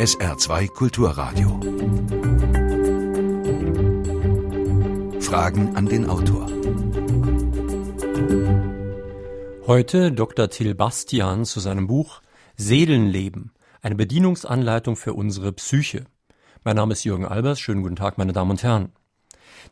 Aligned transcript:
SR2 0.00 0.68
Kulturradio. 0.68 1.60
Fragen 5.20 5.76
an 5.76 5.84
den 5.84 6.08
Autor. 6.08 6.46
Heute 9.66 10.10
Dr. 10.10 10.48
Till 10.48 10.74
Bastian 10.74 11.44
zu 11.44 11.60
seinem 11.60 11.86
Buch 11.86 12.22
Seelenleben, 12.56 13.52
eine 13.82 13.94
Bedienungsanleitung 13.94 14.96
für 14.96 15.12
unsere 15.12 15.52
Psyche. 15.52 16.06
Mein 16.64 16.76
Name 16.76 16.94
ist 16.94 17.04
Jürgen 17.04 17.26
Albers. 17.26 17.60
Schönen 17.60 17.82
guten 17.82 17.96
Tag, 17.96 18.16
meine 18.16 18.32
Damen 18.32 18.52
und 18.52 18.62
Herren. 18.62 18.92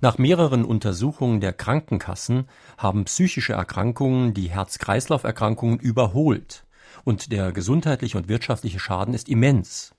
Nach 0.02 0.18
mehreren 0.18 0.66
Untersuchungen 0.66 1.40
der 1.40 1.54
Krankenkassen 1.54 2.50
haben 2.76 3.06
psychische 3.06 3.54
Erkrankungen 3.54 4.34
die 4.34 4.50
Herz-Kreislauf-Erkrankungen 4.50 5.78
überholt 5.78 6.66
und 7.04 7.32
der 7.32 7.52
gesundheitliche 7.52 8.18
und 8.18 8.28
wirtschaftliche 8.28 8.78
Schaden 8.78 9.14
ist 9.14 9.30
immens. 9.30 9.94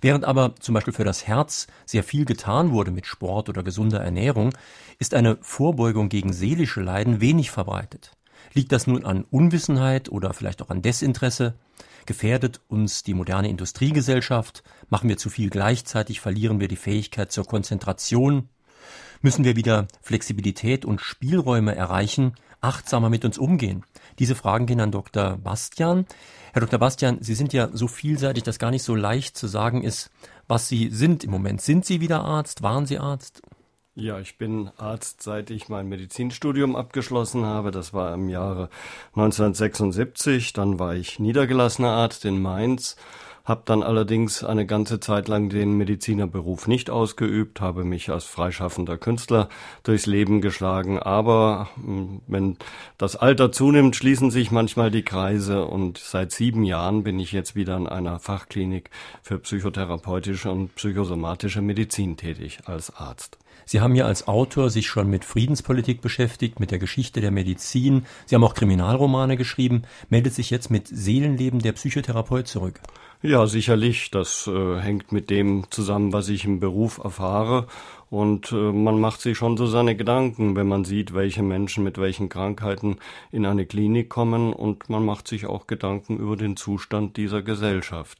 Während 0.00 0.24
aber 0.24 0.54
zum 0.56 0.74
Beispiel 0.74 0.92
für 0.92 1.04
das 1.04 1.26
Herz 1.26 1.66
sehr 1.84 2.04
viel 2.04 2.24
getan 2.24 2.72
wurde 2.72 2.90
mit 2.90 3.06
Sport 3.06 3.48
oder 3.48 3.62
gesunder 3.62 4.00
Ernährung, 4.00 4.52
ist 4.98 5.14
eine 5.14 5.38
Vorbeugung 5.40 6.08
gegen 6.08 6.32
seelische 6.32 6.80
Leiden 6.80 7.20
wenig 7.20 7.50
verbreitet. 7.50 8.12
Liegt 8.54 8.72
das 8.72 8.86
nun 8.86 9.04
an 9.04 9.24
Unwissenheit 9.30 10.10
oder 10.10 10.34
vielleicht 10.34 10.62
auch 10.62 10.70
an 10.70 10.82
Desinteresse? 10.82 11.54
Gefährdet 12.06 12.60
uns 12.68 13.02
die 13.02 13.14
moderne 13.14 13.48
Industriegesellschaft? 13.48 14.62
Machen 14.90 15.08
wir 15.08 15.16
zu 15.16 15.30
viel 15.30 15.50
gleichzeitig? 15.50 16.20
Verlieren 16.20 16.60
wir 16.60 16.68
die 16.68 16.76
Fähigkeit 16.76 17.30
zur 17.30 17.46
Konzentration? 17.46 18.48
Müssen 19.20 19.44
wir 19.44 19.54
wieder 19.54 19.86
Flexibilität 20.00 20.84
und 20.84 21.00
Spielräume 21.00 21.74
erreichen? 21.74 22.34
Achtsamer 22.60 23.08
mit 23.08 23.24
uns 23.24 23.38
umgehen? 23.38 23.84
Diese 24.18 24.34
Fragen 24.34 24.66
gehen 24.66 24.80
an 24.80 24.92
Dr. 24.92 25.38
Bastian. 25.38 26.06
Herr 26.52 26.60
Dr. 26.60 26.78
Bastian, 26.78 27.18
Sie 27.20 27.34
sind 27.34 27.52
ja 27.52 27.68
so 27.72 27.88
vielseitig, 27.88 28.42
dass 28.42 28.58
gar 28.58 28.70
nicht 28.70 28.82
so 28.82 28.94
leicht 28.94 29.36
zu 29.36 29.46
sagen 29.46 29.82
ist, 29.82 30.10
was 30.48 30.68
Sie 30.68 30.90
sind 30.90 31.24
im 31.24 31.30
Moment. 31.30 31.62
Sind 31.62 31.84
Sie 31.84 32.00
wieder 32.00 32.22
Arzt? 32.22 32.62
Waren 32.62 32.86
Sie 32.86 32.98
Arzt? 32.98 33.42
Ja, 33.94 34.18
ich 34.18 34.38
bin 34.38 34.70
Arzt, 34.78 35.22
seit 35.22 35.50
ich 35.50 35.68
mein 35.68 35.86
Medizinstudium 35.86 36.76
abgeschlossen 36.76 37.44
habe. 37.44 37.70
Das 37.70 37.92
war 37.92 38.14
im 38.14 38.30
Jahre 38.30 38.70
1976. 39.14 40.54
Dann 40.54 40.78
war 40.78 40.94
ich 40.94 41.18
niedergelassener 41.18 41.90
Arzt 41.90 42.24
in 42.24 42.40
Mainz 42.40 42.96
habe 43.44 43.62
dann 43.64 43.82
allerdings 43.82 44.44
eine 44.44 44.66
ganze 44.66 45.00
Zeit 45.00 45.28
lang 45.28 45.48
den 45.48 45.76
Medizinerberuf 45.76 46.68
nicht 46.68 46.90
ausgeübt, 46.90 47.60
habe 47.60 47.84
mich 47.84 48.10
als 48.10 48.24
freischaffender 48.24 48.98
Künstler 48.98 49.48
durchs 49.82 50.06
Leben 50.06 50.40
geschlagen. 50.40 50.98
Aber 50.98 51.68
hm, 51.76 52.20
wenn 52.26 52.56
das 52.98 53.16
Alter 53.16 53.52
zunimmt, 53.52 53.96
schließen 53.96 54.30
sich 54.30 54.50
manchmal 54.50 54.90
die 54.90 55.02
Kreise 55.02 55.64
und 55.64 55.98
seit 55.98 56.32
sieben 56.32 56.64
Jahren 56.64 57.02
bin 57.02 57.18
ich 57.18 57.32
jetzt 57.32 57.56
wieder 57.56 57.76
in 57.76 57.86
einer 57.86 58.18
Fachklinik 58.18 58.90
für 59.22 59.38
psychotherapeutische 59.38 60.50
und 60.50 60.74
psychosomatische 60.76 61.62
Medizin 61.62 62.16
tätig 62.16 62.60
als 62.66 62.94
Arzt. 62.94 63.38
Sie 63.64 63.80
haben 63.80 63.94
ja 63.94 64.06
als 64.06 64.28
Autor 64.28 64.70
sich 64.70 64.86
schon 64.86 65.08
mit 65.08 65.24
Friedenspolitik 65.24 66.00
beschäftigt, 66.00 66.60
mit 66.60 66.70
der 66.70 66.78
Geschichte 66.78 67.20
der 67.20 67.30
Medizin. 67.30 68.06
Sie 68.26 68.34
haben 68.34 68.44
auch 68.44 68.54
Kriminalromane 68.54 69.36
geschrieben. 69.36 69.82
Meldet 70.08 70.34
sich 70.34 70.50
jetzt 70.50 70.70
mit 70.70 70.88
Seelenleben 70.88 71.60
der 71.60 71.72
Psychotherapeut 71.72 72.48
zurück? 72.48 72.80
Ja, 73.22 73.46
sicherlich. 73.46 74.10
Das 74.10 74.48
äh, 74.48 74.80
hängt 74.80 75.12
mit 75.12 75.30
dem 75.30 75.70
zusammen, 75.70 76.12
was 76.12 76.28
ich 76.28 76.44
im 76.44 76.58
Beruf 76.58 76.98
erfahre. 76.98 77.68
Und 78.10 78.50
äh, 78.50 78.56
man 78.56 79.00
macht 79.00 79.20
sich 79.20 79.38
schon 79.38 79.56
so 79.56 79.66
seine 79.66 79.94
Gedanken, 79.94 80.56
wenn 80.56 80.66
man 80.66 80.84
sieht, 80.84 81.14
welche 81.14 81.44
Menschen 81.44 81.84
mit 81.84 81.98
welchen 81.98 82.28
Krankheiten 82.28 82.96
in 83.30 83.46
eine 83.46 83.64
Klinik 83.64 84.08
kommen. 84.08 84.52
Und 84.52 84.90
man 84.90 85.04
macht 85.04 85.28
sich 85.28 85.46
auch 85.46 85.68
Gedanken 85.68 86.18
über 86.18 86.36
den 86.36 86.56
Zustand 86.56 87.16
dieser 87.16 87.42
Gesellschaft. 87.42 88.18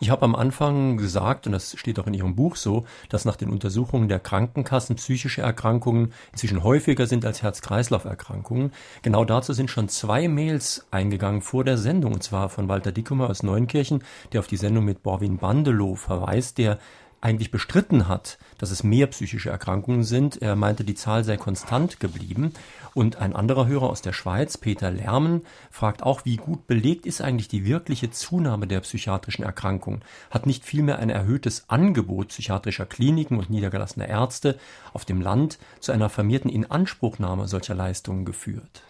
Ich 0.00 0.10
habe 0.10 0.24
am 0.24 0.34
Anfang 0.34 0.96
gesagt, 0.96 1.46
und 1.46 1.52
das 1.52 1.78
steht 1.78 1.98
auch 1.98 2.06
in 2.06 2.14
Ihrem 2.14 2.34
Buch 2.34 2.56
so, 2.56 2.84
dass 3.08 3.24
nach 3.24 3.36
den 3.36 3.50
Untersuchungen 3.50 4.08
der 4.08 4.18
Krankenkassen 4.18 4.96
psychische 4.96 5.42
Erkrankungen 5.42 6.12
inzwischen 6.32 6.62
häufiger 6.62 7.06
sind 7.06 7.24
als 7.24 7.42
Herz-Kreislauf-Erkrankungen. 7.42 8.72
Genau 9.02 9.24
dazu 9.24 9.52
sind 9.52 9.70
schon 9.70 9.88
zwei 9.88 10.28
Mails 10.28 10.86
eingegangen 10.90 11.42
vor 11.42 11.64
der 11.64 11.78
Sendung, 11.78 12.14
und 12.14 12.22
zwar 12.22 12.48
von 12.48 12.68
Walter 12.68 12.92
Dickumer 12.92 13.30
aus 13.30 13.42
Neunkirchen, 13.42 14.02
der 14.32 14.40
auf 14.40 14.46
die 14.46 14.56
Sendung 14.56 14.84
mit 14.84 15.02
Borwin 15.02 15.38
Bandelow 15.38 15.96
verweist, 15.96 16.58
der 16.58 16.78
eigentlich 17.24 17.50
bestritten 17.50 18.06
hat, 18.06 18.38
dass 18.58 18.70
es 18.70 18.84
mehr 18.84 19.06
psychische 19.06 19.48
Erkrankungen 19.48 20.04
sind. 20.04 20.42
Er 20.42 20.56
meinte, 20.56 20.84
die 20.84 20.94
Zahl 20.94 21.24
sei 21.24 21.38
konstant 21.38 21.98
geblieben. 21.98 22.52
Und 22.92 23.16
ein 23.16 23.34
anderer 23.34 23.66
Hörer 23.66 23.88
aus 23.88 24.02
der 24.02 24.12
Schweiz, 24.12 24.58
Peter 24.58 24.90
Lärmen, 24.90 25.42
fragt 25.70 26.02
auch, 26.02 26.24
wie 26.24 26.36
gut 26.36 26.66
belegt 26.66 27.06
ist 27.06 27.22
eigentlich 27.22 27.48
die 27.48 27.64
wirkliche 27.64 28.10
Zunahme 28.10 28.66
der 28.66 28.80
psychiatrischen 28.80 29.44
Erkrankungen? 29.44 30.02
Hat 30.30 30.46
nicht 30.46 30.64
vielmehr 30.64 30.98
ein 30.98 31.10
erhöhtes 31.10 31.64
Angebot 31.68 32.28
psychiatrischer 32.28 32.86
Kliniken 32.86 33.38
und 33.38 33.48
niedergelassener 33.48 34.08
Ärzte 34.08 34.58
auf 34.92 35.04
dem 35.04 35.22
Land 35.22 35.58
zu 35.80 35.92
einer 35.92 36.10
vermehrten 36.10 36.50
Inanspruchnahme 36.50 37.48
solcher 37.48 37.74
Leistungen 37.74 38.26
geführt? 38.26 38.82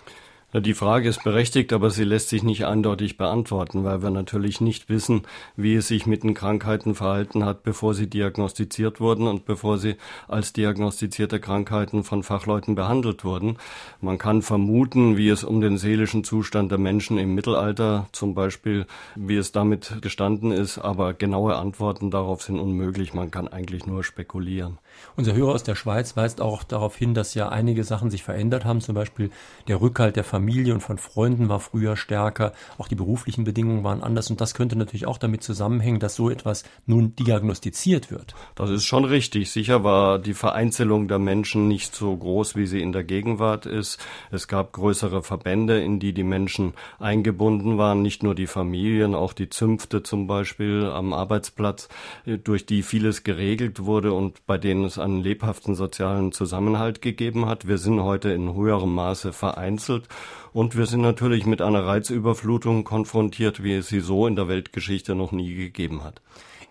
Die 0.56 0.74
Frage 0.74 1.08
ist 1.08 1.24
berechtigt, 1.24 1.72
aber 1.72 1.90
sie 1.90 2.04
lässt 2.04 2.28
sich 2.28 2.44
nicht 2.44 2.64
eindeutig 2.64 3.16
beantworten, 3.16 3.82
weil 3.82 4.04
wir 4.04 4.10
natürlich 4.10 4.60
nicht 4.60 4.88
wissen, 4.88 5.22
wie 5.56 5.74
es 5.74 5.88
sich 5.88 6.06
mit 6.06 6.22
den 6.22 6.34
Krankheiten 6.34 6.94
verhalten 6.94 7.44
hat, 7.44 7.64
bevor 7.64 7.92
sie 7.92 8.06
diagnostiziert 8.06 9.00
wurden 9.00 9.26
und 9.26 9.46
bevor 9.46 9.78
sie 9.78 9.96
als 10.28 10.52
diagnostizierte 10.52 11.40
Krankheiten 11.40 12.04
von 12.04 12.22
Fachleuten 12.22 12.76
behandelt 12.76 13.24
wurden. 13.24 13.56
Man 14.00 14.16
kann 14.16 14.42
vermuten, 14.42 15.16
wie 15.16 15.28
es 15.28 15.42
um 15.42 15.60
den 15.60 15.76
seelischen 15.76 16.22
Zustand 16.22 16.70
der 16.70 16.78
Menschen 16.78 17.18
im 17.18 17.34
Mittelalter 17.34 18.06
zum 18.12 18.36
Beispiel, 18.36 18.86
wie 19.16 19.34
es 19.34 19.50
damit 19.50 20.02
gestanden 20.02 20.52
ist, 20.52 20.78
aber 20.78 21.14
genaue 21.14 21.56
Antworten 21.56 22.12
darauf 22.12 22.42
sind 22.42 22.60
unmöglich. 22.60 23.12
Man 23.12 23.32
kann 23.32 23.48
eigentlich 23.48 23.86
nur 23.86 24.04
spekulieren. 24.04 24.78
Unser 25.16 25.34
Hörer 25.34 25.52
aus 25.52 25.62
der 25.62 25.74
Schweiz 25.74 26.16
weist 26.16 26.40
auch 26.40 26.64
darauf 26.64 26.96
hin, 26.96 27.14
dass 27.14 27.34
ja 27.34 27.48
einige 27.48 27.84
Sachen 27.84 28.10
sich 28.10 28.22
verändert 28.22 28.64
haben, 28.64 28.80
zum 28.80 28.94
Beispiel 28.94 29.30
der 29.68 29.80
Rückhalt 29.80 30.16
der 30.16 30.24
Familie 30.24 30.74
und 30.74 30.80
von 30.80 30.98
Freunden 30.98 31.48
war 31.48 31.60
früher 31.60 31.96
stärker, 31.96 32.52
auch 32.78 32.88
die 32.88 32.94
beruflichen 32.94 33.44
Bedingungen 33.44 33.84
waren 33.84 34.02
anders 34.02 34.30
und 34.30 34.40
das 34.40 34.54
könnte 34.54 34.76
natürlich 34.76 35.06
auch 35.06 35.18
damit 35.18 35.42
zusammenhängen, 35.42 36.00
dass 36.00 36.16
so 36.16 36.30
etwas 36.30 36.64
nun 36.86 37.14
diagnostiziert 37.16 38.10
wird. 38.10 38.34
Das 38.54 38.70
ist 38.70 38.84
schon 38.84 39.04
richtig. 39.04 39.50
Sicher 39.50 39.84
war 39.84 40.18
die 40.18 40.34
Vereinzelung 40.34 41.08
der 41.08 41.18
Menschen 41.18 41.68
nicht 41.68 41.94
so 41.94 42.16
groß, 42.16 42.56
wie 42.56 42.66
sie 42.66 42.80
in 42.80 42.92
der 42.92 43.04
Gegenwart 43.04 43.66
ist. 43.66 43.98
Es 44.30 44.48
gab 44.48 44.72
größere 44.72 45.22
Verbände, 45.22 45.80
in 45.80 46.00
die 46.00 46.12
die 46.12 46.24
Menschen 46.24 46.74
eingebunden 46.98 47.78
waren, 47.78 48.02
nicht 48.02 48.22
nur 48.22 48.34
die 48.34 48.46
Familien, 48.46 49.14
auch 49.14 49.32
die 49.32 49.48
Zünfte 49.48 50.02
zum 50.02 50.26
Beispiel 50.26 50.86
am 50.86 51.12
Arbeitsplatz, 51.12 51.88
durch 52.24 52.66
die 52.66 52.82
vieles 52.82 53.24
geregelt 53.24 53.84
wurde 53.84 54.12
und 54.12 54.46
bei 54.46 54.58
denen 54.58 54.84
es 54.84 54.93
einen 54.98 55.22
lebhaften 55.22 55.74
sozialen 55.74 56.32
Zusammenhalt 56.32 57.02
gegeben 57.02 57.46
hat. 57.46 57.66
Wir 57.66 57.78
sind 57.78 58.02
heute 58.02 58.30
in 58.30 58.54
höherem 58.54 58.94
Maße 58.94 59.32
vereinzelt 59.32 60.08
und 60.52 60.76
wir 60.76 60.86
sind 60.86 61.00
natürlich 61.00 61.46
mit 61.46 61.62
einer 61.62 61.84
Reizüberflutung 61.84 62.84
konfrontiert, 62.84 63.62
wie 63.62 63.74
es 63.74 63.88
sie 63.88 64.00
so 64.00 64.26
in 64.26 64.36
der 64.36 64.48
Weltgeschichte 64.48 65.14
noch 65.14 65.32
nie 65.32 65.54
gegeben 65.54 66.04
hat. 66.04 66.20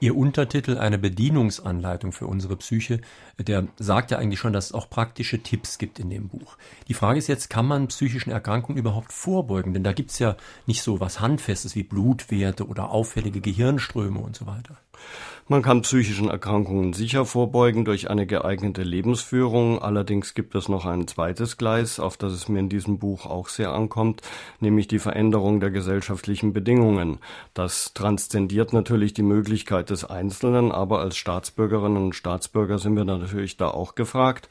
Ihr 0.03 0.17
Untertitel 0.17 0.77
eine 0.77 0.97
Bedienungsanleitung 0.97 2.11
für 2.11 2.27
unsere 2.27 2.57
Psyche, 2.57 2.99
der 3.37 3.69
sagt 3.77 4.11
ja 4.11 4.17
eigentlich 4.17 4.39
schon, 4.39 4.51
dass 4.51 4.65
es 4.65 4.71
auch 4.73 4.89
praktische 4.89 5.41
Tipps 5.41 5.77
gibt 5.77 5.97
in 5.97 6.09
dem 6.09 6.27
Buch. 6.27 6.57
Die 6.89 6.93
Frage 6.93 7.19
ist 7.19 7.27
jetzt, 7.27 7.49
kann 7.49 7.65
man 7.65 7.87
psychischen 7.87 8.29
Erkrankungen 8.29 8.77
überhaupt 8.77 9.13
vorbeugen? 9.13 9.73
Denn 9.73 9.85
da 9.85 9.93
gibt's 9.93 10.19
ja 10.19 10.35
nicht 10.65 10.81
so 10.81 10.99
was 10.99 11.21
Handfestes 11.21 11.77
wie 11.77 11.83
Blutwerte 11.83 12.67
oder 12.67 12.89
auffällige 12.89 13.39
Gehirnströme 13.39 14.19
und 14.19 14.35
so 14.35 14.45
weiter. 14.45 14.77
Man 15.49 15.61
kann 15.61 15.81
psychischen 15.81 16.29
Erkrankungen 16.29 16.93
sicher 16.93 17.25
vorbeugen 17.25 17.83
durch 17.83 18.09
eine 18.09 18.25
geeignete 18.25 18.81
Lebensführung. 18.81 19.81
Allerdings 19.81 20.35
gibt 20.35 20.55
es 20.55 20.69
noch 20.69 20.85
ein 20.85 21.05
zweites 21.05 21.57
Gleis, 21.57 21.99
auf 21.99 22.15
das 22.15 22.31
es 22.31 22.47
mir 22.47 22.59
in 22.59 22.69
diesem 22.69 22.97
Buch 22.97 23.25
auch 23.25 23.49
sehr 23.49 23.73
ankommt, 23.73 24.21
nämlich 24.61 24.87
die 24.87 24.99
Veränderung 24.99 25.59
der 25.59 25.69
gesellschaftlichen 25.69 26.53
Bedingungen. 26.53 27.19
Das 27.53 27.93
transzendiert 27.93 28.71
natürlich 28.71 29.13
die 29.13 29.21
Möglichkeit 29.21 29.89
des 29.89 30.05
Einzelnen, 30.05 30.71
aber 30.71 31.01
als 31.01 31.17
Staatsbürgerinnen 31.17 32.01
und 32.01 32.15
Staatsbürger 32.15 32.79
sind 32.79 32.95
wir 32.95 33.03
natürlich 33.03 33.57
da 33.57 33.67
auch 33.67 33.95
gefragt. 33.95 34.47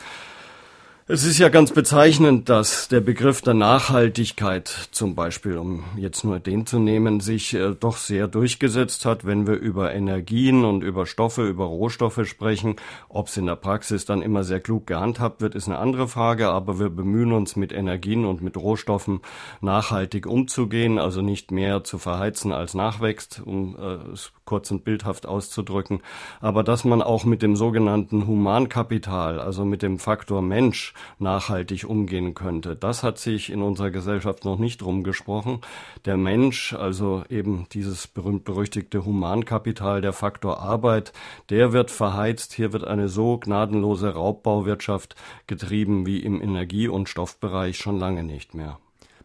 Es 1.09 1.25
ist 1.25 1.39
ja 1.39 1.49
ganz 1.49 1.73
bezeichnend, 1.73 2.49
dass 2.49 2.87
der 2.87 3.01
Begriff 3.01 3.43
der 3.43 3.55
Nachhaltigkeit 3.55 4.69
zum 4.93 5.17
Beispiel, 5.17 5.59
um 5.59 5.83
jetzt 5.97 6.23
nur 6.23 6.39
den 6.39 6.65
zu 6.65 6.79
nehmen, 6.79 7.19
sich 7.19 7.55
äh, 7.55 7.75
doch 7.75 7.97
sehr 7.97 8.29
durchgesetzt 8.29 9.05
hat, 9.05 9.27
wenn 9.27 9.49
wir 9.49 9.55
über 9.55 9.93
Energien 9.93 10.65
und 10.65 10.85
über 10.85 11.05
Stoffe, 11.07 11.45
über 11.45 11.65
Rohstoffe 11.65 12.25
sprechen. 12.25 12.77
Ob 13.09 13.27
es 13.27 13.37
in 13.37 13.47
der 13.47 13.57
Praxis 13.57 14.05
dann 14.05 14.23
immer 14.23 14.45
sehr 14.45 14.61
klug 14.61 14.87
gehandhabt 14.87 15.41
wird, 15.41 15.57
ist 15.57 15.67
eine 15.67 15.79
andere 15.79 16.07
Frage, 16.07 16.51
aber 16.51 16.79
wir 16.79 16.89
bemühen 16.89 17.33
uns 17.33 17.57
mit 17.57 17.73
Energien 17.73 18.25
und 18.25 18.41
mit 18.41 18.57
Rohstoffen 18.57 19.23
nachhaltig 19.61 20.25
umzugehen, 20.29 21.01
also 21.01 21.21
nicht 21.21 21.51
mehr 21.51 21.83
zu 21.83 21.99
verheizen 21.99 22.53
als 22.53 22.75
nachwächst, 22.75 23.43
um 23.45 23.77
äh, 23.77 24.13
es 24.13 24.31
kurz 24.53 24.71
und 24.71 24.85
bildhaft 24.85 25.25
auszudrücken, 25.25 26.03
aber 26.43 26.63
dass 26.63 26.85
man 26.85 27.01
auch 27.01 27.25
mit 27.25 27.41
dem 27.41 27.57
sogenannten 27.57 28.27
Humankapital, 28.27 29.41
also 29.41 29.65
mit 29.65 29.81
dem 29.81 29.99
Faktor 29.99 30.43
Mensch, 30.43 30.93
nachhaltig 31.19 31.89
umgehen 31.89 32.35
könnte. 32.35 32.77
Das 32.77 33.03
hat 33.03 33.17
sich 33.17 33.49
in 33.49 33.63
unserer 33.63 33.91
Gesellschaft 33.91 34.45
noch 34.45 34.59
nicht 34.59 34.83
rumgesprochen. 34.83 35.63
Der 36.05 36.19
Mensch, 36.19 36.75
also 36.75 37.25
eben 37.31 37.67
dieses 37.73 38.07
berühmt-berüchtigte 38.07 39.07
Humankapital, 39.07 40.03
der 40.03 40.13
Faktor 40.13 40.61
Arbeit, 40.61 41.15
der 41.49 41.73
wird 41.73 41.91
verheizt. 41.91 42.53
Hier 42.53 42.75
wird 42.75 42.85
eine 42.85 43.09
so 43.09 43.39
gnadenlose 43.39 44.13
Raubbauwirtschaft 44.13 45.17
getrieben 45.47 46.05
wie 46.05 46.19
im 46.19 46.43
Energie- 46.43 46.89
und 46.89 47.09
Stoffbereich 47.09 47.79
schon 47.79 47.99
lange 47.99 48.23
nicht 48.23 48.53
mehr. 48.53 48.79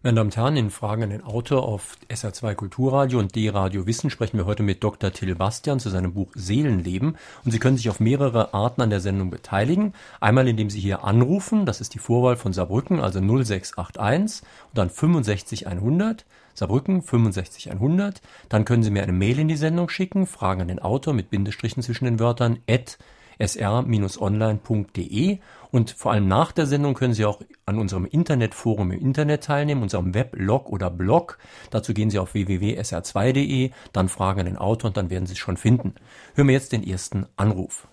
Meine 0.07 0.15
Damen 0.15 0.29
und 0.29 0.37
Herren, 0.37 0.55
in 0.55 0.71
Fragen 0.71 1.03
an 1.03 1.09
den 1.09 1.25
Autor 1.25 1.67
auf 1.67 1.97
SR2 2.07 2.55
Kulturradio 2.55 3.19
und 3.19 3.35
D-Radio 3.35 3.87
Wissen 3.87 4.09
sprechen 4.09 4.37
wir 4.37 4.45
heute 4.45 4.63
mit 4.63 4.81
Dr. 4.81 5.11
Till 5.11 5.35
Bastian 5.35 5.81
zu 5.81 5.89
seinem 5.89 6.13
Buch 6.13 6.29
Seelenleben. 6.33 7.17
Und 7.43 7.51
Sie 7.51 7.59
können 7.59 7.75
sich 7.75 7.89
auf 7.89 7.99
mehrere 7.99 8.53
Arten 8.53 8.81
an 8.81 8.89
der 8.89 9.01
Sendung 9.01 9.29
beteiligen. 9.29 9.91
Einmal, 10.21 10.47
indem 10.47 10.69
Sie 10.69 10.79
hier 10.79 11.03
anrufen, 11.03 11.65
das 11.65 11.81
ist 11.81 11.93
die 11.93 11.99
Vorwahl 11.99 12.37
von 12.37 12.53
Saarbrücken, 12.53 13.01
also 13.01 13.19
0681 13.19 14.47
und 14.69 14.77
dann 14.77 14.89
65100. 14.89 16.25
Saarbrücken 16.53 17.01
65100. 17.01 18.21
Dann 18.47 18.63
können 18.63 18.83
Sie 18.83 18.91
mir 18.91 19.03
eine 19.03 19.11
Mail 19.11 19.39
in 19.39 19.49
die 19.49 19.57
Sendung 19.57 19.89
schicken, 19.89 20.25
Fragen 20.25 20.61
an 20.61 20.69
den 20.69 20.79
Autor 20.79 21.15
mit 21.15 21.31
Bindestrichen 21.31 21.83
zwischen 21.83 22.05
den 22.05 22.21
Wörtern, 22.21 22.59
at 22.69 22.97
sr-online.de 23.39 25.39
und 25.71 25.91
vor 25.91 26.11
allem 26.11 26.27
nach 26.27 26.51
der 26.51 26.65
Sendung 26.65 26.93
können 26.93 27.13
Sie 27.13 27.25
auch 27.25 27.41
an 27.65 27.77
unserem 27.77 28.05
Internetforum 28.05 28.91
im 28.91 28.99
Internet 28.99 29.43
teilnehmen, 29.43 29.81
unserem 29.81 30.13
Weblog 30.13 30.69
oder 30.69 30.89
Blog. 30.89 31.37
Dazu 31.71 31.93
gehen 31.93 32.09
Sie 32.09 32.19
auf 32.19 32.33
www.sr2.de, 32.33 33.71
dann 33.93 34.09
fragen 34.09 34.45
den 34.45 34.57
Autor 34.57 34.89
und 34.89 34.97
dann 34.97 35.09
werden 35.09 35.25
Sie 35.25 35.33
es 35.33 35.39
schon 35.39 35.57
finden. 35.57 35.95
Hören 36.35 36.47
wir 36.47 36.53
jetzt 36.53 36.71
den 36.71 36.83
ersten 36.83 37.25
Anruf. 37.35 37.87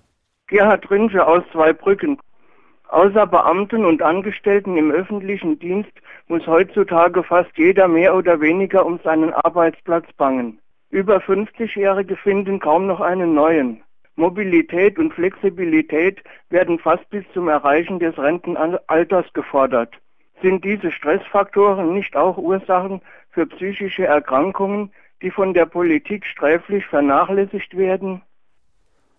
Gerhard 0.47 0.89
Rünsche 0.91 1.27
aus 1.27 1.43
Zweibrücken. 1.53 2.19
Außer 2.89 3.27
Beamten 3.27 3.85
und 3.85 4.03
Angestellten 4.03 4.77
im 4.77 4.91
öffentlichen 4.91 5.59
Dienst 5.59 5.91
muss 6.29 6.47
heutzutage 6.47 7.25
fast 7.25 7.51
jeder 7.57 7.89
mehr 7.89 8.15
oder 8.15 8.41
weniger 8.41 8.87
um 8.87 9.01
seinen 9.03 9.33
Arbeitsplatz 9.33 10.07
bangen. 10.17 10.61
Über 10.91 11.17
50-Jährige 11.17 12.17
finden 12.17 12.61
kaum 12.61 12.87
noch 12.87 13.01
einen 13.01 13.35
neuen. 13.35 13.83
Mobilität 14.17 14.99
und 14.99 15.13
Flexibilität 15.13 16.23
werden 16.51 16.79
fast 16.79 17.09
bis 17.11 17.25
zum 17.33 17.49
Erreichen 17.49 17.99
des 17.99 18.17
Rentenalters 18.17 19.33
gefordert. 19.33 19.95
Sind 20.43 20.65
diese 20.65 20.91
Stressfaktoren 20.93 21.95
nicht 21.95 22.17
auch 22.17 22.37
Ursachen 22.37 23.01
für 23.31 23.47
psychische 23.47 24.07
Erkrankungen, 24.07 24.93
die 25.23 25.31
von 25.31 25.55
der 25.55 25.67
Politik 25.67 26.27
sträflich 26.27 26.87
vernachlässigt 26.87 27.77
werden? 27.77 28.23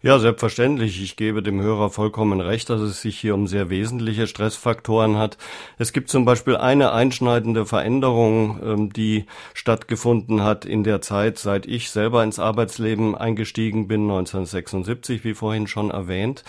Ja, 0.05 0.19
selbstverständlich. 0.19 1.01
Ich 1.01 1.15
gebe 1.15 1.41
dem 1.41 1.59
Hörer 1.59 1.89
vollkommen 1.89 2.39
recht, 2.39 2.69
dass 2.69 2.79
es 2.79 3.01
sich 3.01 3.19
hier 3.19 3.33
um 3.33 3.47
sehr 3.47 3.71
wesentliche 3.71 4.27
Stressfaktoren 4.27 5.17
hat. 5.17 5.39
Es 5.79 5.93
gibt 5.93 6.09
zum 6.09 6.25
Beispiel 6.25 6.55
eine 6.57 6.91
einschneidende 6.91 7.65
Veränderung, 7.65 8.59
ähm, 8.63 8.93
die 8.93 9.25
stattgefunden 9.55 10.43
hat 10.43 10.63
in 10.63 10.83
der 10.83 11.01
Zeit, 11.01 11.39
seit 11.39 11.65
ich 11.65 11.89
selber 11.89 12.23
ins 12.23 12.37
Arbeitsleben 12.37 13.15
eingestiegen 13.15 13.87
bin, 13.87 14.01
1976, 14.03 15.23
wie 15.23 15.33
vorhin 15.33 15.65
schon 15.65 15.89
erwähnt 15.89 16.43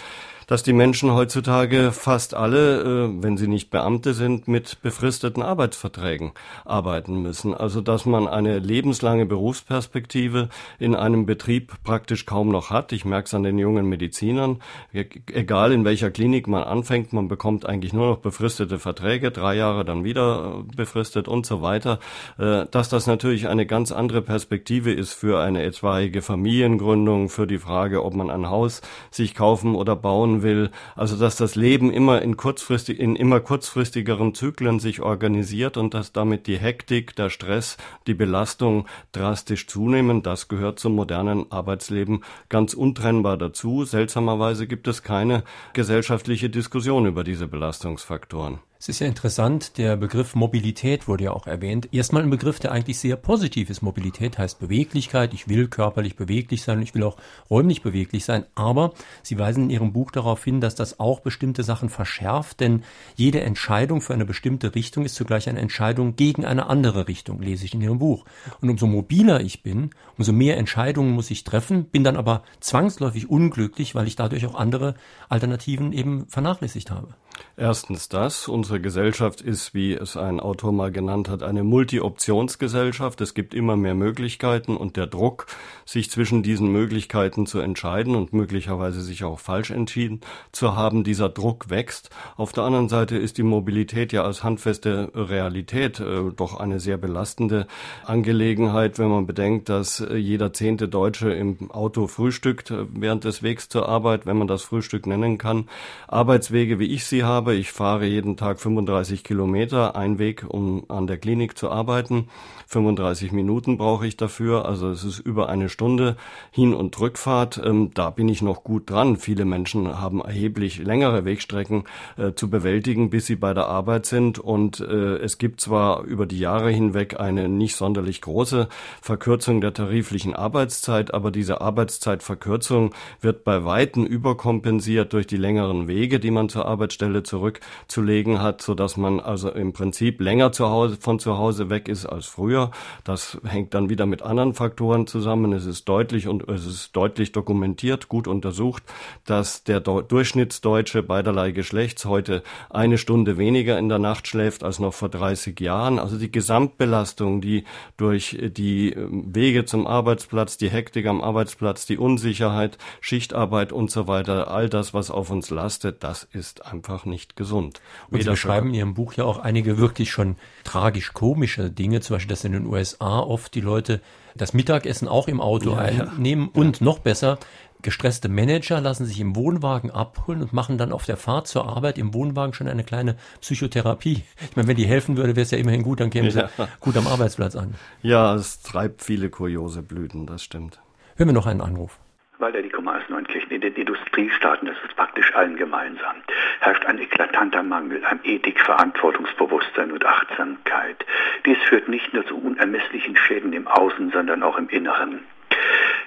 dass 0.47 0.63
die 0.63 0.73
Menschen 0.73 1.13
heutzutage 1.13 1.91
fast 1.93 2.35
alle, 2.35 2.83
äh, 2.83 3.23
wenn 3.23 3.37
sie 3.37 3.49
nicht 3.49 3.71
Beamte 3.71 4.15
sind, 4.15 4.47
mit 4.47 4.81
befristeten 4.83 5.43
Arbeitsverträgen 5.43 6.33
arbeiten 6.65 7.21
müssen. 7.23 7.53
Also 7.55 7.81
dass 7.81 8.07
man 8.07 8.29
eine 8.29 8.59
lebenslange 8.59 9.27
Berufsperspektive 9.27 10.49
in 10.79 10.95
einem 10.95 11.27
Betrieb 11.27 11.73
praktisch 11.83 12.27
kaum 12.27 12.49
noch 12.51 12.71
hat. 12.71 12.93
Ich 12.93 13.05
merke 13.05 13.27
es 13.27 13.35
an 13.35 13.43
den 13.43 13.59
jungen 13.59 13.87
Medizinern. 13.87 14.61
E-, 14.93 15.07
egal 15.33 15.73
in 15.73 15.85
welcher 15.85 16.11
Klinik 16.11 16.47
man 16.47 16.63
anfängt, 16.63 17.13
man 17.13 17.27
bekommt 17.29 17.67
eigentlich 17.67 17.93
nur 17.93 18.07
noch 18.07 18.19
befristete 18.19 18.79
Verträge, 18.79 19.33
drei 19.33 19.57
Jahre 19.57 19.85
dann 19.85 20.05
wieder 20.05 20.61
äh, 20.61 20.77
befristet 20.77 21.27
und 21.27 21.45
so 21.45 21.61
weiter. 21.61 21.99
Äh, 22.39 22.67
dass 22.71 22.89
das 22.89 23.09
natürlich 23.09 23.49
eine 23.49 23.67
ganz 23.67 23.91
andere 23.91 24.23
Perspektive 24.23 24.93
ist 24.93 25.13
für 25.13 25.41
eine 25.41 25.65
etwaige 25.65 26.23
Familiengründung, 26.23 27.31
für 27.31 27.49
die 27.49 27.59
Frage, 27.59 28.05
ob 28.05 28.15
man 28.15 28.31
ein 28.31 28.49
Haus 28.49 28.81
sich 29.11 29.35
kaufen 29.35 29.75
oder 29.75 29.97
bauen 29.97 30.36
will. 30.43 30.71
Also 30.95 31.17
dass 31.17 31.37
das 31.37 31.55
Leben 31.55 31.93
immer 31.93 32.23
in 32.23 32.37
kurzfristig, 32.37 32.99
in 32.99 33.17
immer 33.17 33.41
kurzfristigeren 33.41 34.35
Zyklen 34.35 34.81
sich 34.81 35.01
organisiert 35.01 35.77
und 35.77 35.95
dass 35.95 36.13
damit 36.13 36.47
die 36.47 36.59
Hektik, 36.59 37.17
der 37.17 37.31
Stress, 37.31 37.77
die 38.07 38.15
Belastung 38.15 38.87
drastisch 39.13 39.67
zunehmen. 39.67 40.23
Das 40.23 40.49
gehört 40.49 40.79
zum 40.79 40.95
modernen 40.95 41.51
Arbeitsleben 41.51 42.23
ganz 42.49 42.75
untrennbar 42.75 43.37
dazu. 43.37 43.85
Seltsamerweise 43.85 44.67
gibt 44.67 44.89
es 44.89 45.03
keine 45.03 45.45
gesellschaftliche 45.73 46.51
Diskussion 46.51 47.07
über 47.07 47.25
diese 47.25 47.49
Belastungsfaktoren. 47.49 48.61
Es 48.79 48.91
ist 48.91 48.99
ja 48.99 49.07
interessant, 49.07 49.79
der 49.79 49.97
Begriff 49.97 50.35
Mobilität 50.35 51.09
wurde 51.09 51.25
ja 51.25 51.33
auch 51.33 51.47
erwähnt. 51.47 51.89
Erstmal 51.93 52.23
ein 52.23 52.29
Begriff, 52.29 52.59
der 52.59 52.73
eigentlich 52.73 52.99
sehr 52.99 53.17
positiv 53.17 53.71
ist. 53.71 53.81
Mobilität 53.81 54.37
heißt 54.37 54.61
Beweglichkeit. 54.61 55.33
Ich 55.33 55.49
will 55.49 55.69
körperlich 55.69 56.15
beweglich 56.15 56.63
sein 56.63 56.77
und 56.77 56.83
ich 56.83 56.95
will 56.95 57.03
auch 57.03 57.17
räumlich 57.49 57.81
beweglich 57.81 58.27
sein. 58.27 58.45
Aber 58.55 58.93
Sie 59.23 59.39
weisen 59.39 59.65
in 59.65 59.71
Ihrem 59.71 59.95
Buch 59.95 60.11
darauf 60.11 60.45
hin, 60.45 60.61
dass 60.61 60.75
das 60.75 61.01
auch 61.01 61.21
bestimmte 61.21 61.63
Sachen 61.63 61.89
verschärft, 61.89 62.61
denn 62.61 62.85
jede 63.15 63.41
Entscheidung 63.41 64.03
für 64.03 64.13
eine 64.13 64.27
bestimmte 64.27 64.75
Richtung 64.75 65.07
ist 65.07 65.15
zugleich 65.15 65.49
eine 65.49 65.61
Entscheidung 65.61 66.15
gegen 66.15 66.45
eine 66.45 66.67
andere 66.67 67.09
Richtung, 67.09 67.41
lese 67.41 67.65
ich 67.65 67.73
in 67.73 67.81
Ihrem 67.81 67.99
Buch. 67.99 68.27
Und 68.61 68.69
umso 68.69 68.87
mobiler 68.87 69.41
ich 69.41 69.63
bin, 69.63 69.91
umso 70.19 70.33
mehr 70.33 70.59
Entscheidungen 70.59 71.13
muss 71.13 71.31
ich 71.31 71.45
treffen, 71.45 71.85
bin 71.85 72.05
dann 72.05 72.17
aber 72.17 72.43
zwangsläufig 72.61 73.31
unglücklich, 73.31 73.95
weil 73.95 74.07
ich 74.07 74.17
dadurch 74.17 74.45
auch 74.47 74.55
andere 74.55 74.97
Alternativen 75.31 75.95
eben 75.95 76.27
vernachlässigt 76.29 76.91
habe. 76.91 77.15
Erstens 77.59 78.11
das. 78.11 78.49
Unsere 78.49 78.81
Gesellschaft 78.81 79.41
ist, 79.41 79.73
wie 79.73 79.95
es 79.95 80.19
ein 80.19 80.41
Autor 80.41 80.73
mal 80.73 80.93
genannt 80.93 81.31
hat, 81.31 81.43
eine 81.43 81.65
Multi-Optionsgesellschaft. 81.65 83.21
Es 83.23 83.33
gibt 83.33 83.55
immer 83.55 83.77
mehr 83.77 83.95
Möglichkeiten 83.95 84.77
und 84.77 84.99
der 84.99 85.07
Druck, 85.07 85.47
sich 85.87 86.11
zwischen 86.11 86.43
diesen 86.43 86.71
Möglichkeiten 86.71 87.47
zu 87.47 87.61
entscheiden 87.61 88.15
und 88.15 88.35
möglicherweise 88.35 89.01
sich 89.01 89.25
auch 89.25 89.39
falsch 89.39 89.71
entschieden 89.71 90.21
zu 90.53 90.77
haben, 90.77 91.03
dieser 91.03 91.31
Druck 91.31 91.71
wächst. 91.71 92.11
Auf 92.37 92.53
der 92.53 92.65
anderen 92.65 92.91
Seite 92.91 93.17
ist 93.17 93.39
die 93.39 93.43
Mobilität 93.43 94.13
ja 94.13 94.25
als 94.25 94.45
handfeste 94.45 95.11
Realität 95.15 95.99
äh, 95.99 96.31
doch 96.37 96.61
eine 96.61 96.79
sehr 96.79 96.99
belastende 96.99 97.67
Angelegenheit, 98.05 98.99
wenn 98.99 99.09
man 99.09 99.27
bedenkt, 99.27 99.71
dass 99.71 100.01
äh, 100.01 100.17
jeder 100.17 100.53
zehnte 100.53 100.89
Deutsche 100.89 101.33
im 101.33 101.71
Auto 101.71 102.07
frühstückt 102.07 102.71
äh, 102.71 102.85
während 102.91 103.25
des 103.25 103.43
Wegs 103.43 103.71
zur 103.71 103.89
Arbeit, 103.89 104.27
wenn 104.27 104.37
man 104.37 104.49
das 104.49 104.63
Frühstück 104.63 105.07
nennen 105.07 105.39
kann. 105.39 105.69
Arbeitswege, 106.09 106.79
wie 106.79 106.93
ich 106.93 107.07
sie 107.07 107.25
habe. 107.27 107.55
Ich 107.55 107.73
fahre 107.73 108.07
jeden 108.07 108.37
Tag 108.37 108.59
35 108.61 109.25
Kilometer, 109.25 109.97
ein 109.97 110.19
Weg, 110.19 110.47
um 110.49 110.85
an 110.89 111.07
der 111.07 111.19
Klinik 111.19 111.59
zu 111.59 111.71
arbeiten. 111.71 112.29
35 112.69 113.31
Minuten 113.31 113.77
brauche 113.77 114.07
ich 114.07 114.17
dafür, 114.17 114.65
also 114.65 114.91
es 114.91 115.05
ist 115.05 115.21
über 115.21 115.49
eine 115.49 115.69
Stunde 115.69 116.17
Hin- 116.51 116.75
und 116.75 116.99
Rückfahrt. 116.99 117.61
Ähm, 117.65 117.91
da 117.95 118.11
bin 118.11 118.29
ich 118.29 118.43
noch 118.43 118.65
gut 118.65 118.91
dran. 118.91 119.17
Viele 119.17 119.45
Menschen 119.45 120.01
haben 120.01 120.21
erheblich 120.21 120.79
längere 120.79 121.25
Wegstrecken 121.25 121.85
äh, 122.17 122.33
zu 122.33 122.51
bewältigen, 122.51 123.11
bis 123.11 123.27
sie 123.27 123.37
bei 123.37 123.55
der 123.55 123.67
Arbeit 123.67 124.07
sind. 124.07 124.39
Und 124.39 124.81
äh, 124.81 125.17
es 125.19 125.39
gibt 125.39 125.61
zwar 125.61 126.03
über 126.05 126.27
die 126.27 126.41
Jahre 126.41 126.71
hinweg 126.71 127.21
eine 127.21 127.49
nicht 127.49 127.77
sonderlich 127.77 128.21
große 128.21 128.69
Verkürzung 129.01 129.61
der 129.61 129.73
tariflichen 129.73 130.35
Arbeitszeit, 130.35 131.15
aber 131.15 131.31
diese 131.31 131.61
Arbeitszeitverkürzung 131.61 132.95
wird 133.21 133.45
bei 133.45 133.65
Weitem 133.65 134.05
überkompensiert 134.05 135.13
durch 135.13 135.27
die 135.27 135.37
längeren 135.37 135.87
Wege, 135.87 136.19
die 136.19 136.31
man 136.31 136.49
zur 136.49 136.67
Arbeitsstelle 136.67 137.16
zurückzulegen 137.23 138.41
hat, 138.41 138.63
so 138.63 138.75
dass 138.75 138.97
man 138.97 139.21
also 139.21 139.51
im 139.51 139.73
Prinzip 139.73 140.21
länger 140.21 140.53
zu 140.53 140.71
Hause, 140.71 140.97
von 140.99 141.19
zu 141.19 141.39
Hause 141.39 141.71
weg 141.71 141.89
ist 141.89 142.07
als 142.07 142.27
früher 142.27 142.47
früher. 142.47 142.71
Das 143.03 143.39
hängt 143.45 143.75
dann 143.75 143.89
wieder 143.89 144.07
mit 144.07 144.23
anderen 144.23 144.55
Faktoren 144.55 145.07
zusammen. 145.07 145.53
Es 145.53 145.67
ist 145.67 145.89
deutlich 145.89 146.29
und 146.29 146.49
es 146.49 146.65
ist 146.65 146.95
deutlich 146.95 147.33
dokumentiert, 147.33 148.09
gut 148.09 148.29
untersucht, 148.29 148.83
dass 149.25 149.65
der 149.65 149.81
Durchschnittsdeutsche 149.81 151.03
beiderlei 151.03 151.51
Geschlechts 151.51 152.05
heute 152.05 152.43
eine 152.71 152.99
Stunde 152.99 153.37
weniger 153.37 153.79
in 153.79 153.89
der 153.89 153.99
Nacht 153.99 154.29
schläft 154.29 154.63
als 154.63 154.79
noch 154.79 154.95
vor 154.95 155.09
30 155.09 155.59
Jahren. 155.61 155.99
Also 155.99 156.19
die 156.19 156.31
Gesamtbelastung, 156.31 157.41
die 157.41 157.65
durch 157.97 158.39
die 158.41 158.93
ähm, 158.93 159.35
Wege 159.35 159.65
zum 159.65 159.87
Arbeitsplatz, 159.87 160.57
die 160.57 160.71
Hektik 160.71 161.07
am 161.07 161.21
Arbeitsplatz, 161.21 161.87
die 161.87 161.99
Unsicherheit, 161.99 162.79
Schichtarbeit 163.01 163.73
und 163.73 163.91
so 163.91 164.07
weiter, 164.07 164.51
all 164.51 164.69
das, 164.69 164.95
was 164.95 165.11
auf 165.11 165.31
uns 165.31 165.51
lastet, 165.51 166.05
das 166.05 166.23
ist 166.23 166.65
einfach 166.65 167.06
nicht 167.07 167.37
gesund. 167.37 167.81
Und 168.11 168.23
Sie 168.23 168.29
beschreiben 168.29 168.69
in 168.69 168.75
Ihrem 168.75 168.95
Buch 168.95 169.15
ja 169.15 169.25
auch 169.25 169.39
einige 169.39 169.79
wirklich 169.79 170.11
schon 170.11 170.37
tragisch 170.65 171.13
komische 171.13 171.71
Dinge, 171.71 172.01
zum 172.01 172.17
Beispiel, 172.17 172.31
dass 172.31 172.45
in 172.45 172.53
den 172.53 172.67
USA 172.67 173.21
oft 173.21 173.55
die 173.55 173.61
Leute 173.61 174.01
das 174.35 174.53
Mittagessen 174.53 175.09
auch 175.09 175.29
im 175.29 175.41
Auto 175.41 175.73
ja, 175.73 175.79
einnehmen 175.79 176.51
ja. 176.53 176.61
und 176.61 176.81
noch 176.81 176.99
besser, 176.99 177.39
gestresste 177.83 178.29
Manager 178.29 178.81
lassen 178.81 179.07
sich 179.07 179.21
im 179.21 179.37
Wohnwagen 179.37 179.91
abholen 179.91 180.43
und 180.43 180.53
machen 180.53 180.79
dann 180.79 180.93
auf 180.93 181.05
der 181.05 181.17
Fahrt 181.17 181.47
zur 181.47 181.69
Arbeit 181.69 181.99
im 181.99 182.15
Wohnwagen 182.15 182.53
schon 182.53 182.69
eine 182.69 182.85
kleine 182.85 183.17
Psychotherapie. 183.41 184.25
Ich 184.51 184.57
meine, 184.57 184.69
wenn 184.69 184.77
die 184.77 184.87
helfen 184.87 185.17
würde, 185.17 185.37
wäre 185.37 185.45
es 185.45 185.51
ja 185.51 185.59
immerhin 185.59 185.83
gut, 185.83 186.01
dann 186.01 186.11
kämen 186.11 186.31
ja. 186.31 186.49
sie 186.49 186.67
gut 186.81 186.97
am 186.97 187.07
Arbeitsplatz 187.07 187.57
an. 187.57 187.75
Ja, 188.03 188.35
es 188.35 188.61
treibt 188.61 189.03
viele 189.03 189.31
kuriose 189.31 189.83
Blüten, 189.83 190.27
das 190.27 190.43
stimmt. 190.43 190.81
Hören 191.17 191.29
wir 191.29 191.35
noch 191.35 191.47
einen 191.47 191.61
Anruf. 191.61 191.99
Walter 192.39 192.61
Dickomer 192.61 192.97
aus 192.97 193.09
Neunkirchen. 193.09 193.51
In 193.51 193.63
den 193.63 193.75
Industriestaaten, 193.75 194.69
das 194.69 194.77
ist 194.85 194.95
praktisch 194.95 195.35
allen 195.35 195.57
gemeinsam, 195.57 196.17
herrscht 196.61 196.85
ein 196.85 196.99
eklatanter 196.99 197.63
Mangel 197.63 198.05
an 198.05 198.21
Ethik, 198.25 198.61
Verantwortungsbewusstsein 198.61 199.91
und 199.91 200.05
Achtsamkeit. 200.05 201.07
Dies 201.47 201.57
führt 201.63 201.89
nicht 201.89 202.13
nur 202.13 202.27
zu 202.27 202.37
unermesslichen 202.37 203.17
Schäden 203.17 203.55
im 203.55 203.67
Außen, 203.67 204.11
sondern 204.11 204.43
auch 204.43 204.59
im 204.59 204.69
Inneren. 204.69 205.21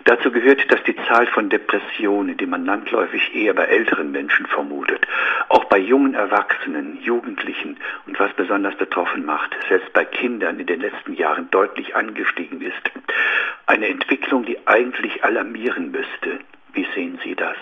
Dazu 0.03 0.31
gehört, 0.31 0.71
dass 0.71 0.83
die 0.83 0.95
Zahl 1.07 1.25
von 1.27 1.49
Depressionen, 1.49 2.37
die 2.37 2.45
man 2.45 2.63
landläufig 2.63 3.35
eher 3.35 3.53
bei 3.55 3.65
älteren 3.65 4.11
Menschen 4.11 4.45
vermutet, 4.45 5.07
auch 5.49 5.65
bei 5.65 5.79
jungen 5.79 6.13
Erwachsenen, 6.13 7.01
Jugendlichen 7.01 7.77
und 8.05 8.19
was 8.19 8.31
besonders 8.33 8.75
betroffen 8.75 9.25
macht, 9.25 9.55
selbst 9.67 9.91
bei 9.93 10.05
Kindern 10.05 10.59
in 10.59 10.67
den 10.67 10.79
letzten 10.79 11.13
Jahren 11.13 11.49
deutlich 11.49 11.95
angestiegen 11.95 12.61
ist. 12.61 12.91
Eine 13.69 13.87
Entwicklung, 13.87 14.45
die 14.45 14.57
eigentlich 14.65 15.23
alarmieren 15.23 15.91
müsste. 15.91 16.39
Wie 16.73 16.87
sehen 16.95 17.19
Sie 17.23 17.35
das? 17.35 17.55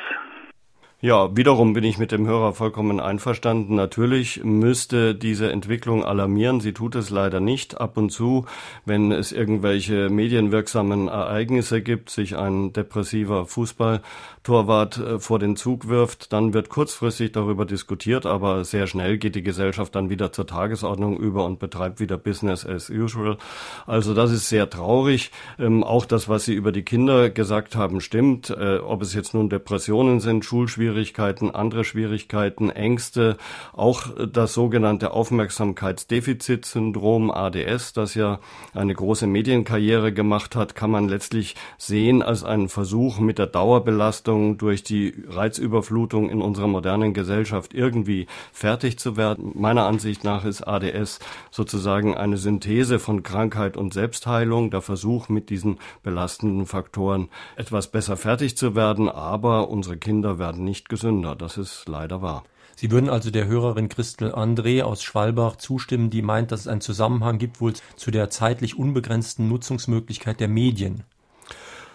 Ja, 1.00 1.38
wiederum 1.38 1.74
bin 1.74 1.84
ich 1.84 2.00
mit 2.00 2.12
dem 2.12 2.26
Hörer 2.26 2.54
vollkommen 2.54 3.00
einverstanden. 3.00 3.76
Natürlich 3.76 4.44
müsste 4.44 5.14
diese 5.14 5.52
Entwicklung 5.52 6.04
alarmieren. 6.04 6.60
Sie 6.60 6.74
tut 6.74 6.96
es 6.96 7.12
leider 7.12 7.40
nicht. 7.40 7.80
Ab 7.80 7.98
und 7.98 8.10
zu, 8.10 8.48
wenn 8.84 9.12
es 9.12 9.32
irgendwelche 9.32 10.10
medienwirksamen 10.10 11.08
Ereignisse 11.08 11.84
gibt, 11.84 12.10
sich 12.10 12.36
ein 12.36 12.74
depressiver 12.74 13.46
Fußballtorwart 13.46 14.98
äh, 14.98 15.20
vor 15.20 15.38
den 15.38 15.56
Zug 15.56 15.88
wirft, 15.88 16.34
dann 16.34 16.56
wird 16.56 16.70
kurzfristig 16.70 17.32
darüber 17.32 17.66
diskutiert, 17.66 18.26
aber 18.26 18.64
sehr 18.64 18.88
schnell 18.88 19.20
geht 19.20 19.36
die 19.36 19.44
Gesellschaft 19.44 19.94
dann 19.94 20.10
wieder 20.10 20.32
zur 20.32 20.48
Tagesordnung 20.48 21.18
über 21.18 21.46
und 21.46 21.60
betreibt 21.60 22.00
wieder 22.00 22.18
Business 22.18 22.66
as 22.66 22.90
usual. 22.90 23.38
Also 23.86 24.16
das 24.16 24.32
ist 24.32 24.50
sehr 24.50 24.68
traurig. 24.68 25.30
Ähm, 25.60 25.84
auch 25.84 26.06
das, 26.06 26.28
was 26.28 26.46
Sie 26.46 26.56
über 26.56 26.72
die 26.72 26.82
Kinder 26.82 27.30
gesagt 27.30 27.76
haben, 27.76 28.02
stimmt. 28.02 28.50
Äh, 28.50 28.80
ob 28.80 29.04
es 29.04 29.14
jetzt 29.14 29.36
nun 29.36 29.48
Depressionen 29.48 30.22
sind, 30.22 30.44
Schulschwierigkeiten, 30.44 30.87
Schwierigkeiten, 30.88 31.52
andere 31.52 31.84
Schwierigkeiten, 31.84 32.70
Ängste, 32.70 33.36
auch 33.74 34.04
das 34.32 34.54
sogenannte 34.54 35.12
Aufmerksamkeitsdefizitsyndrom 35.12 37.30
ADS, 37.30 37.92
das 37.92 38.16
ja 38.16 38.40
eine 38.74 38.94
große 38.94 39.28
Medienkarriere 39.28 40.14
gemacht 40.14 40.56
hat, 40.56 40.76
kann 40.76 40.90
man 40.90 41.10
letztlich 41.10 41.56
sehen 41.78 42.22
als 42.22 42.46
einen 42.46 42.70
Versuch 42.70 43.20
mit 43.20 43.38
der 43.38 43.48
Dauerbelastung 43.48 44.58
durch 44.58 44.84
die 44.84 45.14
Reizüberflutung 45.28 46.30
in 46.30 46.42
unserer 46.42 46.68
modernen 46.68 47.14
Gesellschaft 47.14 47.74
irgendwie 47.74 48.28
fertig 48.54 48.98
zu 48.98 49.18
werden. 49.18 49.52
Meiner 49.56 49.88
Ansicht 49.88 50.24
nach 50.24 50.46
ist 50.46 50.66
ADS 50.66 51.20
sozusagen 51.52 52.16
eine 52.16 52.38
Synthese 52.38 53.00
von 53.00 53.24
Krankheit 53.24 53.76
und 53.76 53.94
Selbstheilung, 53.94 54.72
der 54.72 54.82
Versuch 54.82 55.28
mit 55.28 55.50
diesen 55.50 55.80
belastenden 56.02 56.66
Faktoren 56.66 57.28
etwas 57.58 57.92
besser 57.92 58.16
fertig 58.16 58.56
zu 58.56 58.74
werden, 58.74 59.10
aber 59.10 59.68
unsere 59.68 59.98
Kinder 59.98 60.40
werden 60.40 60.64
nicht 60.64 60.77
nicht 60.78 60.90
gesünder. 60.90 61.36
Das 61.36 61.58
ist 61.58 61.88
leider 61.88 62.22
wahr. 62.22 62.44
Sie 62.76 62.92
würden 62.92 63.10
also 63.10 63.32
der 63.32 63.48
Hörerin 63.48 63.90
Christel 63.90 64.32
André 64.36 64.84
aus 64.84 65.02
Schwalbach 65.02 65.56
zustimmen, 65.56 66.12
die 66.12 66.22
meint, 66.22 66.52
dass 66.52 66.62
es 66.62 66.68
einen 66.68 66.82
Zusammenhang 66.82 67.40
gibt 67.40 67.60
wohl 67.60 67.74
zu 67.96 68.12
der 68.12 68.30
zeitlich 68.30 68.78
unbegrenzten 68.78 69.48
Nutzungsmöglichkeit 69.48 70.40
der 70.40 70.48
Medien. 70.48 71.04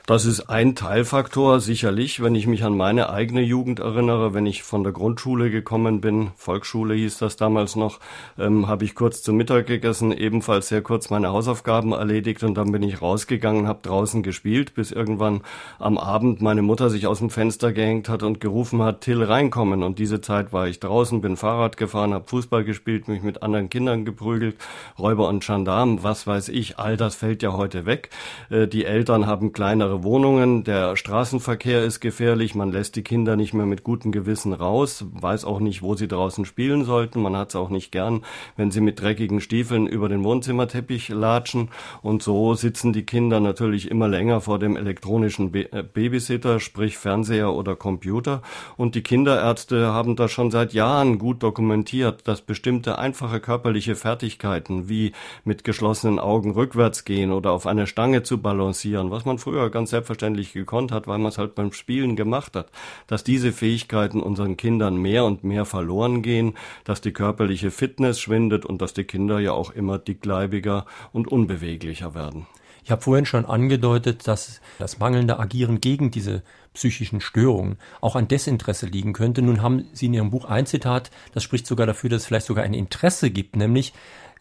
Das 0.05 0.25
ist 0.27 0.51
ein 0.51 0.75
Teilfaktor, 0.75 1.61
sicherlich, 1.61 2.21
wenn 2.21 2.35
ich 2.35 2.49
mich 2.49 2.65
an 2.65 2.77
meine 2.77 3.11
eigene 3.11 3.41
Jugend 3.41 3.79
erinnere, 3.79 4.35
wenn 4.35 4.47
ich 4.47 4.65
von 4.65 4.83
der 4.83 4.93
Grundschule 4.93 5.49
gekommen 5.49 6.01
bin, 6.01 6.33
Volksschule 6.35 6.95
hieß 6.95 7.19
das 7.19 7.37
damals 7.37 7.77
noch, 7.77 8.01
ähm, 8.37 8.67
habe 8.67 8.85
ich 8.85 8.97
kurz 8.97 9.23
zu 9.23 9.33
Mittag 9.33 9.69
gegessen, 9.69 10.11
ebenfalls 10.11 10.67
sehr 10.67 10.83
kurz 10.83 11.11
meine 11.11 11.29
Hausaufgaben 11.29 11.93
erledigt 11.93 12.43
und 12.43 12.55
dann 12.55 12.73
bin 12.73 12.83
ich 12.83 13.01
rausgegangen, 13.01 13.69
habe 13.69 13.79
draußen 13.83 14.25
gespielt, 14.25 14.75
bis 14.75 14.91
irgendwann 14.91 15.43
am 15.79 15.99
Abend 15.99 16.43
meine 16.43 16.63
Mutter 16.63 16.91
sich 16.91 17.07
aus 17.07 17.21
dem 17.21 17.31
Fenster 17.31 17.73
gehängt 17.73 18.09
hat 18.09 18.25
und 18.25 18.41
gerufen 18.41 18.83
hat, 18.83 19.03
Till 19.03 19.23
reinkommen. 19.23 19.85
Und 19.85 20.01
diese 20.01 20.21
Zeit 20.21 20.53
war 20.53 20.67
ich 20.67 20.81
draußen, 20.81 21.21
bin 21.21 21.37
Fahrrad 21.37 21.77
gefahren, 21.77 22.13
habe 22.13 22.27
Fußball 22.27 22.65
gespielt, 22.65 23.07
mich 23.07 23.23
mit 23.23 23.45
anderen 23.45 23.71
Kindern 23.71 24.05
geprügelt, 24.05 24.57
Räuber 24.99 25.29
und 25.29 25.47
Gendarmen, 25.47 26.03
was 26.03 26.27
weiß 26.27 26.49
ich, 26.49 26.81
all 26.81 26.97
das 26.97 27.15
fällt 27.15 27.45
ja 27.45 27.53
heute 27.53 27.87
weg. 27.87 28.11
Äh, 28.51 28.67
die 28.67 28.85
Eltern 28.85 29.29
haben 29.29 29.53
kleinere 29.53 29.93
Wohnungen, 30.03 30.65
der 30.65 30.97
Straßenverkehr 30.97 31.83
ist 31.85 32.01
gefährlich, 32.01 32.55
man 32.55 32.73
lässt 32.73 32.97
die 32.97 33.03
Kinder 33.03 33.37
nicht 33.37 33.55
mehr 33.55 33.67
mit 33.67 33.83
gutem 33.83 34.13
Gewissen 34.13 34.53
raus, 34.53 35.05
weiß 35.13 35.45
auch 35.45 35.61
nicht, 35.61 35.83
wo 35.83 35.95
sie 35.95 36.09
draußen 36.09 36.45
spielen 36.45 36.85
sollten, 36.85 37.21
man 37.21 37.37
hat 37.37 37.51
es 37.51 37.57
auch 37.57 37.71
nicht 37.71 37.93
gern, 37.93 38.23
wenn 38.57 38.71
sie 38.71 38.81
mit 38.81 39.01
dreckigen 39.01 39.41
Stiefeln 39.41 39.87
über 39.87 40.09
den 40.09 40.25
Wohnzimmerteppich 40.25 41.09
latschen. 41.09 41.71
Und 42.03 42.23
so 42.23 42.55
sitzen 42.55 42.93
die 42.93 43.05
Kinder 43.05 43.41
natürlich 43.41 43.91
immer 43.91 44.09
länger 44.09 44.41
vor 44.41 44.59
dem 44.59 44.77
elektronischen 44.77 45.53
äh, 45.55 45.83
Babysitter, 45.83 46.61
sprich 46.61 46.99
Fernseher 46.99 47.53
oder 47.53 47.77
Computer. 47.77 48.43
Und 48.77 48.95
die 48.95 49.03
Kinderärzte 49.03 49.89
haben 49.93 50.17
das 50.17 50.31
schon 50.33 50.51
seit 50.51 50.73
Jahren 50.73 51.19
gut 51.19 51.43
dokumentiert, 51.43 52.27
dass 52.29 52.43
bestimmte 52.43 52.99
einfache 52.99 53.41
körperliche 53.41 53.97
Fertigkeiten 53.97 54.89
wie 54.89 55.13
mit 55.45 55.65
geschlossenen 55.65 56.19
Augen 56.19 56.53
rückwärts 56.53 57.05
gehen 57.05 57.33
oder 57.33 57.53
auf 57.53 57.67
einer 57.67 57.87
Stange 57.87 58.23
zu 58.23 58.39
balancieren, 58.39 59.11
was 59.11 59.25
man 59.25 59.39
früher 59.39 59.71
ganz 59.71 59.82
ganz 59.83 59.91
selbstverständlich 59.91 60.53
gekonnt 60.53 60.93
hat, 60.93 61.09
weil 61.09 61.19
man 61.19 61.31
es 61.31 61.39
halt 61.39 61.57
beim 61.57 61.73
Spielen 61.73 62.15
gemacht 62.15 62.55
hat, 62.55 62.71
dass 63.09 63.25
diese 63.25 63.51
Fähigkeiten 63.51 64.21
unseren 64.21 64.57
Kindern 64.57 64.95
mehr 64.97 65.25
und 65.25 65.43
mehr 65.43 65.65
verloren 65.65 66.23
gehen, 66.23 66.55
dass 66.85 67.01
die 67.01 67.13
körperliche 67.13 67.73
Fitness 67.73 68.21
schwindet 68.21 68.65
und 68.65 68.81
dass 68.81 68.95
die 68.95 69.03
Kinder 69.03 69.41
ja 69.41 69.53
auch 69.53 69.73
immer 69.73 69.99
dickleibiger 69.99 70.87
und 71.13 71.27
unbeweglicher 71.27 72.15
werden. 72.15 72.47
Ich 72.85 72.93
habe 72.93 73.03
vorhin 73.03 73.27
schon 73.27 73.45
angedeutet, 73.45 74.29
dass 74.29 74.61
das 74.79 75.01
mangelnde 75.01 75.41
Agieren 75.41 75.81
gegen 75.81 76.13
diese 76.13 76.43
psychischen 76.75 77.21
Störungen 77.21 77.77
auch 78.01 78.15
an 78.15 78.29
Desinteresse 78.29 78.87
liegen 78.87 79.13
könnte. 79.13 79.43
Nun 79.43 79.63
haben 79.63 79.87
Sie 79.93 80.07
in 80.07 80.15
Ihrem 80.15 80.31
Buch 80.31 80.45
ein 80.45 80.67
Zitat, 80.67 81.11
das 81.35 81.43
spricht 81.43 81.67
sogar 81.67 81.87
dafür, 81.87 82.11
dass 82.11 82.23
es 82.23 82.27
vielleicht 82.29 82.47
sogar 82.47 82.63
ein 82.63 82.75
Interesse 82.75 83.31
gibt, 83.31 83.57
nämlich 83.57 83.93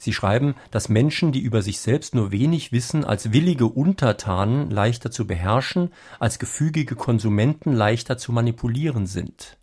Sie 0.02 0.14
schreiben, 0.14 0.56
dass 0.72 0.90
Menschen, 0.90 1.32
die 1.32 1.42
über 1.42 1.62
sich 1.62 1.80
selbst 1.80 2.16
nur 2.16 2.32
wenig 2.32 2.72
wissen, 2.72 3.06
als 3.06 3.34
willige 3.34 3.68
Untertanen 3.68 4.72
leichter 4.72 5.12
zu 5.12 5.28
beherrschen, 5.28 5.94
als 6.20 6.40
gefügige 6.40 6.96
Konsumenten 6.96 7.72
leichter 7.72 8.18
zu 8.18 8.32
manipulieren 8.32 9.06
sind. 9.06 9.60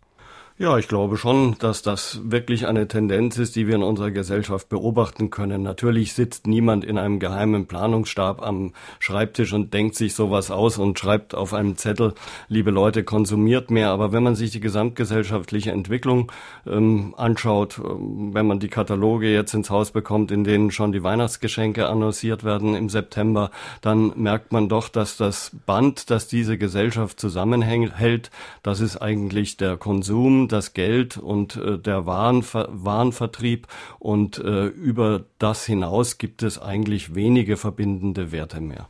Ja, 0.61 0.77
ich 0.77 0.89
glaube 0.89 1.15
schon, 1.15 1.55
dass 1.59 1.83
das 1.83 2.19
wirklich 2.21 2.67
eine 2.67 2.85
Tendenz 2.85 3.37
ist, 3.37 3.55
die 3.55 3.65
wir 3.65 3.75
in 3.75 3.81
unserer 3.81 4.11
Gesellschaft 4.11 4.67
beobachten 4.67 5.29
können. 5.29 5.63
Natürlich 5.63 6.11
sitzt 6.11 6.47
niemand 6.47 6.83
in 6.83 6.97
einem 6.97 7.19
geheimen 7.19 7.65
Planungsstab 7.65 8.41
am 8.41 8.73
Schreibtisch 8.99 9.53
und 9.53 9.73
denkt 9.73 9.95
sich 9.95 10.15
sowas 10.15 10.51
aus 10.51 10.77
und 10.77 10.99
schreibt 10.99 11.33
auf 11.33 11.53
einem 11.53 11.77
Zettel, 11.77 12.13
liebe 12.49 12.71
Leute, 12.71 13.05
konsumiert 13.05 13.71
mehr. 13.71 13.91
Aber 13.91 14.11
wenn 14.11 14.21
man 14.21 14.35
sich 14.35 14.51
die 14.51 14.59
gesamtgesellschaftliche 14.59 15.71
Entwicklung 15.71 16.29
ähm, 16.67 17.13
anschaut, 17.15 17.79
ähm, 17.79 18.33
wenn 18.33 18.45
man 18.45 18.59
die 18.59 18.67
Kataloge 18.67 19.31
jetzt 19.31 19.53
ins 19.53 19.69
Haus 19.69 19.91
bekommt, 19.91 20.29
in 20.29 20.43
denen 20.43 20.71
schon 20.71 20.91
die 20.91 21.03
Weihnachtsgeschenke 21.03 21.87
annonciert 21.87 22.43
werden 22.43 22.75
im 22.75 22.89
September, 22.89 23.49
dann 23.79 24.11
merkt 24.17 24.51
man 24.51 24.67
doch, 24.67 24.89
dass 24.89 25.15
das 25.15 25.51
Band, 25.65 26.09
das 26.09 26.27
diese 26.27 26.57
Gesellschaft 26.57 27.17
zusammenhält, 27.17 28.29
das 28.61 28.81
ist 28.81 28.97
eigentlich 28.97 29.55
der 29.55 29.77
Konsum, 29.77 30.48
das 30.51 30.73
Geld 30.73 31.17
und 31.17 31.55
äh, 31.55 31.77
der 31.77 32.05
Warenver 32.05 32.67
Warenvertrieb 32.69 33.67
und 33.99 34.37
äh, 34.39 34.65
über 34.67 35.25
das 35.39 35.65
hinaus 35.65 36.17
gibt 36.17 36.43
es 36.43 36.61
eigentlich 36.61 37.15
wenige 37.15 37.57
verbindende 37.57 38.31
Werte 38.31 38.61
mehr. 38.61 38.87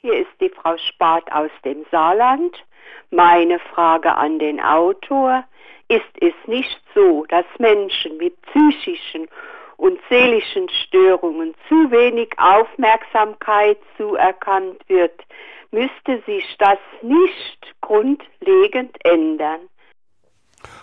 Hier 0.00 0.20
ist 0.20 0.40
die 0.40 0.50
Frau 0.50 0.76
Spart 0.76 1.30
aus 1.32 1.50
dem 1.64 1.84
Saarland. 1.90 2.56
Meine 3.10 3.58
Frage 3.58 4.14
an 4.14 4.38
den 4.38 4.60
Autor. 4.60 5.44
Ist 5.88 6.02
es 6.20 6.34
nicht 6.46 6.80
so, 6.94 7.24
dass 7.28 7.44
Menschen 7.58 8.16
mit 8.16 8.34
psychischen 8.42 9.28
und 9.76 10.00
seelischen 10.08 10.68
Störungen 10.68 11.54
zu 11.68 11.90
wenig 11.90 12.30
Aufmerksamkeit 12.38 13.78
zuerkannt 13.96 14.80
wird, 14.88 15.20
müsste 15.70 16.22
sich 16.26 16.44
das 16.58 16.78
nicht 17.02 17.74
grundlegend 17.80 18.96
ändern. 19.04 19.60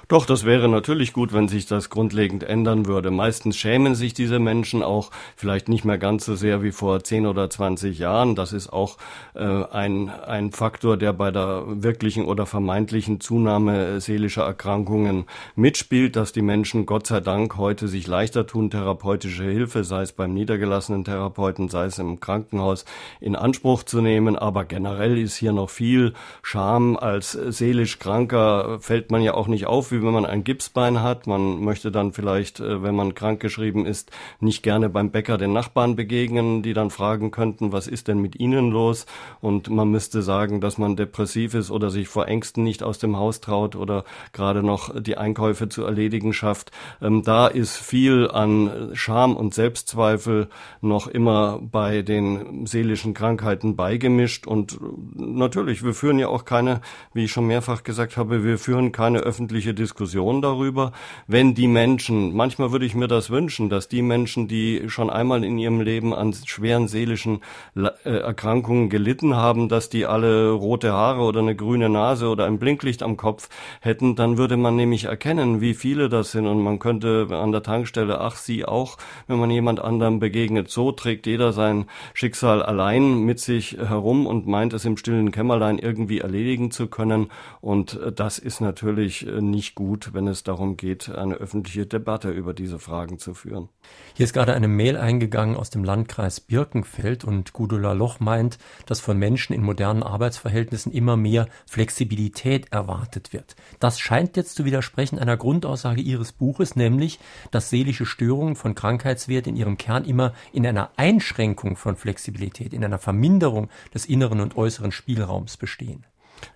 Doch, 0.10 0.26
das 0.26 0.46
wäre 0.46 0.68
natürlich 0.68 1.14
gut, 1.14 1.34
wenn 1.34 1.48
sich 1.48 1.66
das 1.66 1.90
grundlegend 1.90 2.44
ändern 2.44 2.86
würde. 2.86 3.10
Meistens 3.10 3.58
schämen 3.58 3.96
sich 3.96 4.14
diese 4.14 4.38
Menschen 4.38 4.84
auch 4.84 5.12
vielleicht 5.36 5.70
nicht 5.70 5.86
mehr 5.86 5.98
ganz 5.98 6.26
so 6.26 6.36
sehr 6.36 6.62
wie 6.62 6.72
vor 6.72 7.04
10 7.04 7.26
oder 7.26 7.50
20 7.50 7.98
Jahren. 7.98 8.36
Das 8.36 8.54
ist 8.54 8.72
auch 8.72 8.98
äh, 9.34 9.44
ein, 9.44 10.10
ein 10.10 10.52
Faktor, 10.52 10.98
der 10.98 11.14
bei 11.14 11.32
der 11.32 11.64
wirklichen 11.68 12.26
oder 12.26 12.46
vermeintlichen 12.46 13.22
Zunahme 13.22 14.02
seelischer 14.02 14.44
Erkrankungen 14.44 15.26
mitspielt, 15.56 16.16
dass 16.16 16.34
die 16.34 16.42
Menschen 16.42 16.86
Gott 16.86 17.08
sei 17.08 17.22
Dank 17.22 17.58
heute 17.58 17.88
sich 17.88 18.06
leichter 18.06 18.46
tun, 18.46 18.70
therapeutische 18.70 19.46
Hilfe, 19.46 19.84
sei 19.84 20.02
es 20.02 20.12
beim 20.12 20.34
niedergelassenen 20.34 21.06
Therapeuten, 21.06 21.70
sei 21.70 21.86
es 21.86 21.98
im 21.98 22.20
Krankenhaus, 22.20 22.86
in 23.22 23.36
Anspruch 23.36 23.84
zu 23.84 24.02
nehmen. 24.02 24.36
Aber 24.36 24.66
generell 24.66 25.18
ist 25.18 25.38
hier 25.38 25.54
noch 25.54 25.70
viel 25.70 26.14
Scham. 26.42 26.98
Als 26.98 27.32
seelisch 27.32 28.00
Kranker 28.00 28.80
fällt 28.82 29.10
man 29.10 29.22
ja 29.22 29.34
auch 29.34 29.48
nicht 29.48 29.63
ähnlich 29.64 29.68
auf, 29.68 29.92
wie 29.92 30.04
wenn 30.04 30.14
man 30.14 30.26
ein 30.26 30.44
Gipsbein 30.44 31.02
hat. 31.02 31.28
Man 31.28 31.64
möchte 31.64 31.92
dann 31.92 32.14
vielleicht, 32.14 32.60
äh, 32.60 32.84
wenn 32.84 32.96
man 32.96 33.16
krankgeschrieben 33.16 33.86
ist, 33.86 34.12
nicht 34.40 34.64
gerne 34.64 34.90
beim 34.90 35.12
Bäcker 35.12 35.38
den 35.38 35.54
Nachbarn 35.54 35.96
begegnen, 35.96 36.62
die 36.64 36.74
dann 36.74 36.90
fragen 36.90 37.32
könnten, 37.32 37.72
was 37.72 37.88
ist 37.88 38.08
denn 38.08 38.20
mit 38.20 38.40
Ihnen 38.40 38.72
los? 38.72 39.06
Und 39.42 39.70
man 39.70 39.90
müsste 39.90 40.22
sagen, 40.22 40.62
dass 40.62 40.78
man 40.78 40.96
depressiv 40.96 41.54
ist 41.54 41.72
oder 41.72 41.90
sich 41.90 42.08
vor 42.08 42.28
Ängsten 42.28 42.64
nicht 42.64 42.84
aus 42.84 43.00
dem 43.00 43.18
Haus 43.18 43.42
traut 43.42 43.76
oder 43.76 44.04
gerade 44.34 44.64
noch 44.64 45.02
die 45.02 45.18
Einkäufe 45.18 45.70
zu 45.70 45.84
erledigen 45.84 46.34
schafft. 46.34 46.72
Ähm, 47.02 47.24
da 47.24 47.48
ist 47.48 47.78
viel 47.78 48.30
an 48.30 48.92
Scham 48.94 49.36
und 49.36 49.54
Selbstzweifel 49.54 50.50
noch 50.82 51.08
immer 51.08 51.60
bei 51.62 52.02
den 52.02 52.66
seelischen 52.66 53.14
Krankheiten 53.14 53.76
beigemischt. 53.76 54.48
Und 54.48 54.80
natürlich, 55.16 55.84
wir 55.84 55.94
führen 55.94 56.20
ja 56.20 56.28
auch 56.28 56.46
keine, 56.46 56.82
wie 57.14 57.26
ich 57.26 57.32
schon 57.32 57.48
mehrfach 57.48 57.84
gesagt 57.84 58.18
habe, 58.18 58.44
wir 58.44 58.58
führen 58.58 58.92
keine 58.92 59.20
öffentliche 59.20 59.53
Diskussion 59.62 60.42
darüber. 60.42 60.92
Wenn 61.28 61.54
die 61.54 61.68
Menschen, 61.68 62.36
manchmal 62.36 62.72
würde 62.72 62.86
ich 62.86 62.96
mir 62.96 63.08
das 63.08 63.30
wünschen, 63.30 63.70
dass 63.70 63.88
die 63.88 64.02
Menschen, 64.02 64.48
die 64.48 64.84
schon 64.88 65.10
einmal 65.10 65.44
in 65.44 65.58
ihrem 65.58 65.82
Leben 65.82 66.14
an 66.14 66.34
schweren 66.34 66.88
seelischen 66.88 67.42
äh, 67.76 68.10
Erkrankungen 68.10 68.90
gelitten 68.90 69.36
haben, 69.36 69.70
dass 69.70 69.90
die 69.90 70.06
alle 70.06 70.52
rote 70.52 70.92
Haare 70.92 71.22
oder 71.22 71.42
eine 71.42 71.56
grüne 71.56 71.90
Nase 71.90 72.28
oder 72.28 72.46
ein 72.46 72.58
Blinklicht 72.58 73.04
am 73.04 73.16
Kopf 73.16 73.50
hätten, 73.80 74.16
dann 74.16 74.38
würde 74.38 74.58
man 74.58 74.76
nämlich 74.76 75.06
erkennen, 75.06 75.62
wie 75.62 75.76
viele 75.76 76.10
das 76.10 76.32
sind 76.32 76.48
und 76.48 76.62
man 76.62 76.80
könnte 76.80 77.28
an 77.32 77.52
der 77.52 77.64
Tankstelle, 77.64 78.20
ach, 78.20 78.36
sie 78.36 78.66
auch, 78.66 78.98
wenn 79.28 79.40
man 79.40 79.52
jemand 79.52 79.80
anderem 79.80 80.20
begegnet. 80.20 80.70
So 80.70 80.92
trägt 80.92 81.28
jeder 81.28 81.54
sein 81.54 81.86
Schicksal 82.14 82.64
allein 82.64 83.20
mit 83.20 83.40
sich 83.40 83.78
herum 83.78 84.26
und 84.26 84.48
meint 84.48 84.74
es 84.74 84.86
im 84.86 84.98
stillen 84.98 85.32
Kämmerlein 85.32 85.78
irgendwie 85.78 86.20
erledigen 86.20 86.72
zu 86.72 86.88
können. 86.88 87.28
Und 87.62 88.00
das 88.16 88.40
ist 88.40 88.62
natürlich 88.62 89.26
nicht 89.50 89.76
gut, 89.76 90.14
wenn 90.14 90.28
es 90.28 90.44
darum 90.44 90.78
geht, 90.78 91.10
eine 91.10 91.36
öffentliche 91.36 91.86
Debatte 91.86 92.30
über 92.32 92.54
diese 92.54 92.80
Fragen 92.80 93.20
zu 93.20 93.34
führen. 93.34 93.70
Hier 94.16 94.24
ist 94.26 94.34
gerade 94.34 94.54
eine 94.54 94.68
Mail 94.68 94.98
eingegangen 94.98 95.56
aus 95.56 95.70
dem 95.70 95.84
Landkreis 95.84 96.40
Birkenfeld 96.40 97.24
und 97.24 97.54
Gudula 97.54 97.94
Loch 97.94 98.20
meint, 98.20 98.58
dass 98.86 99.00
von 99.00 99.18
Menschen 99.18 99.54
in 99.54 99.64
modernen 99.64 100.04
Arbeitsverhältnissen 100.04 100.92
immer 100.92 101.18
mehr 101.18 101.48
Flexibilität 101.66 102.72
erwartet 102.72 103.34
wird. 103.34 103.56
Das 103.80 104.00
scheint 104.00 104.38
jetzt 104.38 104.56
zu 104.56 104.66
widersprechen 104.66 105.20
einer 105.20 105.38
Grundaussage 105.38 106.02
ihres 106.02 106.32
Buches, 106.32 106.76
nämlich, 106.76 107.20
dass 107.52 107.70
seelische 107.70 108.06
Störungen 108.06 108.56
von 108.56 108.76
Krankheitswert 108.76 109.48
in 109.48 109.56
ihrem 109.56 109.78
Kern 109.78 110.06
immer 110.06 110.34
in 110.52 110.66
einer 110.66 110.92
Einschränkung 110.98 111.76
von 111.76 111.96
Flexibilität, 111.96 112.74
in 112.74 112.84
einer 112.84 113.00
Verminderung 113.00 113.70
des 113.94 114.06
inneren 114.06 114.40
und 114.40 114.58
äußeren 114.58 114.92
Spielraums 114.92 115.58
bestehen. 115.58 116.06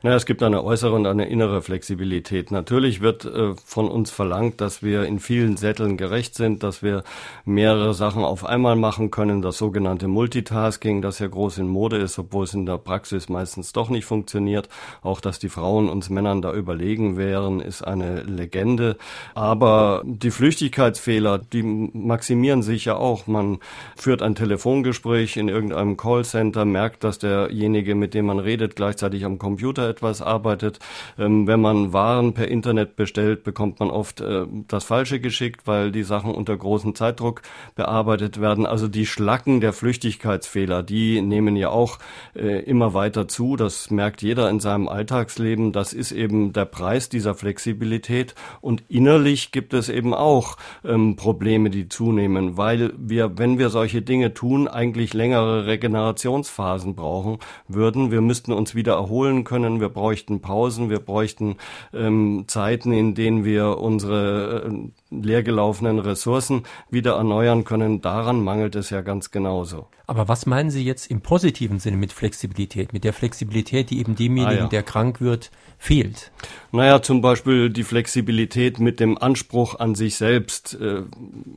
Naja, 0.04 0.16
es 0.16 0.26
gibt 0.26 0.44
eine 0.44 0.64
äußere 0.64 0.94
und 0.94 1.06
eine 1.06 1.28
innere 1.28 1.62
Flexibilität. 1.62 2.52
Natürlich 2.52 3.02
wird 3.02 3.26
äh, 3.26 3.54
von 3.66 3.88
uns 3.90 4.12
verlangt, 4.12 4.62
dass 4.62 4.84
wir 4.84 5.04
in 5.04 5.20
vielen 5.20 5.58
Sätteln 5.58 5.98
gerecht 5.98 6.36
sind, 6.36 6.64
dass 6.64 6.84
wir 6.84 7.04
mehrere 7.46 7.94
Sachen 7.94 8.24
auf 8.24 8.46
einmal 8.46 8.76
machen 8.76 9.12
können, 9.12 9.42
das 9.42 9.58
sogenannte 9.58 10.08
Multitasking, 10.08 11.02
das 11.02 11.20
ja 11.20 11.28
groß 11.28 11.60
in 11.60 11.68
Mode 11.68 11.98
ist, 11.98 12.20
obwohl 12.20 12.44
es 12.44 12.54
in 12.54 12.66
der 12.66 12.78
Praxis 12.78 13.30
meistens 13.30 13.74
doch 13.74 13.90
nicht 13.90 14.06
funktioniert. 14.06 14.70
Auch, 15.02 15.22
dass 15.22 15.40
die 15.40 15.50
Frauen 15.50 15.90
uns 15.90 16.10
Männern 16.10 16.42
da 16.42 16.54
überlegen 16.54 17.18
wären, 17.18 17.60
ist 17.60 17.82
eine 17.82 18.24
Legende. 18.24 18.98
Aber 19.34 20.04
die 20.06 20.32
Flüchtigkeitsfehler, 20.32 21.40
die 21.40 21.64
maximieren 21.64 22.62
sich 22.62 22.86
ja 22.86 22.96
auch. 22.96 23.28
Man 23.28 23.60
führt 23.96 24.22
ein 24.22 24.36
Telefongespräch 24.36 25.38
in 25.38 25.50
irgendeinem 25.50 25.98
Callcenter, 25.98 26.66
merkt, 26.66 27.04
dass 27.04 27.20
derjenige, 27.20 27.96
mit 27.96 28.14
dem 28.14 28.26
man 28.26 28.40
redet, 28.40 28.76
gleichzeitig 28.76 29.26
am 29.26 29.38
Computer 29.38 29.77
Computer 29.78 29.90
etwas 29.90 30.22
arbeitet. 30.22 30.80
Ähm, 31.18 31.48
wenn 31.48 31.62
man 31.62 31.94
Waren 31.94 32.34
per 32.34 32.48
Internet 32.48 32.96
bestellt, 32.96 33.44
bekommt 33.44 33.80
man 33.80 33.90
oft 33.90 34.22
äh, 34.22 34.46
das 34.68 34.84
Falsche 34.84 35.20
geschickt, 35.20 35.62
weil 35.66 35.92
die 35.92 36.04
Sachen 36.04 36.34
unter 36.34 36.56
großem 36.58 36.96
Zeitdruck 36.96 37.42
bearbeitet 37.76 38.42
werden. 38.42 38.66
Also 38.66 38.88
die 38.88 39.06
Schlacken 39.06 39.62
der 39.62 39.74
Flüchtigkeitsfehler, 39.74 40.84
die 40.84 41.22
nehmen 41.22 41.56
ja 41.56 41.70
auch 41.70 42.00
äh, 42.36 42.64
immer 42.64 42.94
weiter 42.94 43.28
zu. 43.28 43.56
Das 43.56 43.92
merkt 43.92 44.22
jeder 44.22 44.50
in 44.50 44.60
seinem 44.60 44.88
Alltagsleben. 44.88 45.72
Das 45.72 45.94
ist 45.94 46.12
eben 46.12 46.54
der 46.54 46.66
Preis 46.66 47.10
dieser 47.10 47.36
Flexibilität. 47.36 48.36
Und 48.62 48.84
innerlich 48.90 49.52
gibt 49.52 49.74
es 49.74 49.90
eben 49.90 50.14
auch 50.14 50.58
ähm, 50.84 51.16
Probleme, 51.16 51.70
die 51.70 51.88
zunehmen, 51.90 52.58
weil 52.58 52.94
wir, 52.98 53.38
wenn 53.38 53.60
wir 53.60 53.70
solche 53.70 54.02
Dinge 54.02 54.34
tun, 54.34 54.68
eigentlich 54.68 55.14
längere 55.14 55.66
Regenerationsphasen 55.68 56.96
brauchen 56.96 57.40
würden. 57.68 58.12
Wir 58.12 58.22
müssten 58.22 58.52
uns 58.54 58.76
wieder 58.76 58.94
erholen 58.94 59.44
können 59.44 59.57
können, 59.58 59.82
wir 59.82 59.90
bräuchten 59.90 60.40
Pausen, 60.40 60.90
wir 60.90 61.00
bräuchten 61.00 61.56
ähm, 61.94 62.46
Zeiten, 62.48 62.92
in 62.92 63.16
denen 63.16 63.44
wir 63.44 63.80
unsere 63.80 64.72
äh, 65.07 65.07
leergelaufenen 65.10 66.00
Ressourcen 66.00 66.64
wieder 66.90 67.16
erneuern 67.16 67.64
können. 67.64 68.02
Daran 68.02 68.44
mangelt 68.44 68.76
es 68.76 68.90
ja 68.90 69.02
ganz 69.02 69.32
genauso. 69.32 69.88
Aber 70.10 70.30
was 70.30 70.46
meinen 70.46 70.70
Sie 70.70 70.86
jetzt 70.86 71.12
im 71.12 71.20
positiven 71.20 71.80
Sinne 71.80 71.98
mit 71.98 72.14
Flexibilität? 72.14 72.94
Mit 72.94 73.04
der 73.04 73.12
Flexibilität, 73.12 73.90
die 73.90 74.00
eben 74.00 74.16
demjenigen, 74.16 74.58
ah, 74.58 74.64
ja. 74.64 74.68
der 74.68 74.84
krank 74.84 75.20
wird, 75.20 75.52
fehlt? 75.78 76.32
Naja, 76.72 77.02
zum 77.02 77.22
Beispiel 77.22 77.70
die 77.70 77.84
Flexibilität 77.84 78.80
mit 78.80 79.00
dem 79.00 79.18
Anspruch 79.18 79.80
an 79.80 79.96
sich 79.96 80.16
selbst 80.16 80.78
äh, 80.80 81.04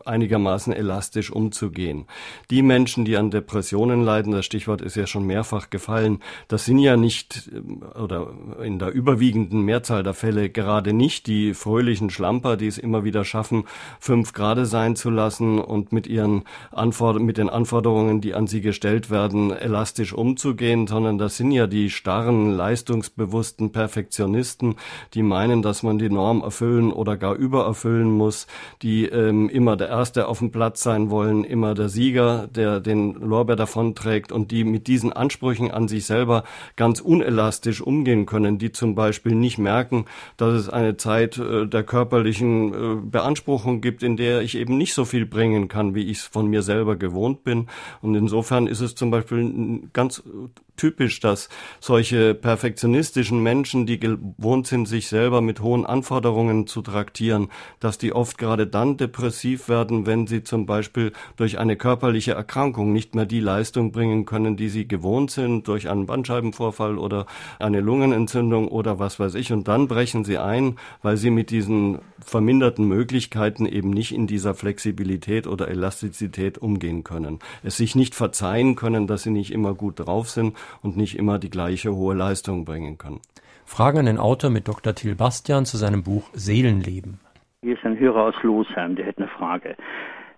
einigermaßen 0.04 0.72
elastisch 0.72 1.30
umzugehen. 1.30 2.06
Die 2.50 2.62
Menschen, 2.62 3.04
die 3.04 3.16
an 3.16 3.30
Depressionen 3.30 4.04
leiden, 4.04 4.32
das 4.32 4.46
Stichwort 4.46 4.82
ist 4.82 4.96
ja 4.96 5.06
schon 5.06 5.26
mehrfach 5.26 5.70
gefallen, 5.70 6.20
das 6.48 6.64
sind 6.64 6.78
ja 6.78 6.96
nicht 6.96 7.50
äh, 7.52 7.98
oder 7.98 8.32
in 8.62 8.78
der 8.78 8.92
überwiegenden 8.92 9.62
Mehrzahl 9.62 10.02
der 10.02 10.14
Fälle 10.14 10.50
gerade 10.50 10.92
nicht 10.92 11.28
die 11.28 11.54
fröhlichen 11.54 12.10
Schlamper, 12.10 12.56
die 12.56 12.66
es 12.66 12.78
immer 12.78 13.04
wieder 13.04 13.24
schaffen, 13.24 13.39
fünf 13.98 14.32
Grade 14.32 14.66
sein 14.66 14.96
zu 14.96 15.10
lassen 15.10 15.58
und 15.58 15.92
mit 15.92 16.06
ihren 16.06 16.44
Anforderungen, 16.70 17.26
mit 17.26 17.38
den 17.38 17.48
Anforderungen, 17.48 18.20
die 18.20 18.34
an 18.34 18.46
sie 18.46 18.60
gestellt 18.60 19.10
werden, 19.10 19.50
elastisch 19.50 20.12
umzugehen, 20.12 20.86
sondern 20.86 21.18
das 21.18 21.36
sind 21.36 21.50
ja 21.52 21.66
die 21.66 21.90
starren, 21.90 22.50
leistungsbewussten 22.50 23.72
Perfektionisten, 23.72 24.76
die 25.14 25.22
meinen, 25.22 25.62
dass 25.62 25.82
man 25.82 25.98
die 25.98 26.10
Norm 26.10 26.42
erfüllen 26.42 26.92
oder 26.92 27.16
gar 27.16 27.34
übererfüllen 27.34 28.10
muss, 28.10 28.46
die 28.82 29.06
ähm, 29.06 29.48
immer 29.48 29.76
der 29.76 29.88
Erste 29.88 30.28
auf 30.28 30.38
dem 30.38 30.50
Platz 30.50 30.82
sein 30.82 31.10
wollen, 31.10 31.44
immer 31.44 31.74
der 31.74 31.88
Sieger, 31.88 32.46
der 32.48 32.80
den 32.80 33.14
Lorbeer 33.14 33.56
davonträgt 33.56 34.32
und 34.32 34.50
die 34.50 34.64
mit 34.64 34.86
diesen 34.86 35.12
Ansprüchen 35.12 35.70
an 35.70 35.88
sich 35.88 36.06
selber 36.06 36.44
ganz 36.76 37.00
unelastisch 37.00 37.80
umgehen 37.80 38.26
können, 38.26 38.58
die 38.58 38.72
zum 38.72 38.94
Beispiel 38.94 39.34
nicht 39.34 39.58
merken, 39.58 40.06
dass 40.36 40.54
es 40.54 40.68
eine 40.68 40.96
Zeit 40.96 41.38
äh, 41.38 41.66
der 41.66 41.82
körperlichen 41.82 42.72
äh, 42.72 42.96
Beanspruchung 43.30 43.80
gibt, 43.80 44.02
in 44.02 44.16
der 44.16 44.40
ich 44.40 44.56
eben 44.56 44.76
nicht 44.76 44.92
so 44.92 45.04
viel 45.04 45.24
bringen 45.24 45.68
kann, 45.68 45.94
wie 45.94 46.04
ich 46.04 46.18
es 46.18 46.24
von 46.24 46.48
mir 46.48 46.62
selber 46.62 46.96
gewohnt 46.96 47.44
bin. 47.44 47.68
Und 48.02 48.16
in 48.16 48.24
insofern 48.24 48.66
ist 48.66 48.80
es 48.80 48.96
zum 48.96 49.10
Beispiel 49.12 49.88
ganz 49.92 50.22
typisch, 50.80 51.20
dass 51.20 51.50
solche 51.78 52.34
perfektionistischen 52.34 53.42
Menschen, 53.42 53.84
die 53.84 54.00
gewohnt 54.00 54.66
sind, 54.66 54.88
sich 54.88 55.08
selber 55.08 55.42
mit 55.42 55.60
hohen 55.60 55.84
Anforderungen 55.84 56.66
zu 56.66 56.80
traktieren, 56.80 57.48
dass 57.80 57.98
die 57.98 58.14
oft 58.14 58.38
gerade 58.38 58.66
dann 58.66 58.96
depressiv 58.96 59.68
werden, 59.68 60.06
wenn 60.06 60.26
sie 60.26 60.42
zum 60.42 60.64
Beispiel 60.64 61.12
durch 61.36 61.58
eine 61.58 61.76
körperliche 61.76 62.32
Erkrankung 62.32 62.94
nicht 62.94 63.14
mehr 63.14 63.26
die 63.26 63.40
Leistung 63.40 63.92
bringen 63.92 64.24
können, 64.24 64.56
die 64.56 64.70
sie 64.70 64.88
gewohnt 64.88 65.30
sind, 65.30 65.68
durch 65.68 65.90
einen 65.90 66.06
Bandscheibenvorfall 66.06 66.96
oder 66.96 67.26
eine 67.58 67.80
Lungenentzündung 67.80 68.68
oder 68.68 68.98
was 68.98 69.20
weiß 69.20 69.34
ich. 69.34 69.52
Und 69.52 69.68
dann 69.68 69.86
brechen 69.86 70.24
sie 70.24 70.38
ein, 70.38 70.78
weil 71.02 71.18
sie 71.18 71.30
mit 71.30 71.50
diesen 71.50 71.98
verminderten 72.24 72.88
Möglichkeiten 72.88 73.66
eben 73.66 73.90
nicht 73.90 74.14
in 74.14 74.26
dieser 74.26 74.54
Flexibilität 74.54 75.46
oder 75.46 75.68
Elastizität 75.68 76.56
umgehen 76.56 77.04
können. 77.04 77.38
Es 77.62 77.76
sich 77.76 77.94
nicht 77.94 78.14
verzeihen 78.14 78.76
können, 78.76 79.06
dass 79.06 79.24
sie 79.24 79.30
nicht 79.30 79.52
immer 79.52 79.74
gut 79.74 80.00
drauf 80.00 80.30
sind 80.30 80.56
und 80.82 80.96
nicht 80.96 81.18
immer 81.18 81.38
die 81.38 81.50
gleiche 81.50 81.94
hohe 81.94 82.14
Leistung 82.14 82.64
bringen 82.64 82.98
können. 82.98 83.20
Fragen 83.64 83.98
an 83.98 84.06
den 84.06 84.18
Autor 84.18 84.50
mit 84.50 84.66
Dr. 84.66 84.94
Thiel 84.94 85.14
Bastian 85.14 85.64
zu 85.64 85.76
seinem 85.76 86.02
Buch 86.02 86.28
Seelenleben. 86.32 87.20
Hier 87.62 87.74
ist 87.74 87.84
ein 87.84 87.98
Hörer 87.98 88.24
aus 88.24 88.42
Losheim, 88.42 88.96
der 88.96 89.06
hätte 89.06 89.18
eine 89.22 89.28
Frage. 89.28 89.76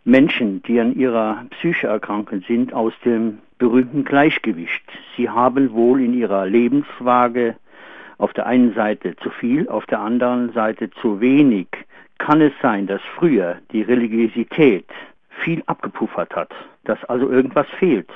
Menschen, 0.04 0.62
die 0.64 0.80
an 0.80 0.96
ihrer 0.96 1.44
Psyche 1.50 1.86
erkranken, 1.86 2.44
sind 2.48 2.74
aus 2.74 2.92
dem 3.04 3.38
berühmten 3.58 4.04
Gleichgewicht. 4.04 4.82
Sie 5.16 5.30
haben 5.30 5.72
wohl 5.72 6.00
in 6.00 6.14
ihrer 6.14 6.46
Lebenswaage 6.46 7.54
auf 8.18 8.32
der 8.32 8.46
einen 8.46 8.74
Seite 8.74 9.14
zu 9.16 9.30
viel, 9.30 9.68
auf 9.68 9.86
der 9.86 10.00
anderen 10.00 10.52
Seite 10.52 10.90
zu 11.00 11.20
wenig. 11.20 11.68
Kann 12.18 12.40
es 12.40 12.52
sein, 12.60 12.86
dass 12.86 13.00
früher 13.16 13.58
die 13.72 13.82
Religiosität 13.82 14.86
viel 15.42 15.62
abgepuffert 15.66 16.34
hat, 16.34 16.50
dass 16.84 17.02
also 17.04 17.30
irgendwas 17.30 17.66
fehlt? 17.78 18.10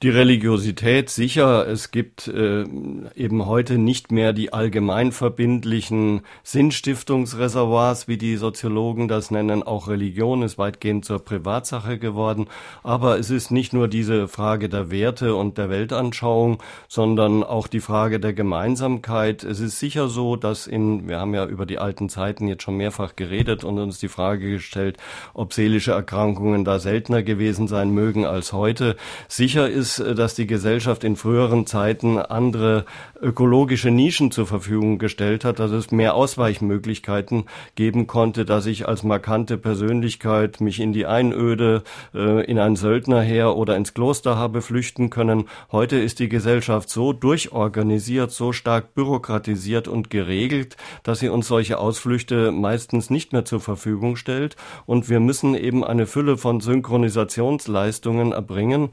Die 0.00 0.10
Religiosität 0.10 1.10
sicher. 1.10 1.66
Es 1.66 1.90
gibt 1.90 2.28
äh, 2.28 2.62
eben 3.16 3.46
heute 3.46 3.78
nicht 3.78 4.12
mehr 4.12 4.32
die 4.32 4.52
allgemeinverbindlichen 4.52 6.20
Sinnstiftungsreservoirs, 6.44 8.06
wie 8.06 8.16
die 8.16 8.36
Soziologen 8.36 9.08
das 9.08 9.32
nennen. 9.32 9.64
Auch 9.64 9.88
Religion 9.88 10.42
ist 10.42 10.56
weitgehend 10.56 11.04
zur 11.04 11.18
Privatsache 11.18 11.98
geworden. 11.98 12.46
Aber 12.84 13.18
es 13.18 13.30
ist 13.30 13.50
nicht 13.50 13.72
nur 13.72 13.88
diese 13.88 14.28
Frage 14.28 14.68
der 14.68 14.92
Werte 14.92 15.34
und 15.34 15.58
der 15.58 15.68
Weltanschauung, 15.68 16.62
sondern 16.86 17.42
auch 17.42 17.66
die 17.66 17.80
Frage 17.80 18.20
der 18.20 18.34
Gemeinsamkeit. 18.34 19.42
Es 19.42 19.58
ist 19.58 19.80
sicher 19.80 20.06
so, 20.06 20.36
dass 20.36 20.68
in, 20.68 21.08
wir 21.08 21.18
haben 21.18 21.34
ja 21.34 21.44
über 21.44 21.66
die 21.66 21.80
alten 21.80 22.08
Zeiten 22.08 22.46
jetzt 22.46 22.62
schon 22.62 22.76
mehrfach 22.76 23.16
geredet 23.16 23.64
und 23.64 23.80
uns 23.80 23.98
die 23.98 24.06
Frage 24.06 24.48
gestellt, 24.48 24.96
ob 25.34 25.52
seelische 25.54 25.90
Erkrankungen 25.90 26.64
da 26.64 26.78
seltener 26.78 27.24
gewesen 27.24 27.66
sein 27.66 27.90
mögen 27.90 28.24
als 28.24 28.52
heute. 28.52 28.94
Sicher 29.26 29.68
ist 29.68 29.87
ist, 29.88 29.98
äh, 30.00 30.14
dass 30.14 30.34
die 30.34 30.46
Gesellschaft 30.46 31.04
in 31.04 31.16
früheren 31.16 31.66
Zeiten 31.66 32.18
andere 32.18 32.84
ökologische 33.20 33.90
Nischen 33.90 34.30
zur 34.30 34.46
Verfügung 34.46 34.98
gestellt 34.98 35.44
hat, 35.44 35.58
dass 35.58 35.70
es 35.70 35.90
mehr 35.90 36.14
Ausweichmöglichkeiten 36.14 37.44
geben 37.74 38.06
konnte, 38.06 38.44
dass 38.44 38.66
ich 38.66 38.86
als 38.86 39.02
markante 39.02 39.56
Persönlichkeit 39.58 40.60
mich 40.60 40.80
in 40.80 40.92
die 40.92 41.06
Einöde, 41.06 41.82
äh, 42.14 42.44
in 42.44 42.58
ein 42.58 42.76
Söldnerheer 42.76 43.56
oder 43.56 43.76
ins 43.76 43.94
Kloster 43.94 44.36
habe 44.36 44.62
flüchten 44.62 45.10
können. 45.10 45.44
Heute 45.72 45.96
ist 45.96 46.18
die 46.18 46.28
Gesellschaft 46.28 46.90
so 46.90 47.12
durchorganisiert, 47.12 48.30
so 48.30 48.52
stark 48.52 48.94
bürokratisiert 48.94 49.88
und 49.88 50.10
geregelt, 50.10 50.76
dass 51.02 51.20
sie 51.20 51.28
uns 51.28 51.48
solche 51.48 51.78
Ausflüchte 51.78 52.52
meistens 52.52 53.10
nicht 53.10 53.32
mehr 53.32 53.44
zur 53.44 53.60
Verfügung 53.60 54.16
stellt. 54.16 54.56
Und 54.86 55.08
wir 55.08 55.20
müssen 55.20 55.54
eben 55.54 55.84
eine 55.84 56.06
Fülle 56.06 56.36
von 56.36 56.60
Synchronisationsleistungen 56.60 58.32
erbringen, 58.32 58.90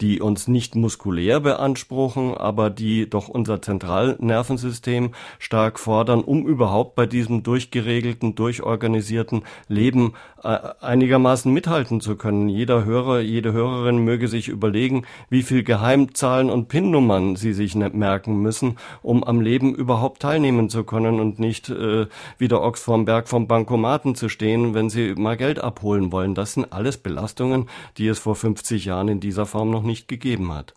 die 0.00 0.20
uns 0.20 0.48
nicht 0.48 0.74
muskulär 0.74 1.40
beanspruchen, 1.40 2.34
aber 2.34 2.70
die 2.70 3.08
doch 3.08 3.28
unser 3.28 3.62
Zentralnervensystem 3.62 5.12
stark 5.38 5.78
fordern, 5.78 6.22
um 6.22 6.46
überhaupt 6.46 6.94
bei 6.94 7.06
diesem 7.06 7.42
durchgeregelten, 7.42 8.34
durchorganisierten 8.34 9.42
Leben 9.68 10.14
einigermaßen 10.46 11.52
mithalten 11.52 12.00
zu 12.00 12.16
können. 12.16 12.48
Jeder 12.48 12.84
Hörer, 12.84 13.20
jede 13.20 13.52
Hörerin 13.52 13.98
möge 13.98 14.28
sich 14.28 14.48
überlegen, 14.48 15.04
wie 15.28 15.42
viel 15.42 15.64
Geheimzahlen 15.64 16.50
und 16.50 16.68
PIN-Nummern 16.68 17.36
sie 17.36 17.52
sich 17.52 17.74
nicht 17.74 17.94
merken 17.94 18.40
müssen, 18.40 18.76
um 19.02 19.24
am 19.24 19.40
Leben 19.40 19.74
überhaupt 19.74 20.22
teilnehmen 20.22 20.70
zu 20.70 20.84
können 20.84 21.20
und 21.20 21.38
nicht 21.38 21.68
äh, 21.68 22.06
wie 22.38 22.48
der 22.48 22.62
Ochs 22.62 22.82
vorm 22.82 23.04
Berg 23.04 23.28
vom 23.28 23.48
Bankomaten 23.48 24.14
zu 24.14 24.28
stehen, 24.28 24.74
wenn 24.74 24.88
sie 24.88 25.14
mal 25.16 25.36
Geld 25.36 25.58
abholen 25.58 26.12
wollen. 26.12 26.34
Das 26.34 26.54
sind 26.54 26.72
alles 26.72 26.96
Belastungen, 26.96 27.68
die 27.98 28.06
es 28.06 28.18
vor 28.18 28.36
50 28.36 28.84
Jahren 28.84 29.08
in 29.08 29.20
dieser 29.20 29.46
Form 29.46 29.70
noch 29.70 29.82
nicht 29.82 30.06
gegeben 30.08 30.54
hat. 30.54 30.74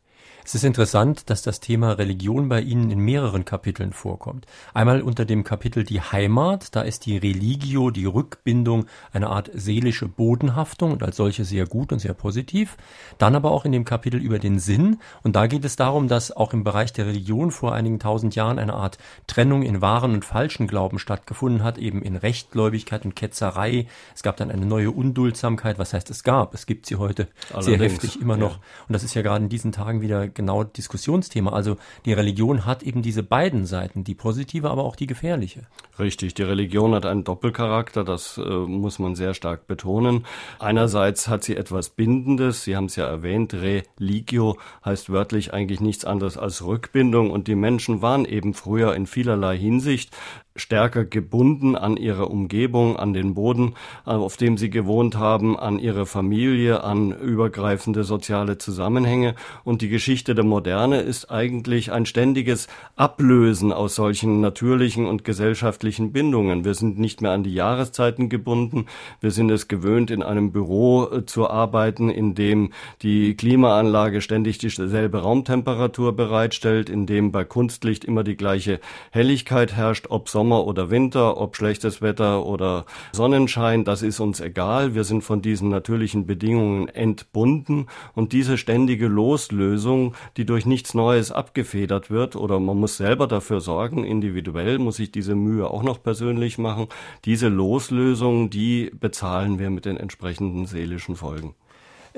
Es 0.50 0.56
ist 0.56 0.64
interessant, 0.64 1.30
dass 1.30 1.44
das 1.44 1.60
Thema 1.60 1.92
Religion 1.92 2.50
bei 2.50 2.60
Ihnen 2.60 2.90
in 2.90 2.98
mehreren 2.98 3.46
Kapiteln 3.46 3.94
vorkommt. 3.94 4.48
Einmal 4.74 5.04
unter 5.04 5.24
dem 5.24 5.44
Kapitel 5.44 5.84
die 5.84 6.02
Heimat, 6.02 6.76
da 6.76 6.82
ist 6.82 7.06
die 7.06 7.18
Religio, 7.18 7.92
die 7.92 8.06
Rückbindung, 8.06 8.88
eine 9.14 9.28
Art 9.28 9.52
seelische 9.54 10.08
Bodenhaftung 10.08 10.92
und 10.92 11.04
als 11.04 11.18
solche 11.18 11.46
sehr 11.46 11.68
gut 11.68 11.92
und 11.92 12.00
sehr 12.00 12.16
positiv. 12.16 12.78
Dann 13.20 13.36
aber 13.36 13.52
auch 13.52 13.64
in 13.64 13.72
dem 13.72 13.86
Kapitel 13.86 14.20
über 14.20 14.40
den 14.40 14.58
Sinn 14.58 14.98
und 15.22 15.36
da 15.36 15.46
geht 15.46 15.64
es 15.66 15.76
darum, 15.76 16.08
dass 16.08 16.36
auch 16.36 16.52
im 16.52 16.64
Bereich 16.64 16.94
der 16.94 17.06
Religion 17.06 17.52
vor 17.52 17.76
einigen 17.76 18.00
tausend 18.00 18.34
Jahren 18.34 18.58
eine 18.58 18.74
Art 18.74 18.98
Trennung 19.28 19.62
in 19.62 19.84
wahren 19.84 20.14
und 20.16 20.26
falschen 20.26 20.66
Glauben 20.66 20.98
stattgefunden 20.98 21.64
hat, 21.64 21.78
eben 21.78 22.02
in 22.02 22.16
Rechtgläubigkeit 22.16 23.06
und 23.06 23.16
Ketzerei. 23.16 23.86
Es 24.16 24.24
gab 24.24 24.38
dann 24.38 24.50
eine 24.50 24.66
neue 24.66 24.90
Unduldsamkeit. 24.90 25.78
Was 25.78 25.94
heißt 25.94 26.10
es 26.10 26.24
gab? 26.24 26.56
Es 26.56 26.66
gibt 26.66 26.88
sie 26.88 26.96
heute 26.96 27.28
Allerdings, 27.54 27.66
sehr 27.66 27.78
heftig 27.78 28.20
immer 28.20 28.36
noch. 28.36 28.54
Ja. 28.54 28.64
Und 28.88 28.94
das 28.94 29.04
ist 29.04 29.14
ja 29.14 29.22
gerade 29.22 29.44
in 29.44 29.50
diesen 29.50 29.72
Tagen 29.72 30.02
wieder 30.02 30.28
genau 30.40 30.64
Diskussionsthema. 30.64 31.52
Also 31.52 31.76
die 32.06 32.14
Religion 32.14 32.66
hat 32.66 32.82
eben 32.82 33.02
diese 33.02 33.24
beiden 33.24 33.66
Seiten, 33.66 34.06
die 34.06 34.16
positive, 34.16 34.70
aber 34.70 34.86
auch 34.86 34.96
die 34.96 35.06
gefährliche. 35.06 35.64
Richtig, 36.00 36.34
die 36.34 36.44
Religion 36.44 36.96
hat 36.96 37.06
einen 37.06 37.26
Doppelcharakter, 37.26 38.06
das 38.06 38.38
äh, 38.38 38.50
muss 38.50 39.00
man 39.00 39.16
sehr 39.16 39.34
stark 39.34 39.68
betonen. 39.68 40.26
Einerseits 40.58 41.28
hat 41.28 41.44
sie 41.44 41.58
etwas 41.58 41.90
Bindendes, 41.90 42.64
Sie 42.64 42.78
haben 42.78 42.86
es 42.86 42.96
ja 42.96 43.06
erwähnt, 43.06 43.54
Religio 43.54 44.58
heißt 44.86 45.10
wörtlich 45.10 45.54
eigentlich 45.54 45.82
nichts 45.82 46.06
anderes 46.06 46.38
als 46.38 46.66
Rückbindung 46.66 47.32
und 47.32 47.50
die 47.50 47.56
Menschen 47.56 48.02
waren 48.02 48.24
eben 48.24 48.54
früher 48.54 48.96
in 48.96 49.08
vielerlei 49.08 49.58
Hinsicht 49.58 50.16
stärker 50.60 51.06
gebunden 51.06 51.76
an 51.76 51.98
ihre 51.98 52.28
Umgebung, 52.28 52.98
an 52.98 53.14
den 53.14 53.34
Boden, 53.34 53.76
äh, 54.06 54.12
auf 54.12 54.38
dem 54.38 54.58
sie 54.58 54.70
gewohnt 54.70 55.18
haben, 55.18 55.58
an 55.58 55.80
ihre 55.80 56.06
Familie, 56.06 56.84
an 56.84 57.12
übergreifende 57.12 58.04
soziale 58.04 58.58
Zusammenhänge. 58.58 59.36
Und 59.64 59.82
die 59.82 59.90
Geschichte 59.90 60.36
der 60.36 60.46
Moderne 60.46 61.02
ist 61.02 61.32
eigentlich 61.32 61.92
ein 61.92 62.06
ständiges 62.06 62.68
Ablösen 62.96 63.72
aus 63.72 63.96
solchen 63.96 64.42
natürlichen 64.42 65.06
und 65.06 65.24
gesellschaftlichen 65.24 66.12
Bindungen. 66.12 66.66
Wir 66.66 66.74
sind 66.74 67.00
nicht 67.00 67.22
mehr 67.22 67.32
an 67.32 67.44
die 67.44 67.54
Jahreszeiten 67.54 68.30
gebunden. 68.30 68.86
Wir 69.22 69.32
sind 69.32 69.50
es 69.50 69.68
gewöhnt, 69.68 70.12
in 70.12 70.24
einem 70.24 70.52
Büro 70.52 71.06
äh, 71.06 71.26
zu 71.26 71.50
arbeiten, 71.50 72.10
in 72.10 72.36
dem 72.36 72.74
die 73.02 73.36
Klimaanlage 73.36 74.22
ständig 74.22 74.58
dieselbe 74.58 75.22
Raumtemperatur 75.22 76.16
bereitstellt, 76.16 76.90
in 76.90 77.06
dem 77.06 77.32
bei 77.32 77.44
Kunstlicht 77.44 78.04
immer 78.06 78.24
die 78.24 78.36
gleiche 78.36 78.80
Helligkeit 79.12 79.74
herrscht, 79.74 80.08
ob 80.10 80.30
Sommer 80.30 80.49
Sommer 80.50 80.66
oder 80.66 80.90
Winter, 80.90 81.38
ob 81.38 81.56
schlechtes 81.56 82.02
Wetter 82.02 82.44
oder 82.44 82.88
Sonnenschein, 83.12 83.84
das 83.84 84.02
ist 84.02 84.20
uns 84.20 84.40
egal. 84.40 84.96
Wir 84.96 85.04
sind 85.04 85.24
von 85.24 85.44
diesen 85.44 85.70
natürlichen 85.70 86.26
Bedingungen 86.26 86.88
entbunden 86.88 87.86
und 88.16 88.34
diese 88.34 88.58
ständige 88.58 89.06
Loslösung, 89.06 90.16
die 90.38 90.46
durch 90.46 90.66
nichts 90.66 90.96
Neues 90.96 91.32
abgefedert 91.32 92.10
wird 92.10 92.36
oder 92.36 92.60
man 92.60 92.80
muss 92.80 92.98
selber 92.98 93.28
dafür 93.28 93.62
sorgen, 93.62 94.04
individuell 94.04 94.80
muss 94.80 94.98
ich 94.98 95.12
diese 95.12 95.36
Mühe 95.36 95.70
auch 95.70 95.84
noch 95.84 96.02
persönlich 96.02 96.58
machen. 96.58 96.88
Diese 97.26 97.48
Loslösung, 97.48 98.50
die 98.50 98.90
bezahlen 98.92 99.60
wir 99.60 99.70
mit 99.70 99.86
den 99.86 99.98
entsprechenden 99.98 100.66
seelischen 100.66 101.16
Folgen. 101.16 101.54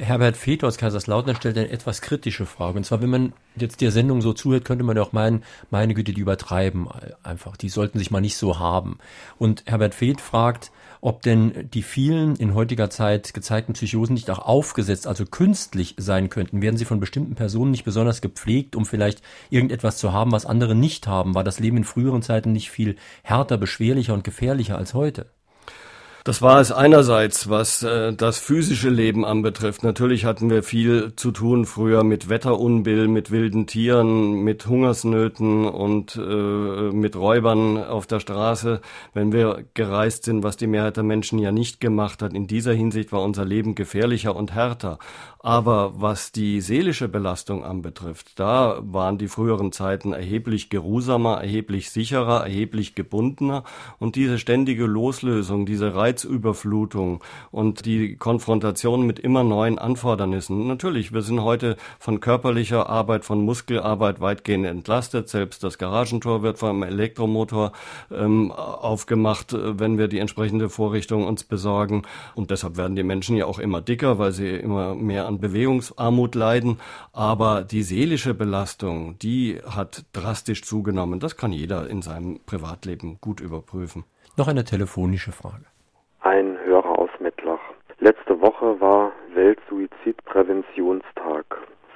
Herbert 0.02 0.36
Feeth 0.36 0.64
aus 0.64 0.78
Kaiserslautern 0.78 1.36
stellt 1.36 1.58
eine 1.58 1.70
etwas 1.70 2.02
kritische 2.02 2.48
Frage. 2.48 2.78
Und 2.78 2.86
zwar, 2.86 3.02
wenn 3.04 3.12
man 3.12 3.34
jetzt 3.56 3.82
der 3.82 3.92
Sendung 3.92 4.22
so 4.22 4.34
zuhört, 4.34 4.66
könnte 4.66 4.84
man 4.84 4.98
ja 4.98 5.04
auch 5.04 5.14
meinen, 5.14 5.44
meine 5.70 5.94
Güte, 5.94 6.12
die 6.12 6.22
übertreiben 6.22 6.88
einfach. 7.22 7.56
Die 7.56 7.70
sollten 7.70 8.00
sich 8.00 8.10
mal 8.10 8.20
nicht 8.20 8.36
so 8.36 8.58
haben. 8.58 8.98
Und 9.38 9.64
Herbert 9.68 9.94
Feeth 9.94 10.20
fragt, 10.20 10.72
ob 11.02 11.22
denn 11.22 11.70
die 11.72 11.84
vielen 11.84 12.36
in 12.36 12.56
heutiger 12.56 12.90
Zeit 12.90 13.36
gezeigten 13.36 13.74
Psychosen 13.74 14.16
nicht 14.16 14.30
auch 14.32 14.40
aufgesetzt, 14.40 15.06
also 15.06 15.26
künstlich 15.26 15.96
sein 15.98 16.30
könnten. 16.30 16.64
Werden 16.64 16.78
sie 16.78 16.86
von 16.86 17.00
bestimmten 17.00 17.36
Personen 17.36 17.72
nicht 17.72 17.84
besonders 17.84 18.22
gepflegt, 18.22 18.76
um 18.76 18.88
vielleicht 18.88 19.22
irgendetwas 19.52 19.98
zu 19.98 20.14
haben, 20.14 20.32
was 20.32 20.48
andere 20.48 20.74
nicht 20.74 21.06
haben? 21.06 21.36
War 21.36 21.44
das 21.44 21.60
Leben 21.60 21.78
in 21.78 21.84
früheren 21.84 22.24
Zeiten 22.24 22.54
nicht 22.54 22.72
viel 22.72 22.96
härter, 23.22 23.58
beschwerlicher 23.58 24.16
und 24.16 24.24
gefährlicher 24.24 24.78
als 24.78 24.96
heute? 24.96 25.28
Das 26.24 26.44
war 26.44 26.60
es 26.60 26.72
einerseits, 26.72 27.50
was 27.50 27.82
äh, 27.82 28.14
das 28.14 28.38
physische 28.38 28.90
Leben 28.90 29.26
anbetrifft. 29.26 29.84
Natürlich 29.84 30.24
hatten 30.24 30.52
wir 30.52 30.62
viel 30.62 31.14
zu 31.16 31.32
tun 31.32 31.66
früher 31.66 32.04
mit 32.04 32.30
Wetterunbill, 32.30 33.08
mit 33.08 33.32
wilden 33.32 33.66
Tieren, 33.66 34.44
mit 34.44 34.68
Hungersnöten 34.68 35.66
und 35.66 36.16
äh, 36.16 36.92
mit 36.92 37.16
Räubern 37.16 37.84
auf 37.84 38.06
der 38.06 38.20
Straße, 38.20 38.82
wenn 39.16 39.32
wir 39.32 39.66
gereist 39.74 40.26
sind, 40.26 40.44
was 40.44 40.58
die 40.58 40.68
Mehrheit 40.68 40.98
der 40.98 41.04
Menschen 41.04 41.40
ja 41.40 41.52
nicht 41.52 41.80
gemacht 41.80 42.22
hat. 42.22 42.34
In 42.34 42.46
dieser 42.46 42.74
Hinsicht 42.74 43.12
war 43.12 43.24
unser 43.24 43.44
Leben 43.44 43.74
gefährlicher 43.74 44.36
und 44.36 44.54
härter. 44.54 45.00
Aber 45.44 46.00
was 46.00 46.32
die 46.32 46.62
seelische 46.62 47.08
Belastung 47.08 47.64
anbetrifft, 47.64 48.40
da 48.40 48.78
waren 48.84 49.18
die 49.18 49.28
früheren 49.28 49.72
Zeiten 49.72 50.14
erheblich 50.14 50.70
geruhsamer, 50.70 51.42
erheblich 51.42 51.90
sicherer, 51.90 52.44
erheblich 52.44 52.94
gebundener 52.94 53.64
und 53.98 54.16
diese 54.16 54.38
ständige 54.38 54.86
Loslösung, 54.86 55.66
diese 55.66 55.96
Reizüberflutung 56.12 57.24
und 57.52 57.86
die 57.86 58.18
Konfrontation 58.18 59.06
mit 59.08 59.20
immer 59.20 59.44
neuen 59.44 59.80
Anfordernissen. 59.80 60.68
Natürlich, 60.68 61.14
wir 61.14 61.22
sind 61.22 61.42
heute 61.42 61.78
von 62.00 62.20
körperlicher 62.20 62.90
Arbeit, 62.90 63.24
von 63.24 63.44
Muskelarbeit 63.44 64.20
weitgehend 64.20 64.66
entlastet. 64.66 65.30
Selbst 65.30 65.64
das 65.64 65.78
Garagentor 65.78 66.44
wird 66.44 66.60
vom 66.60 66.84
Elektromotor 66.84 67.72
ähm, 68.12 68.52
aufgemacht, 68.52 69.54
äh, 69.54 69.80
wenn 69.80 69.98
wir 69.98 70.08
die 70.10 70.20
entsprechende 70.20 70.70
Vorrichtung 70.70 71.26
uns 71.26 71.44
besorgen. 71.46 72.04
Und 72.36 72.52
deshalb 72.52 72.76
werden 72.78 72.96
die 72.96 73.04
Menschen 73.04 73.38
ja 73.38 73.46
auch 73.46 73.60
immer 73.60 73.82
dicker, 73.82 74.20
weil 74.20 74.34
sie 74.34 74.50
immer 74.50 74.96
mehr 74.96 75.28
an 75.28 75.40
Bewegungsarmut 75.40 76.36
leiden, 76.36 76.78
aber 77.14 77.64
die 77.64 77.84
seelische 77.84 78.34
Belastung, 78.34 79.18
die 79.20 79.60
hat 79.66 80.04
drastisch 80.12 80.64
zugenommen. 80.64 81.20
Das 81.20 81.38
kann 81.38 81.54
jeder 81.54 81.90
in 81.90 82.02
seinem 82.02 82.42
Privatleben 82.46 83.18
gut 83.22 83.40
überprüfen. 83.40 84.04
Noch 84.38 84.48
eine 84.48 84.64
telefonische 84.64 85.32
Frage. 85.32 85.71
Ein 86.24 86.60
Hörer 86.64 87.00
aus 87.00 87.10
Mettlach. 87.18 87.60
Letzte 87.98 88.42
Woche 88.42 88.80
war 88.80 89.12
Weltsuizidpräventionstag. 89.34 91.46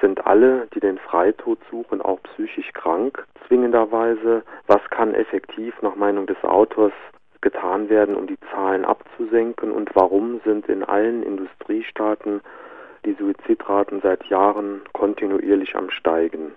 Sind 0.01 0.25
alle, 0.25 0.67
die 0.73 0.79
den 0.79 0.97
Freitod 0.97 1.59
suchen, 1.69 2.01
auch 2.01 2.17
psychisch 2.23 2.73
krank? 2.73 3.23
Zwingenderweise, 3.47 4.41
was 4.65 4.81
kann 4.89 5.13
effektiv 5.13 5.79
nach 5.83 5.95
Meinung 5.95 6.25
des 6.25 6.43
Autors 6.43 6.91
getan 7.41 7.87
werden, 7.89 8.15
um 8.15 8.25
die 8.25 8.39
Zahlen 8.51 8.83
abzusenken 8.83 9.71
und 9.71 9.91
warum 9.93 10.41
sind 10.43 10.67
in 10.69 10.83
allen 10.83 11.21
Industriestaaten 11.21 12.41
die 13.05 13.13
Suizidraten 13.13 14.01
seit 14.01 14.25
Jahren 14.25 14.81
kontinuierlich 14.93 15.75
am 15.75 15.91
Steigen. 15.91 16.53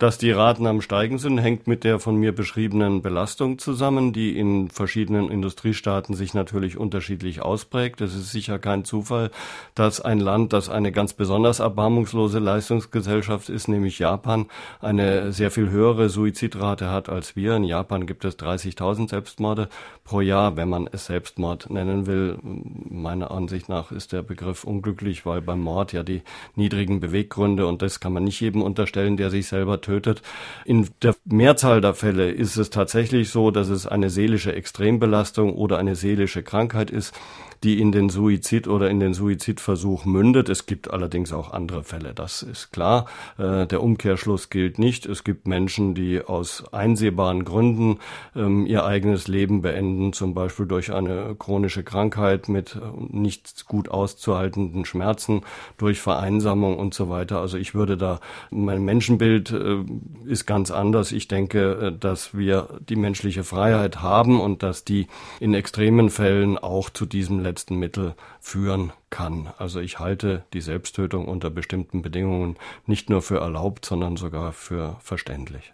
Dass 0.00 0.16
die 0.16 0.30
Raten 0.30 0.66
am 0.66 0.80
Steigen 0.80 1.18
sind, 1.18 1.36
hängt 1.36 1.66
mit 1.66 1.84
der 1.84 1.98
von 1.98 2.16
mir 2.16 2.34
beschriebenen 2.34 3.02
Belastung 3.02 3.58
zusammen, 3.58 4.14
die 4.14 4.34
in 4.34 4.70
verschiedenen 4.70 5.30
Industriestaaten 5.30 6.14
sich 6.14 6.32
natürlich 6.32 6.78
unterschiedlich 6.78 7.42
ausprägt. 7.42 8.00
Es 8.00 8.14
ist 8.14 8.32
sicher 8.32 8.58
kein 8.58 8.86
Zufall, 8.86 9.30
dass 9.74 10.00
ein 10.00 10.18
Land, 10.18 10.54
das 10.54 10.70
eine 10.70 10.90
ganz 10.90 11.12
besonders 11.12 11.58
erbarmungslose 11.58 12.38
Leistungsgesellschaft 12.38 13.50
ist, 13.50 13.68
nämlich 13.68 13.98
Japan, 13.98 14.46
eine 14.80 15.34
sehr 15.34 15.50
viel 15.50 15.68
höhere 15.68 16.08
Suizidrate 16.08 16.88
hat 16.88 17.10
als 17.10 17.36
wir. 17.36 17.54
In 17.56 17.64
Japan 17.64 18.06
gibt 18.06 18.24
es 18.24 18.38
30.000 18.38 19.10
Selbstmorde 19.10 19.68
pro 20.02 20.22
Jahr, 20.22 20.56
wenn 20.56 20.70
man 20.70 20.88
es 20.90 21.04
Selbstmord 21.06 21.68
nennen 21.68 22.06
will. 22.06 22.38
Meiner 22.42 23.30
Ansicht 23.30 23.68
nach 23.68 23.92
ist 23.92 24.14
der 24.14 24.22
Begriff 24.22 24.64
unglücklich, 24.64 25.26
weil 25.26 25.42
beim 25.42 25.60
Mord 25.60 25.92
ja 25.92 26.02
die 26.02 26.22
niedrigen 26.56 27.00
Beweggründe 27.00 27.66
und 27.66 27.82
das 27.82 28.00
kann 28.00 28.14
man 28.14 28.24
nicht 28.24 28.40
jedem 28.40 28.62
unterstellen, 28.62 29.18
der 29.18 29.28
sich 29.28 29.46
selber 29.46 29.82
tötet 29.82 29.89
tötet. 29.90 30.22
In 30.64 30.88
der 31.02 31.16
Mehrzahl 31.24 31.80
der 31.80 31.94
Fälle 31.94 32.30
ist 32.30 32.56
es 32.56 32.70
tatsächlich 32.70 33.30
so, 33.30 33.50
dass 33.50 33.68
es 33.68 33.86
eine 33.86 34.08
seelische 34.08 34.54
Extrembelastung 34.54 35.54
oder 35.54 35.78
eine 35.78 35.96
seelische 35.96 36.42
Krankheit 36.42 36.90
ist, 36.90 37.12
die 37.62 37.80
in 37.80 37.92
den 37.92 38.08
Suizid 38.08 38.68
oder 38.68 38.88
in 38.88 39.00
den 39.00 39.12
Suizidversuch 39.12 40.04
mündet. 40.04 40.48
Es 40.48 40.66
gibt 40.66 40.90
allerdings 40.90 41.32
auch 41.32 41.52
andere 41.52 41.84
Fälle, 41.84 42.14
das 42.14 42.42
ist 42.42 42.72
klar. 42.72 43.06
Äh, 43.38 43.66
der 43.66 43.82
Umkehrschluss 43.82 44.48
gilt 44.48 44.78
nicht. 44.78 45.04
Es 45.06 45.24
gibt 45.24 45.46
Menschen, 45.46 45.94
die 45.94 46.22
aus 46.22 46.72
einsehbaren 46.72 47.44
Gründen 47.44 47.98
ähm, 48.34 48.64
ihr 48.64 48.84
eigenes 48.84 49.28
Leben 49.28 49.60
beenden, 49.60 50.12
zum 50.12 50.32
Beispiel 50.32 50.66
durch 50.66 50.92
eine 50.92 51.34
chronische 51.38 51.82
Krankheit 51.82 52.48
mit 52.48 52.76
äh, 52.76 52.78
nicht 53.10 53.66
gut 53.66 53.90
auszuhaltenden 53.90 54.86
Schmerzen, 54.86 55.42
durch 55.76 56.00
Vereinsamung 56.00 56.78
und 56.78 56.94
so 56.94 57.10
weiter. 57.10 57.40
Also 57.40 57.58
ich 57.58 57.74
würde 57.74 57.98
da, 57.98 58.20
mein 58.50 58.82
Menschenbild 58.82 59.50
äh, 59.50 59.84
ist 60.24 60.46
ganz 60.46 60.70
anders. 60.70 61.12
Ich 61.12 61.28
denke, 61.28 61.94
dass 61.98 62.36
wir 62.36 62.68
die 62.88 62.96
menschliche 62.96 63.44
Freiheit 63.44 64.00
haben 64.00 64.40
und 64.40 64.62
dass 64.62 64.84
die 64.84 65.08
in 65.40 65.52
extremen 65.52 66.08
Fällen 66.08 66.56
auch 66.56 66.88
zu 66.88 67.04
diesem 67.04 67.40
letzten 67.50 67.76
Mittel 67.76 68.14
führen 68.40 68.92
kann. 69.10 69.52
Also 69.58 69.80
ich 69.80 69.98
halte 69.98 70.44
die 70.52 70.60
Selbsttötung 70.60 71.26
unter 71.26 71.50
bestimmten 71.50 72.00
Bedingungen 72.00 72.56
nicht 72.86 73.10
nur 73.10 73.22
für 73.22 73.38
erlaubt, 73.38 73.84
sondern 73.84 74.16
sogar 74.16 74.52
für 74.52 74.96
verständlich. 75.00 75.72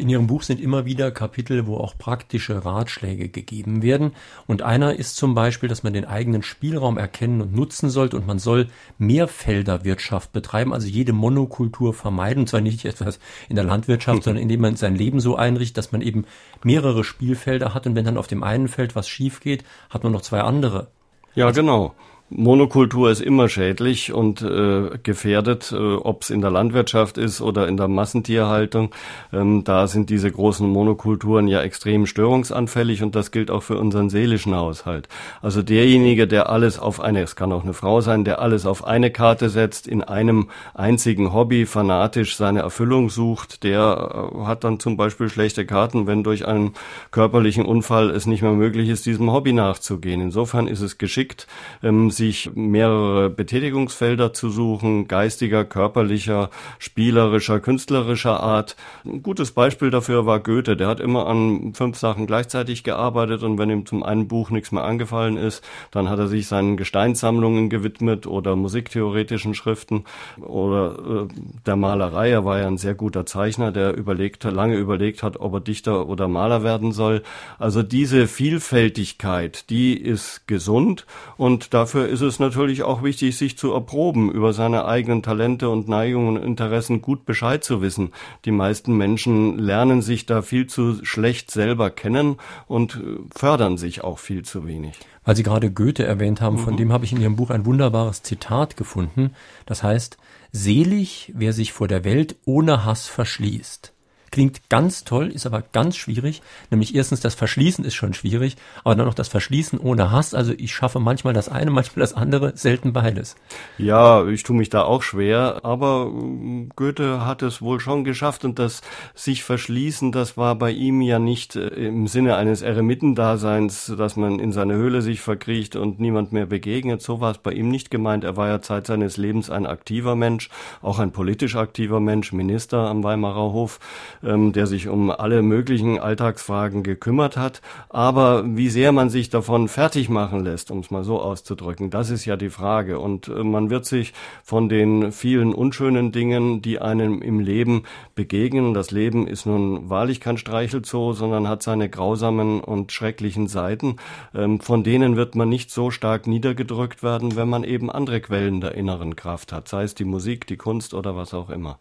In 0.00 0.08
Ihrem 0.08 0.28
Buch 0.28 0.42
sind 0.44 0.62
immer 0.62 0.86
wieder 0.86 1.10
Kapitel, 1.10 1.66
wo 1.66 1.76
auch 1.76 1.98
praktische 1.98 2.64
Ratschläge 2.64 3.28
gegeben 3.28 3.82
werden. 3.82 4.12
Und 4.46 4.62
einer 4.62 4.96
ist 4.96 5.16
zum 5.16 5.34
Beispiel, 5.34 5.68
dass 5.68 5.82
man 5.82 5.92
den 5.92 6.06
eigenen 6.06 6.42
Spielraum 6.42 6.96
erkennen 6.96 7.42
und 7.42 7.54
nutzen 7.54 7.90
sollte 7.90 8.16
und 8.16 8.26
man 8.26 8.38
soll 8.38 8.68
Mehrfelderwirtschaft 8.96 10.32
betreiben, 10.32 10.72
also 10.72 10.88
jede 10.88 11.12
Monokultur 11.12 11.92
vermeiden. 11.92 12.44
Und 12.44 12.46
zwar 12.46 12.62
nicht 12.62 12.86
etwas 12.86 13.18
in 13.50 13.56
der 13.56 13.64
Landwirtschaft, 13.66 14.22
sondern 14.24 14.42
indem 14.42 14.62
man 14.62 14.76
sein 14.76 14.96
Leben 14.96 15.20
so 15.20 15.36
einrichtet, 15.36 15.76
dass 15.76 15.92
man 15.92 16.00
eben 16.00 16.24
mehrere 16.64 17.04
Spielfelder 17.04 17.74
hat 17.74 17.86
und 17.86 17.94
wenn 17.94 18.06
dann 18.06 18.16
auf 18.16 18.26
dem 18.26 18.42
einen 18.42 18.68
Feld 18.68 18.96
was 18.96 19.06
schief 19.06 19.40
geht, 19.40 19.64
hat 19.90 20.02
man 20.02 20.12
noch 20.12 20.22
zwei 20.22 20.40
andere. 20.40 20.88
Ja, 21.34 21.50
genau. 21.50 21.94
Monokultur 22.32 23.10
ist 23.10 23.20
immer 23.20 23.48
schädlich 23.48 24.12
und 24.12 24.40
äh, 24.40 24.98
gefährdet, 25.02 25.72
äh, 25.72 25.76
ob 25.76 26.22
es 26.22 26.30
in 26.30 26.40
der 26.40 26.52
Landwirtschaft 26.52 27.18
ist 27.18 27.40
oder 27.40 27.66
in 27.66 27.76
der 27.76 27.88
Massentierhaltung. 27.88 28.94
Ähm, 29.32 29.64
da 29.64 29.88
sind 29.88 30.10
diese 30.10 30.30
großen 30.30 30.68
Monokulturen 30.68 31.48
ja 31.48 31.60
extrem 31.60 32.06
störungsanfällig 32.06 33.02
und 33.02 33.16
das 33.16 33.32
gilt 33.32 33.50
auch 33.50 33.64
für 33.64 33.78
unseren 33.78 34.10
seelischen 34.10 34.54
Haushalt. 34.54 35.08
Also 35.42 35.62
derjenige, 35.62 36.28
der 36.28 36.50
alles 36.50 36.78
auf 36.78 37.00
eine, 37.00 37.22
es 37.22 37.34
kann 37.34 37.52
auch 37.52 37.64
eine 37.64 37.74
Frau 37.74 38.00
sein, 38.00 38.24
der 38.24 38.40
alles 38.40 38.64
auf 38.64 38.84
eine 38.84 39.10
Karte 39.10 39.48
setzt, 39.48 39.88
in 39.88 40.04
einem 40.04 40.50
einzigen 40.72 41.32
Hobby 41.34 41.66
fanatisch 41.66 42.36
seine 42.36 42.60
Erfüllung 42.60 43.10
sucht, 43.10 43.64
der 43.64 44.30
äh, 44.32 44.46
hat 44.46 44.62
dann 44.62 44.78
zum 44.78 44.96
Beispiel 44.96 45.28
schlechte 45.28 45.66
Karten, 45.66 46.06
wenn 46.06 46.22
durch 46.22 46.46
einen 46.46 46.74
körperlichen 47.10 47.66
Unfall 47.66 48.10
es 48.10 48.26
nicht 48.26 48.42
mehr 48.42 48.52
möglich 48.52 48.88
ist, 48.88 49.04
diesem 49.04 49.32
Hobby 49.32 49.52
nachzugehen. 49.52 50.20
Insofern 50.20 50.68
ist 50.68 50.80
es 50.80 50.96
geschickt, 50.96 51.48
ähm, 51.82 52.12
sich 52.20 52.50
mehrere 52.54 53.30
Betätigungsfelder 53.30 54.34
zu 54.34 54.50
suchen, 54.50 55.08
geistiger, 55.08 55.64
körperlicher, 55.64 56.50
spielerischer, 56.78 57.60
künstlerischer 57.60 58.40
Art. 58.40 58.76
Ein 59.06 59.22
gutes 59.22 59.52
Beispiel 59.52 59.90
dafür 59.90 60.26
war 60.26 60.40
Goethe. 60.40 60.76
Der 60.76 60.86
hat 60.86 61.00
immer 61.00 61.26
an 61.26 61.72
fünf 61.72 61.96
Sachen 61.96 62.26
gleichzeitig 62.26 62.84
gearbeitet 62.84 63.42
und 63.42 63.56
wenn 63.56 63.70
ihm 63.70 63.86
zum 63.86 64.02
einen 64.02 64.28
Buch 64.28 64.50
nichts 64.50 64.70
mehr 64.70 64.84
angefallen 64.84 65.38
ist, 65.38 65.64
dann 65.92 66.10
hat 66.10 66.18
er 66.18 66.28
sich 66.28 66.46
seinen 66.46 66.76
Gesteinssammlungen 66.76 67.70
gewidmet 67.70 68.26
oder 68.26 68.54
musiktheoretischen 68.54 69.54
Schriften 69.54 70.04
oder 70.42 71.24
äh, 71.24 71.28
der 71.64 71.76
Malerei. 71.76 72.28
Er 72.28 72.44
war 72.44 72.58
ja 72.58 72.66
ein 72.66 72.76
sehr 72.76 72.94
guter 72.94 73.24
Zeichner, 73.24 73.72
der 73.72 73.96
überlegt, 73.96 74.44
lange 74.44 74.76
überlegt 74.76 75.22
hat, 75.22 75.40
ob 75.40 75.54
er 75.54 75.60
Dichter 75.60 76.06
oder 76.06 76.28
Maler 76.28 76.62
werden 76.62 76.92
soll. 76.92 77.22
Also 77.58 77.82
diese 77.82 78.28
Vielfältigkeit, 78.28 79.70
die 79.70 79.96
ist 79.96 80.46
gesund 80.46 81.06
und 81.38 81.72
dafür 81.72 82.09
ist 82.10 82.20
es 82.20 82.38
natürlich 82.38 82.82
auch 82.82 83.02
wichtig, 83.02 83.36
sich 83.36 83.56
zu 83.56 83.72
erproben, 83.72 84.30
über 84.30 84.52
seine 84.52 84.84
eigenen 84.84 85.22
Talente 85.22 85.70
und 85.70 85.88
Neigungen 85.88 86.36
und 86.36 86.42
Interessen 86.42 87.00
gut 87.00 87.24
Bescheid 87.24 87.64
zu 87.64 87.80
wissen. 87.80 88.12
Die 88.44 88.50
meisten 88.50 88.96
Menschen 88.96 89.58
lernen 89.58 90.02
sich 90.02 90.26
da 90.26 90.42
viel 90.42 90.66
zu 90.66 91.04
schlecht 91.04 91.50
selber 91.50 91.90
kennen 91.90 92.36
und 92.66 92.96
äh, 92.96 93.18
fördern 93.34 93.78
sich 93.78 94.04
auch 94.04 94.18
viel 94.18 94.44
zu 94.44 94.66
wenig. 94.66 94.94
Weil 95.24 95.36
Sie 95.36 95.42
gerade 95.42 95.70
Goethe 95.70 96.04
erwähnt 96.04 96.40
haben, 96.40 96.58
von 96.58 96.74
mhm. 96.74 96.78
dem 96.78 96.92
habe 96.92 97.04
ich 97.04 97.12
in 97.12 97.20
Ihrem 97.20 97.36
Buch 97.36 97.50
ein 97.50 97.66
wunderbares 97.66 98.22
Zitat 98.22 98.76
gefunden. 98.76 99.32
Das 99.64 99.82
heißt, 99.82 100.18
selig, 100.52 101.32
wer 101.34 101.52
sich 101.52 101.72
vor 101.72 101.88
der 101.88 102.04
Welt 102.04 102.36
ohne 102.44 102.84
Hass 102.84 103.06
verschließt. 103.06 103.92
Klingt 104.30 104.68
ganz 104.68 105.02
toll, 105.02 105.28
ist 105.28 105.44
aber 105.44 105.62
ganz 105.72 105.96
schwierig. 105.96 106.40
Nämlich 106.70 106.94
erstens 106.94 107.18
das 107.18 107.34
Verschließen 107.34 107.84
ist 107.84 107.94
schon 107.94 108.14
schwierig, 108.14 108.56
aber 108.84 108.94
dann 108.94 109.06
noch 109.06 109.14
das 109.14 109.26
Verschließen 109.26 109.78
ohne 109.80 110.12
Hass. 110.12 110.34
Also 110.34 110.52
ich 110.56 110.72
schaffe 110.72 111.00
manchmal 111.00 111.34
das 111.34 111.48
eine, 111.48 111.72
manchmal 111.72 112.02
das 112.02 112.14
andere, 112.14 112.56
selten 112.56 112.92
beides. 112.92 113.34
Ja, 113.76 114.24
ich 114.28 114.44
tue 114.44 114.56
mich 114.56 114.70
da 114.70 114.84
auch 114.84 115.02
schwer, 115.02 115.64
aber 115.64 116.12
äh, 116.14 116.68
Goethe 116.76 117.26
hat 117.26 117.42
es 117.42 117.60
wohl 117.60 117.80
schon 117.80 118.04
geschafft 118.04 118.44
und 118.44 118.60
das 118.60 118.82
sich 119.14 119.42
verschließen, 119.42 120.12
das 120.12 120.36
war 120.36 120.54
bei 120.54 120.70
ihm 120.70 121.00
ja 121.00 121.18
nicht 121.18 121.56
äh, 121.56 121.66
im 121.66 122.06
Sinne 122.06 122.36
eines 122.36 122.62
Eremitendaseins, 122.62 123.92
dass 123.98 124.14
man 124.14 124.38
in 124.38 124.52
seine 124.52 124.74
Höhle 124.74 125.02
sich 125.02 125.20
verkriecht 125.20 125.74
und 125.74 125.98
niemand 125.98 126.32
mehr 126.32 126.46
begegnet. 126.46 127.02
So 127.02 127.20
war 127.20 127.32
es 127.32 127.38
bei 127.38 127.52
ihm 127.52 127.68
nicht 127.68 127.90
gemeint. 127.90 128.22
Er 128.22 128.36
war 128.36 128.46
ja 128.46 128.62
Zeit 128.62 128.86
seines 128.86 129.16
Lebens 129.16 129.50
ein 129.50 129.66
aktiver 129.66 130.14
Mensch, 130.14 130.50
auch 130.82 131.00
ein 131.00 131.10
politisch 131.10 131.56
aktiver 131.56 131.98
Mensch, 131.98 132.32
Minister 132.32 132.78
am 132.78 133.02
Weimarer 133.02 133.52
Hof 133.52 133.80
ähm, 134.22 134.52
der 134.52 134.66
sich 134.66 134.88
um 134.88 135.10
alle 135.10 135.42
möglichen 135.42 135.98
Alltagsfragen 135.98 136.82
gekümmert 136.82 137.36
hat. 137.36 137.60
Aber 137.88 138.44
wie 138.46 138.68
sehr 138.68 138.92
man 138.92 139.10
sich 139.10 139.30
davon 139.30 139.68
fertig 139.68 140.08
machen 140.08 140.44
lässt, 140.44 140.70
um 140.70 140.80
es 140.80 140.90
mal 140.90 141.04
so 141.04 141.20
auszudrücken, 141.20 141.90
das 141.90 142.10
ist 142.10 142.24
ja 142.24 142.36
die 142.36 142.50
Frage. 142.50 142.98
Und 142.98 143.28
äh, 143.28 143.42
man 143.44 143.70
wird 143.70 143.86
sich 143.86 144.12
von 144.42 144.68
den 144.68 145.12
vielen 145.12 145.54
unschönen 145.54 146.12
Dingen, 146.12 146.62
die 146.62 146.80
einem 146.80 147.22
im 147.22 147.40
Leben 147.40 147.84
begegnen, 148.14 148.74
das 148.74 148.90
Leben 148.90 149.26
ist 149.26 149.46
nun 149.46 149.88
wahrlich 149.90 150.20
kein 150.20 150.38
Streichelzoo, 150.38 151.12
sondern 151.12 151.48
hat 151.48 151.62
seine 151.62 151.88
grausamen 151.88 152.60
und 152.60 152.92
schrecklichen 152.92 153.48
Seiten, 153.48 153.96
ähm, 154.34 154.60
von 154.60 154.84
denen 154.84 155.16
wird 155.16 155.34
man 155.34 155.48
nicht 155.48 155.70
so 155.70 155.90
stark 155.90 156.26
niedergedrückt 156.26 157.02
werden, 157.02 157.36
wenn 157.36 157.48
man 157.48 157.64
eben 157.64 157.90
andere 157.90 158.20
Quellen 158.20 158.60
der 158.60 158.74
inneren 158.74 159.16
Kraft 159.16 159.52
hat, 159.52 159.68
sei 159.68 159.82
es 159.82 159.94
die 159.94 160.04
Musik, 160.04 160.46
die 160.46 160.56
Kunst 160.56 160.94
oder 160.94 161.16
was 161.16 161.34
auch 161.34 161.50
immer. 161.50 161.78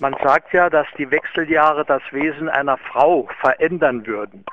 Man 0.00 0.16
sagt 0.22 0.54
ja, 0.54 0.70
dass 0.70 0.86
die 0.96 1.10
Wechseljahre 1.10 1.84
das 1.84 2.00
Wesen 2.10 2.48
einer 2.48 2.78
Frau 2.78 3.28
verändern 3.38 4.06
würden. 4.06 4.46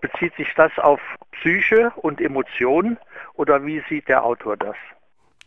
Bezieht 0.00 0.32
sich 0.36 0.54
das 0.54 0.70
auf 0.78 1.00
Psyche 1.32 1.90
und 1.96 2.20
Emotionen 2.20 2.96
oder 3.34 3.66
wie 3.66 3.82
sieht 3.88 4.06
der 4.06 4.24
Autor 4.24 4.56
das? 4.56 4.76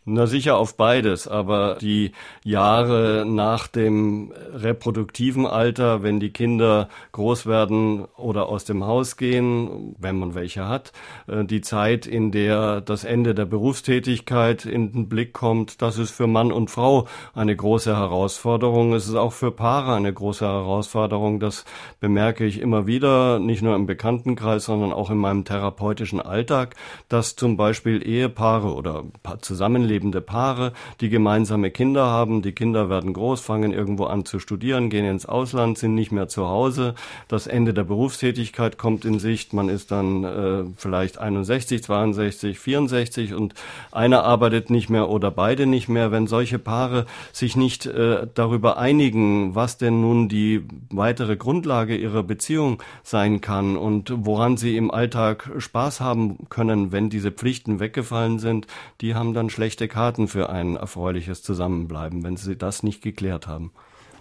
Na 0.08 0.28
sicher 0.28 0.56
auf 0.56 0.76
beides, 0.76 1.26
aber 1.26 1.78
die 1.80 2.12
Jahre 2.44 3.24
nach 3.26 3.66
dem 3.66 4.32
reproduktiven 4.54 5.46
Alter, 5.46 6.04
wenn 6.04 6.20
die 6.20 6.30
Kinder 6.30 6.88
groß 7.10 7.46
werden 7.46 8.04
oder 8.16 8.48
aus 8.48 8.64
dem 8.64 8.84
Haus 8.84 9.16
gehen, 9.16 9.96
wenn 9.98 10.16
man 10.16 10.36
welche 10.36 10.68
hat, 10.68 10.92
äh, 11.26 11.44
die 11.44 11.60
Zeit, 11.60 12.06
in 12.06 12.30
der 12.30 12.82
das 12.82 13.02
Ende 13.02 13.34
der 13.34 13.46
Berufstätigkeit 13.46 14.64
in 14.64 14.92
den 14.92 15.08
Blick 15.08 15.32
kommt, 15.32 15.82
das 15.82 15.98
ist 15.98 16.12
für 16.12 16.28
Mann 16.28 16.52
und 16.52 16.70
Frau 16.70 17.08
eine 17.34 17.56
große 17.56 17.96
Herausforderung. 17.96 18.94
Es 18.94 19.08
ist 19.08 19.16
auch 19.16 19.32
für 19.32 19.50
Paare 19.50 19.96
eine 19.96 20.12
große 20.12 20.46
Herausforderung. 20.46 21.40
Das 21.40 21.64
bemerke 21.98 22.44
ich 22.44 22.60
immer 22.60 22.86
wieder, 22.86 23.40
nicht 23.40 23.60
nur 23.60 23.74
im 23.74 23.86
Bekanntenkreis, 23.86 24.66
sondern 24.66 24.92
auch 24.92 25.10
in 25.10 25.18
meinem 25.18 25.44
therapeutischen 25.44 26.20
Alltag, 26.20 26.76
dass 27.08 27.34
zum 27.34 27.56
Beispiel 27.56 28.06
Ehepaare 28.06 28.72
oder 28.72 29.02
Zusammenleben 29.40 29.95
lebende 29.96 30.20
Paare, 30.20 30.72
die 31.00 31.08
gemeinsame 31.08 31.70
Kinder 31.70 32.04
haben. 32.04 32.42
Die 32.42 32.52
Kinder 32.52 32.90
werden 32.90 33.14
groß, 33.14 33.40
fangen 33.40 33.72
irgendwo 33.72 34.04
an 34.04 34.26
zu 34.26 34.38
studieren, 34.38 34.90
gehen 34.90 35.06
ins 35.06 35.24
Ausland, 35.24 35.78
sind 35.78 35.94
nicht 35.94 36.12
mehr 36.12 36.28
zu 36.28 36.48
Hause. 36.48 36.94
Das 37.28 37.46
Ende 37.46 37.72
der 37.72 37.84
Berufstätigkeit 37.84 38.76
kommt 38.76 39.06
in 39.06 39.18
Sicht. 39.18 39.54
Man 39.54 39.70
ist 39.70 39.90
dann 39.90 40.24
äh, 40.24 40.64
vielleicht 40.76 41.16
61, 41.16 41.82
62, 41.82 42.58
64 42.58 43.32
und 43.32 43.54
einer 43.90 44.24
arbeitet 44.24 44.68
nicht 44.68 44.90
mehr 44.90 45.08
oder 45.08 45.30
beide 45.30 45.64
nicht 45.64 45.88
mehr. 45.88 46.12
Wenn 46.12 46.26
solche 46.26 46.58
Paare 46.58 47.06
sich 47.32 47.56
nicht 47.56 47.86
äh, 47.86 48.26
darüber 48.34 48.76
einigen, 48.76 49.54
was 49.54 49.78
denn 49.78 50.02
nun 50.02 50.28
die 50.28 50.62
weitere 50.90 51.38
Grundlage 51.38 51.96
ihrer 51.96 52.22
Beziehung 52.22 52.82
sein 53.02 53.40
kann 53.40 53.78
und 53.78 54.12
woran 54.14 54.58
sie 54.58 54.76
im 54.76 54.90
Alltag 54.90 55.50
Spaß 55.56 56.02
haben 56.02 56.48
können, 56.50 56.92
wenn 56.92 57.08
diese 57.08 57.32
Pflichten 57.32 57.80
weggefallen 57.80 58.38
sind, 58.38 58.66
die 59.00 59.14
haben 59.14 59.32
dann 59.32 59.48
schlechte 59.48 59.85
Karten 59.88 60.28
für 60.28 60.50
ein 60.50 60.76
erfreuliches 60.76 61.42
Zusammenbleiben, 61.42 62.24
wenn 62.24 62.36
sie 62.36 62.56
das 62.56 62.82
nicht 62.82 63.02
geklärt 63.02 63.46
haben. 63.46 63.72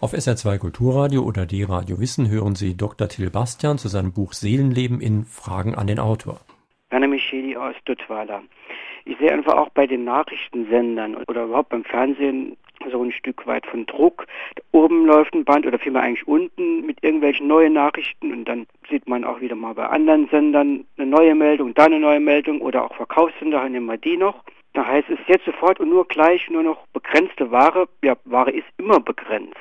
Auf 0.01 0.13
SR2 0.13 0.57
Kulturradio 0.59 1.23
oder 1.23 1.45
D-Radio 1.45 1.99
Wissen 1.99 2.29
hören 2.29 2.55
Sie 2.55 2.75
Dr. 2.75 3.07
Till 3.07 3.29
Bastian 3.29 3.77
zu 3.77 3.87
seinem 3.87 4.11
Buch 4.11 4.33
Seelenleben 4.33 4.99
in 4.99 5.23
Fragen 5.23 5.73
an 5.75 5.87
den 5.87 5.99
Autor. 5.99 6.39
Anna 6.89 7.07
Micheli 7.07 7.55
aus 7.55 7.75
Dutzweiler. 7.85 8.43
Ich 9.05 9.17
sehe 9.17 9.31
einfach 9.31 9.53
auch 9.53 9.69
bei 9.69 9.87
den 9.87 10.03
Nachrichtensendern 10.03 11.15
oder 11.27 11.45
überhaupt 11.45 11.69
beim 11.69 11.83
Fernsehen 11.83 12.57
so 12.91 13.01
ein 13.03 13.11
Stück 13.11 13.47
weit 13.47 13.65
von 13.65 13.85
Druck. 13.85 14.27
Oben 14.71 15.05
läuft 15.05 15.33
ein 15.33 15.45
Band 15.45 15.65
oder 15.65 15.79
vielmehr 15.79 16.03
eigentlich 16.03 16.27
unten 16.27 16.85
mit 16.85 17.03
irgendwelchen 17.03 17.47
neuen 17.47 17.73
Nachrichten 17.73 18.31
und 18.31 18.45
dann 18.45 18.67
sieht 18.89 19.07
man 19.07 19.23
auch 19.23 19.41
wieder 19.41 19.55
mal 19.55 19.73
bei 19.73 19.87
anderen 19.87 20.27
Sendern 20.29 20.85
eine 20.97 21.07
neue 21.07 21.35
Meldung, 21.35 21.73
da 21.73 21.85
eine 21.85 21.99
neue 21.99 22.19
Meldung 22.19 22.61
oder 22.61 22.83
auch 22.83 22.95
Verkaufssender, 22.95 23.67
nehmen 23.69 23.85
wir 23.85 23.97
die 23.97 24.17
noch. 24.17 24.43
Da 24.75 24.85
heißt 24.85 25.09
es 25.09 25.19
jetzt 25.27 25.45
sofort 25.45 25.79
und 25.79 25.89
nur 25.89 26.05
gleich 26.05 26.49
nur 26.49 26.61
noch 26.61 26.85
begrenzte 26.87 27.49
Ware. 27.49 27.87
Ja, 28.03 28.17
Ware 28.25 28.51
ist 28.51 28.67
immer 28.77 28.99
begrenzt. 28.99 29.55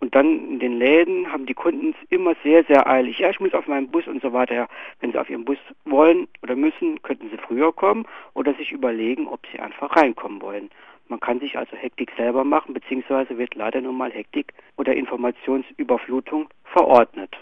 Und 0.00 0.14
dann 0.14 0.26
in 0.26 0.58
den 0.60 0.78
Läden 0.78 1.30
haben 1.30 1.44
die 1.44 1.52
Kunden 1.52 1.90
es 1.90 2.10
immer 2.10 2.34
sehr, 2.42 2.64
sehr 2.64 2.86
eilig. 2.86 3.18
Ja, 3.18 3.28
ich 3.28 3.38
muss 3.38 3.52
auf 3.52 3.66
meinen 3.66 3.90
Bus 3.90 4.06
und 4.06 4.22
so 4.22 4.32
weiter. 4.32 4.66
Wenn 5.00 5.12
sie 5.12 5.18
auf 5.18 5.28
ihren 5.28 5.44
Bus 5.44 5.58
wollen 5.84 6.26
oder 6.42 6.56
müssen, 6.56 7.02
könnten 7.02 7.28
sie 7.28 7.36
früher 7.36 7.70
kommen 7.70 8.06
oder 8.32 8.54
sich 8.54 8.72
überlegen, 8.72 9.28
ob 9.28 9.40
sie 9.52 9.60
einfach 9.60 9.94
reinkommen 9.94 10.40
wollen. 10.40 10.70
Man 11.08 11.20
kann 11.20 11.38
sich 11.38 11.58
also 11.58 11.76
Hektik 11.76 12.12
selber 12.16 12.42
machen, 12.42 12.72
beziehungsweise 12.72 13.36
wird 13.36 13.54
leider 13.56 13.82
nun 13.82 13.98
mal 13.98 14.10
Hektik 14.10 14.54
oder 14.78 14.94
Informationsüberflutung 14.94 16.48
verordnet. 16.64 17.36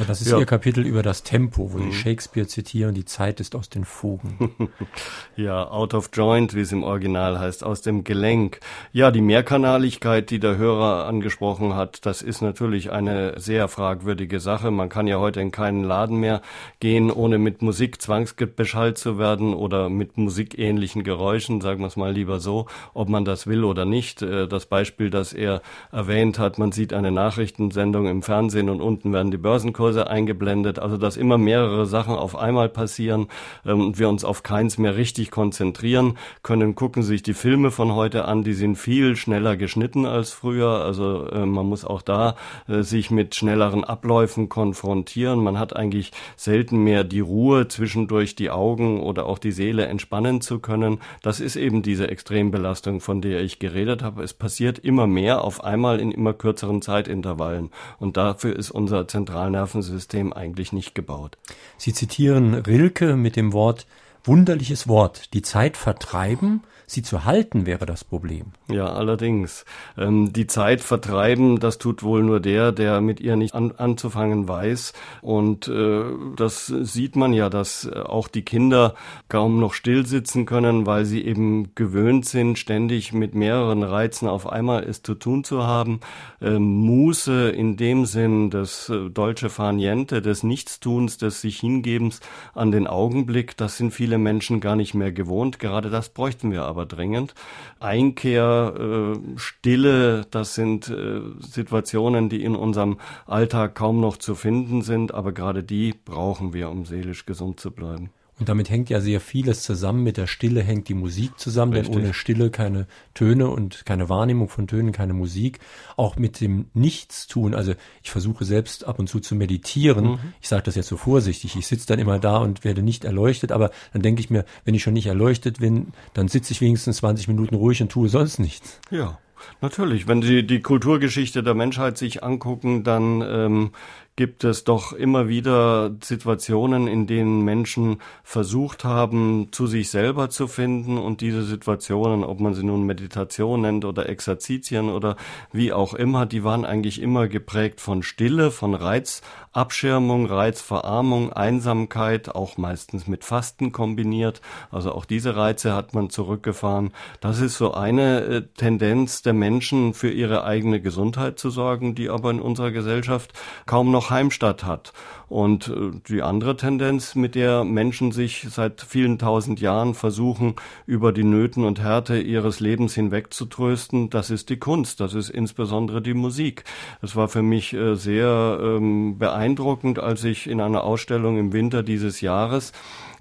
Ja, 0.00 0.06
das 0.06 0.20
ist 0.20 0.30
ja. 0.32 0.38
Ihr 0.38 0.46
Kapitel 0.46 0.84
über 0.84 1.04
das 1.04 1.22
Tempo, 1.22 1.72
wo 1.72 1.78
mhm. 1.78 1.92
Sie 1.92 1.98
Shakespeare 1.98 2.48
zitieren, 2.48 2.94
die 2.94 3.04
Zeit 3.04 3.38
ist 3.38 3.54
aus 3.54 3.68
den 3.68 3.84
Fugen. 3.84 4.50
ja, 5.36 5.68
out 5.70 5.94
of 5.94 6.10
joint, 6.12 6.52
wie 6.54 6.62
es 6.62 6.72
im 6.72 6.82
Original 6.82 7.38
heißt, 7.38 7.62
aus 7.62 7.80
dem 7.80 8.02
Gelenk. 8.02 8.58
Ja, 8.92 9.12
die 9.12 9.20
Mehrkanaligkeit, 9.20 10.30
die 10.30 10.40
der 10.40 10.56
Hörer 10.56 11.06
angesprochen 11.06 11.76
hat, 11.76 12.06
das 12.06 12.22
ist 12.22 12.42
natürlich 12.42 12.90
eine 12.90 13.38
sehr 13.38 13.68
fragwürdige 13.68 14.40
Sache. 14.40 14.72
Man 14.72 14.88
kann 14.88 15.06
ja 15.06 15.20
heute 15.20 15.40
in 15.40 15.52
keinen 15.52 15.84
Laden 15.84 16.18
mehr 16.18 16.42
gehen, 16.80 17.12
ohne 17.12 17.38
mit 17.38 17.62
Musik 17.62 18.02
zwangsbeschallt 18.02 18.98
zu 18.98 19.16
werden 19.16 19.54
oder 19.54 19.88
mit 19.90 20.18
musikähnlichen 20.18 21.04
Geräuschen, 21.04 21.60
sagen 21.60 21.80
wir 21.80 21.86
es 21.86 21.96
mal 21.96 22.12
lieber 22.12 22.40
so, 22.40 22.66
ob 22.94 23.08
man 23.08 23.24
das 23.24 23.46
will 23.46 23.62
oder 23.62 23.84
nicht. 23.84 24.22
Äh, 24.22 24.48
das 24.48 24.66
Beispiel, 24.66 25.10
das 25.10 25.32
er 25.32 25.62
erwähnt 25.92 26.40
hat, 26.40 26.58
man 26.58 26.72
sieht 26.72 26.92
eine 26.92 27.12
Nachrichtensendung 27.12 28.08
im 28.08 28.22
Fernsehen 28.22 28.68
und 28.68 28.80
unten 28.80 29.12
werden 29.12 29.30
die 29.30 29.36
Börsenkurse 29.36 29.83
Kurse 29.84 30.08
eingeblendet, 30.08 30.78
also 30.78 30.96
dass 30.96 31.18
immer 31.18 31.36
mehrere 31.36 31.84
Sachen 31.84 32.14
auf 32.14 32.36
einmal 32.36 32.70
passieren 32.70 33.26
ähm, 33.66 33.88
und 33.88 33.98
wir 33.98 34.08
uns 34.08 34.24
auf 34.24 34.42
keins 34.42 34.78
mehr 34.78 34.96
richtig 34.96 35.30
konzentrieren 35.30 36.16
können. 36.42 36.74
Gucken 36.74 37.02
sich 37.02 37.22
die 37.22 37.34
Filme 37.34 37.70
von 37.70 37.92
heute 37.92 38.24
an, 38.24 38.44
die 38.44 38.54
sind 38.54 38.76
viel 38.76 39.14
schneller 39.14 39.58
geschnitten 39.58 40.06
als 40.06 40.30
früher. 40.30 40.82
Also 40.82 41.26
äh, 41.26 41.44
man 41.44 41.66
muss 41.66 41.84
auch 41.84 42.00
da 42.00 42.36
äh, 42.66 42.80
sich 42.80 43.10
mit 43.10 43.34
schnelleren 43.34 43.84
Abläufen 43.84 44.48
konfrontieren. 44.48 45.44
Man 45.44 45.58
hat 45.58 45.76
eigentlich 45.76 46.12
selten 46.34 46.78
mehr 46.78 47.04
die 47.04 47.20
Ruhe 47.20 47.68
zwischendurch 47.68 48.36
die 48.36 48.50
Augen 48.50 49.02
oder 49.02 49.26
auch 49.26 49.38
die 49.38 49.52
Seele 49.52 49.84
entspannen 49.84 50.40
zu 50.40 50.60
können. 50.60 50.98
Das 51.20 51.40
ist 51.40 51.56
eben 51.56 51.82
diese 51.82 52.08
Extrembelastung, 52.08 53.02
von 53.02 53.20
der 53.20 53.42
ich 53.42 53.58
geredet 53.58 54.02
habe. 54.02 54.22
Es 54.22 54.32
passiert 54.32 54.78
immer 54.78 55.06
mehr 55.06 55.44
auf 55.44 55.62
einmal 55.62 56.00
in 56.00 56.10
immer 56.10 56.32
kürzeren 56.32 56.80
Zeitintervallen. 56.80 57.68
Und 57.98 58.16
dafür 58.16 58.56
ist 58.56 58.70
unser 58.70 59.06
Zentralnerven 59.06 59.73
Nervensystem 59.74 60.32
eigentlich 60.32 60.72
nicht 60.72 60.94
gebaut. 60.94 61.36
Sie 61.76 61.92
zitieren 61.92 62.54
Rilke 62.54 63.16
mit 63.16 63.36
dem 63.36 63.52
Wort 63.52 63.86
wunderliches 64.22 64.88
Wort, 64.88 65.34
die 65.34 65.42
Zeit 65.42 65.76
vertreiben 65.76 66.62
sie 66.86 67.02
zu 67.02 67.24
halten 67.24 67.66
wäre 67.66 67.86
das 67.86 68.04
Problem. 68.04 68.52
Ja, 68.68 68.92
allerdings. 68.92 69.64
Ähm, 69.96 70.32
die 70.32 70.46
Zeit 70.46 70.80
vertreiben, 70.80 71.60
das 71.60 71.78
tut 71.78 72.02
wohl 72.02 72.22
nur 72.22 72.40
der, 72.40 72.72
der 72.72 73.00
mit 73.00 73.20
ihr 73.20 73.36
nicht 73.36 73.54
an, 73.54 73.72
anzufangen 73.72 74.48
weiß. 74.48 74.92
Und 75.22 75.68
äh, 75.68 76.04
das 76.36 76.66
sieht 76.66 77.16
man 77.16 77.32
ja, 77.32 77.48
dass 77.48 77.88
auch 77.90 78.28
die 78.28 78.42
Kinder 78.42 78.94
kaum 79.28 79.60
noch 79.60 79.74
still 79.74 80.06
sitzen 80.06 80.46
können, 80.46 80.86
weil 80.86 81.04
sie 81.04 81.24
eben 81.24 81.74
gewöhnt 81.74 82.26
sind, 82.26 82.58
ständig 82.58 83.12
mit 83.12 83.34
mehreren 83.34 83.82
Reizen 83.82 84.28
auf 84.28 84.50
einmal 84.50 84.84
es 84.84 85.02
zu 85.02 85.14
tun 85.14 85.44
zu 85.44 85.64
haben. 85.64 86.00
Ähm, 86.40 86.62
Muße 86.62 87.50
in 87.50 87.76
dem 87.76 88.06
Sinn 88.06 88.50
des 88.50 88.88
äh, 88.88 89.10
Dolce 89.10 89.48
Faniente, 89.48 90.22
des 90.22 90.42
Nichtstuns, 90.42 91.18
des 91.18 91.40
sich 91.40 91.60
Hingebens 91.60 92.20
an 92.54 92.72
den 92.72 92.86
Augenblick, 92.86 93.56
das 93.56 93.76
sind 93.76 93.92
viele 93.92 94.18
Menschen 94.18 94.60
gar 94.60 94.76
nicht 94.76 94.94
mehr 94.94 95.12
gewohnt. 95.12 95.58
Gerade 95.58 95.90
das 95.90 96.08
bräuchten 96.08 96.50
wir 96.50 96.64
aber 96.64 96.73
dringend. 96.74 97.34
Einkehr, 97.80 98.74
äh, 98.76 99.38
Stille, 99.38 100.26
das 100.30 100.54
sind 100.54 100.88
äh, 100.88 101.20
Situationen, 101.38 102.28
die 102.28 102.42
in 102.42 102.56
unserem 102.56 102.98
Alltag 103.26 103.74
kaum 103.76 104.00
noch 104.00 104.16
zu 104.16 104.34
finden 104.34 104.82
sind, 104.82 105.14
aber 105.14 105.32
gerade 105.32 105.62
die 105.62 105.94
brauchen 106.04 106.52
wir, 106.52 106.70
um 106.70 106.84
seelisch 106.84 107.24
gesund 107.24 107.60
zu 107.60 107.70
bleiben. 107.70 108.10
Und 108.38 108.48
damit 108.48 108.68
hängt 108.68 108.90
ja 108.90 109.00
sehr 109.00 109.20
vieles 109.20 109.62
zusammen. 109.62 110.02
Mit 110.02 110.16
der 110.16 110.26
Stille 110.26 110.62
hängt 110.62 110.88
die 110.88 110.94
Musik 110.94 111.38
zusammen, 111.38 111.72
Richtig. 111.72 111.92
denn 111.92 112.02
ohne 112.02 112.14
Stille 112.14 112.50
keine 112.50 112.86
Töne 113.14 113.48
und 113.48 113.86
keine 113.86 114.08
Wahrnehmung 114.08 114.48
von 114.48 114.66
Tönen, 114.66 114.92
keine 114.92 115.14
Musik. 115.14 115.60
Auch 115.96 116.16
mit 116.16 116.40
dem 116.40 116.66
Nichtstun. 116.74 117.54
Also 117.54 117.74
ich 118.02 118.10
versuche 118.10 118.44
selbst 118.44 118.84
ab 118.84 118.98
und 118.98 119.08
zu 119.08 119.20
zu 119.20 119.36
meditieren. 119.36 120.12
Mhm. 120.12 120.18
Ich 120.40 120.48
sage 120.48 120.64
das 120.64 120.74
jetzt 120.74 120.88
so 120.88 120.96
vorsichtig. 120.96 121.56
Ich 121.56 121.66
sitze 121.66 121.86
dann 121.86 122.00
immer 122.00 122.18
da 122.18 122.38
und 122.38 122.64
werde 122.64 122.82
nicht 122.82 123.04
erleuchtet, 123.04 123.52
aber 123.52 123.70
dann 123.92 124.02
denke 124.02 124.20
ich 124.20 124.30
mir, 124.30 124.44
wenn 124.64 124.74
ich 124.74 124.82
schon 124.82 124.94
nicht 124.94 125.06
erleuchtet 125.06 125.60
bin, 125.60 125.92
dann 126.12 126.28
sitze 126.28 126.52
ich 126.52 126.60
wenigstens 126.60 126.98
20 126.98 127.28
Minuten 127.28 127.54
ruhig 127.54 127.80
und 127.82 127.90
tue 127.90 128.08
sonst 128.08 128.38
nichts. 128.38 128.80
Ja. 128.90 129.18
Natürlich, 129.60 130.08
wenn 130.08 130.22
Sie 130.22 130.46
die 130.46 130.60
Kulturgeschichte 130.60 131.42
der 131.42 131.54
Menschheit 131.54 131.98
sich 131.98 132.22
angucken, 132.22 132.84
dann 132.84 133.22
ähm, 133.26 133.70
gibt 134.16 134.44
es 134.44 134.62
doch 134.62 134.92
immer 134.92 135.28
wieder 135.28 135.90
Situationen, 136.00 136.86
in 136.86 137.08
denen 137.08 137.42
Menschen 137.42 138.00
versucht 138.22 138.84
haben, 138.84 139.48
zu 139.50 139.66
sich 139.66 139.90
selber 139.90 140.30
zu 140.30 140.46
finden 140.46 140.98
und 140.98 141.20
diese 141.20 141.42
Situationen, 141.42 142.22
ob 142.22 142.38
man 142.38 142.54
sie 142.54 142.62
nun 142.62 142.84
Meditation 142.84 143.62
nennt 143.62 143.84
oder 143.84 144.08
Exerzitien 144.08 144.88
oder 144.88 145.16
wie 145.52 145.72
auch 145.72 145.94
immer, 145.94 146.26
die 146.26 146.44
waren 146.44 146.64
eigentlich 146.64 147.02
immer 147.02 147.26
geprägt 147.26 147.80
von 147.80 148.04
Stille, 148.04 148.52
von 148.52 148.74
Reizabschirmung, 148.74 150.26
Reizverarmung, 150.26 151.32
Einsamkeit, 151.32 152.32
auch 152.32 152.56
meistens 152.56 153.08
mit 153.08 153.24
Fasten 153.24 153.72
kombiniert. 153.72 154.40
Also 154.70 154.92
auch 154.92 155.06
diese 155.06 155.34
Reize 155.34 155.74
hat 155.74 155.92
man 155.92 156.08
zurückgefahren. 156.08 156.92
Das 157.20 157.40
ist 157.40 157.56
so 157.56 157.74
eine 157.74 158.20
äh, 158.20 158.42
Tendenz 158.56 159.22
der 159.22 159.32
Menschen, 159.32 159.92
für 159.92 160.10
ihre 160.10 160.44
eigene 160.44 160.80
Gesundheit 160.80 161.40
zu 161.40 161.50
sorgen, 161.50 161.96
die 161.96 162.10
aber 162.10 162.30
in 162.30 162.40
unserer 162.40 162.70
Gesellschaft 162.70 163.32
kaum 163.66 163.90
noch 163.90 164.03
noch 164.04 164.10
Heimstatt 164.10 164.64
hat. 164.64 164.92
Und 165.28 165.68
äh, 165.68 165.90
die 166.08 166.22
andere 166.22 166.56
Tendenz, 166.56 167.14
mit 167.14 167.34
der 167.34 167.64
Menschen 167.64 168.12
sich 168.12 168.46
seit 168.50 168.82
vielen 168.82 169.18
tausend 169.18 169.60
Jahren 169.60 169.94
versuchen, 169.94 170.54
über 170.86 171.12
die 171.12 171.24
Nöten 171.24 171.64
und 171.64 171.80
Härte 171.80 172.20
ihres 172.20 172.60
Lebens 172.60 172.94
hinweg 172.94 173.32
zu 173.32 173.46
trösten, 173.46 174.10
das 174.10 174.30
ist 174.30 174.50
die 174.50 174.58
Kunst, 174.58 175.00
das 175.00 175.14
ist 175.14 175.30
insbesondere 175.30 176.02
die 176.02 176.14
Musik. 176.14 176.64
Es 177.00 177.16
war 177.16 177.28
für 177.28 177.42
mich 177.42 177.72
äh, 177.72 177.94
sehr 177.96 178.58
ähm, 178.62 179.18
beeindruckend, 179.18 179.98
als 179.98 180.24
ich 180.24 180.48
in 180.48 180.60
einer 180.60 180.84
Ausstellung 180.84 181.38
im 181.38 181.52
Winter 181.52 181.82
dieses 181.82 182.20
Jahres 182.20 182.72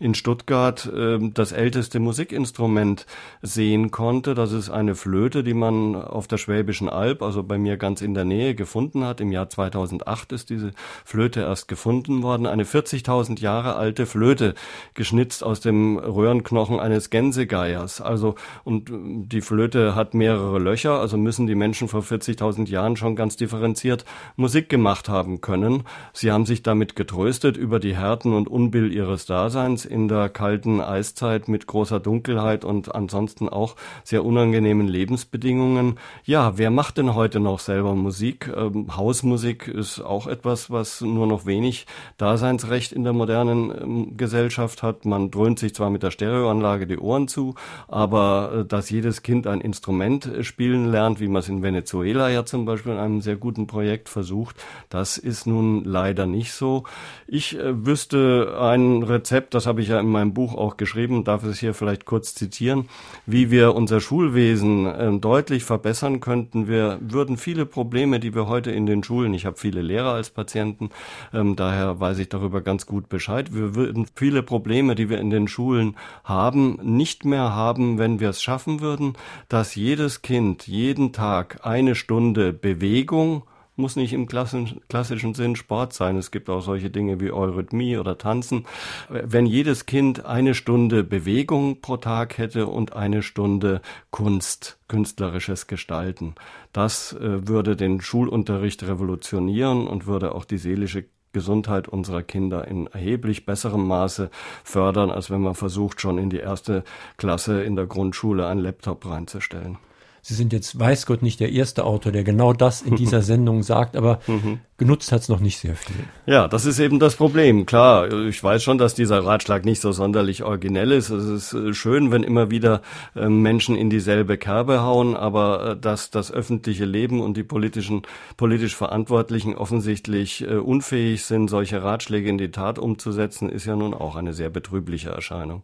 in 0.03 0.15
Stuttgart 0.15 0.85
äh, 0.85 1.17
das 1.33 1.53
älteste 1.53 1.99
Musikinstrument 1.99 3.05
sehen 3.41 3.89
konnte. 3.89 4.33
Das 4.35 4.51
ist 4.51 4.69
eine 4.69 4.95
Flöte, 4.95 5.43
die 5.43 5.53
man 5.53 5.95
auf 5.95 6.27
der 6.27 6.37
Schwäbischen 6.37 6.89
Alb, 6.89 7.21
also 7.21 7.41
bei 7.41 7.57
mir 7.57 7.77
ganz 7.77 8.01
in 8.01 8.13
der 8.13 8.25
Nähe, 8.25 8.53
gefunden 8.53 9.05
hat. 9.05 9.21
Im 9.21 9.31
Jahr 9.31 9.49
2008 9.49 10.33
ist 10.33 10.49
diese 10.49 10.71
Flöte 11.05 11.39
erst 11.41 11.69
gefunden 11.69 12.21
worden. 12.21 12.47
Eine 12.47 12.65
40.000 12.65 13.39
Jahre 13.39 13.75
alte 13.75 14.05
Flöte, 14.05 14.55
geschnitzt 14.93 15.41
aus 15.41 15.61
dem 15.61 15.97
Röhrenknochen 15.97 16.81
eines 16.81 17.09
Gänsegeiers. 17.09 18.01
Also, 18.01 18.35
und 18.65 18.91
die 18.91 19.41
Flöte 19.41 19.95
hat 19.95 20.13
mehrere 20.13 20.59
Löcher, 20.59 20.99
also 20.99 21.17
müssen 21.17 21.47
die 21.47 21.55
Menschen 21.55 21.87
vor 21.87 22.01
40.000 22.01 22.67
Jahren 22.67 22.97
schon 22.97 23.15
ganz 23.15 23.37
differenziert 23.37 24.03
Musik 24.35 24.67
gemacht 24.67 25.07
haben 25.07 25.39
können. 25.39 25.83
Sie 26.11 26.29
haben 26.29 26.45
sich 26.45 26.61
damit 26.61 26.97
getröstet 26.97 27.55
über 27.55 27.79
die 27.79 27.95
Härten 27.95 28.33
und 28.33 28.49
Unbill 28.49 28.91
ihres 28.91 29.25
Daseins 29.25 29.85
in 29.93 30.07
der 30.07 30.27
kalten 30.29 30.81
Eiszeit 30.81 31.47
mit 31.47 31.67
großer 31.67 31.99
Dunkelheit 31.99 32.65
und 32.65 32.93
ansonsten 32.93 33.47
auch 33.47 33.75
sehr 34.03 34.25
unangenehmen 34.25 34.87
Lebensbedingungen. 34.87 35.99
Ja, 36.25 36.57
wer 36.57 36.71
macht 36.71 36.97
denn 36.97 37.13
heute 37.15 37.39
noch 37.39 37.59
selber 37.59 37.93
Musik? 37.93 38.51
Ähm, 38.55 38.97
Hausmusik 38.97 39.67
ist 39.67 40.01
auch 40.01 40.27
etwas, 40.27 40.71
was 40.71 41.01
nur 41.01 41.27
noch 41.27 41.45
wenig 41.45 41.85
Daseinsrecht 42.17 42.91
in 42.91 43.03
der 43.03 43.13
modernen 43.13 43.71
ähm, 43.71 44.17
Gesellschaft 44.17 44.83
hat. 44.83 45.05
Man 45.05 45.31
dröhnt 45.31 45.59
sich 45.59 45.75
zwar 45.75 45.89
mit 45.89 46.03
der 46.03 46.11
Stereoanlage 46.11 46.87
die 46.87 46.97
Ohren 46.97 47.27
zu, 47.27 47.55
aber 47.87 48.51
äh, 48.53 48.65
dass 48.65 48.89
jedes 48.89 49.21
Kind 49.21 49.45
ein 49.47 49.61
Instrument 49.61 50.25
äh, 50.25 50.43
spielen 50.43 50.91
lernt, 50.91 51.19
wie 51.19 51.27
man 51.27 51.41
es 51.41 51.49
in 51.49 51.61
Venezuela 51.61 52.29
ja 52.29 52.45
zum 52.45 52.65
Beispiel 52.65 52.93
in 52.93 52.97
einem 52.97 53.21
sehr 53.21 53.35
guten 53.35 53.67
Projekt 53.67 54.09
versucht, 54.09 54.55
das 54.89 55.17
ist 55.17 55.45
nun 55.45 55.83
leider 55.83 56.25
nicht 56.25 56.53
so. 56.53 56.83
Ich 57.27 57.57
äh, 57.57 57.85
wüsste 57.85 58.57
ein 58.59 59.03
Rezept, 59.03 59.53
das 59.53 59.67
habe 59.67 59.72
ich 59.81 59.89
ja 59.89 59.99
in 59.99 60.07
meinem 60.07 60.33
Buch 60.33 60.55
auch 60.55 60.77
geschrieben, 60.77 61.23
darf 61.23 61.43
es 61.43 61.59
hier 61.59 61.73
vielleicht 61.73 62.05
kurz 62.05 62.35
zitieren, 62.35 62.89
wie 63.25 63.51
wir 63.51 63.75
unser 63.75 63.99
Schulwesen 63.99 64.85
äh, 64.85 65.19
deutlich 65.19 65.63
verbessern 65.63 66.19
könnten. 66.19 66.67
Wir 66.67 66.99
würden 67.01 67.37
viele 67.37 67.65
Probleme, 67.65 68.19
die 68.19 68.35
wir 68.35 68.47
heute 68.47 68.71
in 68.71 68.85
den 68.85 69.03
Schulen, 69.03 69.33
ich 69.33 69.45
habe 69.45 69.57
viele 69.57 69.81
Lehrer 69.81 70.13
als 70.13 70.29
Patienten, 70.29 70.89
ähm, 71.33 71.55
daher 71.55 71.99
weiß 71.99 72.19
ich 72.19 72.29
darüber 72.29 72.61
ganz 72.61 72.85
gut 72.85 73.09
Bescheid, 73.09 73.53
wir 73.53 73.75
würden 73.75 74.07
viele 74.15 74.43
Probleme, 74.43 74.95
die 74.95 75.09
wir 75.09 75.19
in 75.19 75.29
den 75.29 75.47
Schulen 75.47 75.95
haben, 76.23 76.79
nicht 76.81 77.25
mehr 77.25 77.55
haben, 77.55 77.97
wenn 77.97 78.19
wir 78.19 78.29
es 78.29 78.41
schaffen 78.41 78.81
würden, 78.81 79.13
dass 79.49 79.75
jedes 79.75 80.21
Kind 80.21 80.67
jeden 80.67 81.13
Tag 81.13 81.65
eine 81.65 81.95
Stunde 81.95 82.53
Bewegung 82.53 83.43
muss 83.75 83.95
nicht 83.95 84.13
im 84.13 84.27
klassischen 84.27 85.33
Sinn 85.33 85.55
Sport 85.55 85.93
sein. 85.93 86.17
Es 86.17 86.31
gibt 86.31 86.49
auch 86.49 86.61
solche 86.61 86.89
Dinge 86.89 87.19
wie 87.19 87.31
Eurythmie 87.31 87.97
oder 87.97 88.17
Tanzen. 88.17 88.65
Wenn 89.09 89.45
jedes 89.45 89.85
Kind 89.85 90.25
eine 90.25 90.53
Stunde 90.53 91.03
Bewegung 91.03 91.81
pro 91.81 91.97
Tag 91.97 92.37
hätte 92.37 92.67
und 92.67 92.95
eine 92.95 93.23
Stunde 93.23 93.81
Kunst, 94.11 94.77
künstlerisches 94.87 95.67
Gestalten, 95.67 96.35
das 96.71 97.13
äh, 97.13 97.47
würde 97.47 97.75
den 97.75 98.01
Schulunterricht 98.01 98.83
revolutionieren 98.83 99.87
und 99.87 100.05
würde 100.05 100.35
auch 100.35 100.45
die 100.45 100.57
seelische 100.57 101.05
Gesundheit 101.33 101.87
unserer 101.87 102.21
Kinder 102.21 102.67
in 102.67 102.87
erheblich 102.87 103.45
besserem 103.45 103.87
Maße 103.87 104.29
fördern, 104.63 105.09
als 105.09 105.31
wenn 105.31 105.41
man 105.41 105.55
versucht, 105.55 105.99
schon 105.99 106.19
in 106.19 106.29
die 106.29 106.37
erste 106.37 106.83
Klasse 107.17 107.63
in 107.63 107.75
der 107.75 107.87
Grundschule 107.87 108.47
einen 108.47 108.61
Laptop 108.61 109.05
reinzustellen. 109.05 109.79
Sie 110.25 110.35
sind 110.35 110.53
jetzt, 110.53 110.79
weiß 110.79 111.05
Gott, 111.05 111.21
nicht 111.21 111.41
der 111.41 111.51
erste 111.51 111.83
Autor, 111.83 112.13
der 112.13 112.23
genau 112.23 112.53
das 112.53 112.81
in 112.81 112.95
dieser 112.95 113.21
Sendung 113.31 113.61
sagt, 113.61 113.97
aber 113.97 114.19
mhm. 114.25 114.59
genutzt 114.77 115.11
hat 115.11 115.19
es 115.19 115.27
noch 115.27 115.41
nicht 115.41 115.57
sehr 115.57 115.75
viel. 115.75 115.97
Ja, 116.25 116.47
das 116.47 116.65
ist 116.65 116.79
eben 116.79 116.97
das 116.97 117.17
Problem. 117.17 117.65
Klar, 117.65 118.09
ich 118.09 118.41
weiß 118.41 118.63
schon, 118.63 118.77
dass 118.77 118.95
dieser 118.95 119.25
Ratschlag 119.25 119.65
nicht 119.65 119.81
so 119.81 119.91
sonderlich 119.91 120.43
originell 120.43 120.93
ist. 120.93 121.09
Es 121.09 121.25
ist 121.25 121.53
äh, 121.53 121.73
schön, 121.73 122.13
wenn 122.13 122.23
immer 122.23 122.49
wieder 122.49 122.81
ähm, 123.17 123.41
Menschen 123.41 123.75
in 123.75 123.89
dieselbe 123.89 124.37
Kerbe 124.37 124.81
hauen, 124.81 125.17
aber 125.17 125.71
äh, 125.71 125.77
dass 125.77 126.09
das 126.09 126.31
öffentliche 126.31 126.85
Leben 126.85 127.19
und 127.19 127.35
die 127.35 127.43
politischen, 127.43 128.03
politisch 128.37 128.77
Verantwortlichen 128.77 129.55
offensichtlich 129.55 130.47
äh, 130.47 130.55
unfähig 130.55 131.25
sind, 131.25 131.49
solche 131.49 131.83
Ratschläge 131.83 132.29
in 132.29 132.37
die 132.37 132.51
Tat 132.51 132.79
umzusetzen, 132.79 133.49
ist 133.49 133.65
ja 133.65 133.75
nun 133.75 133.93
auch 133.93 134.15
eine 134.15 134.31
sehr 134.31 134.49
betrübliche 134.49 135.09
Erscheinung. 135.09 135.63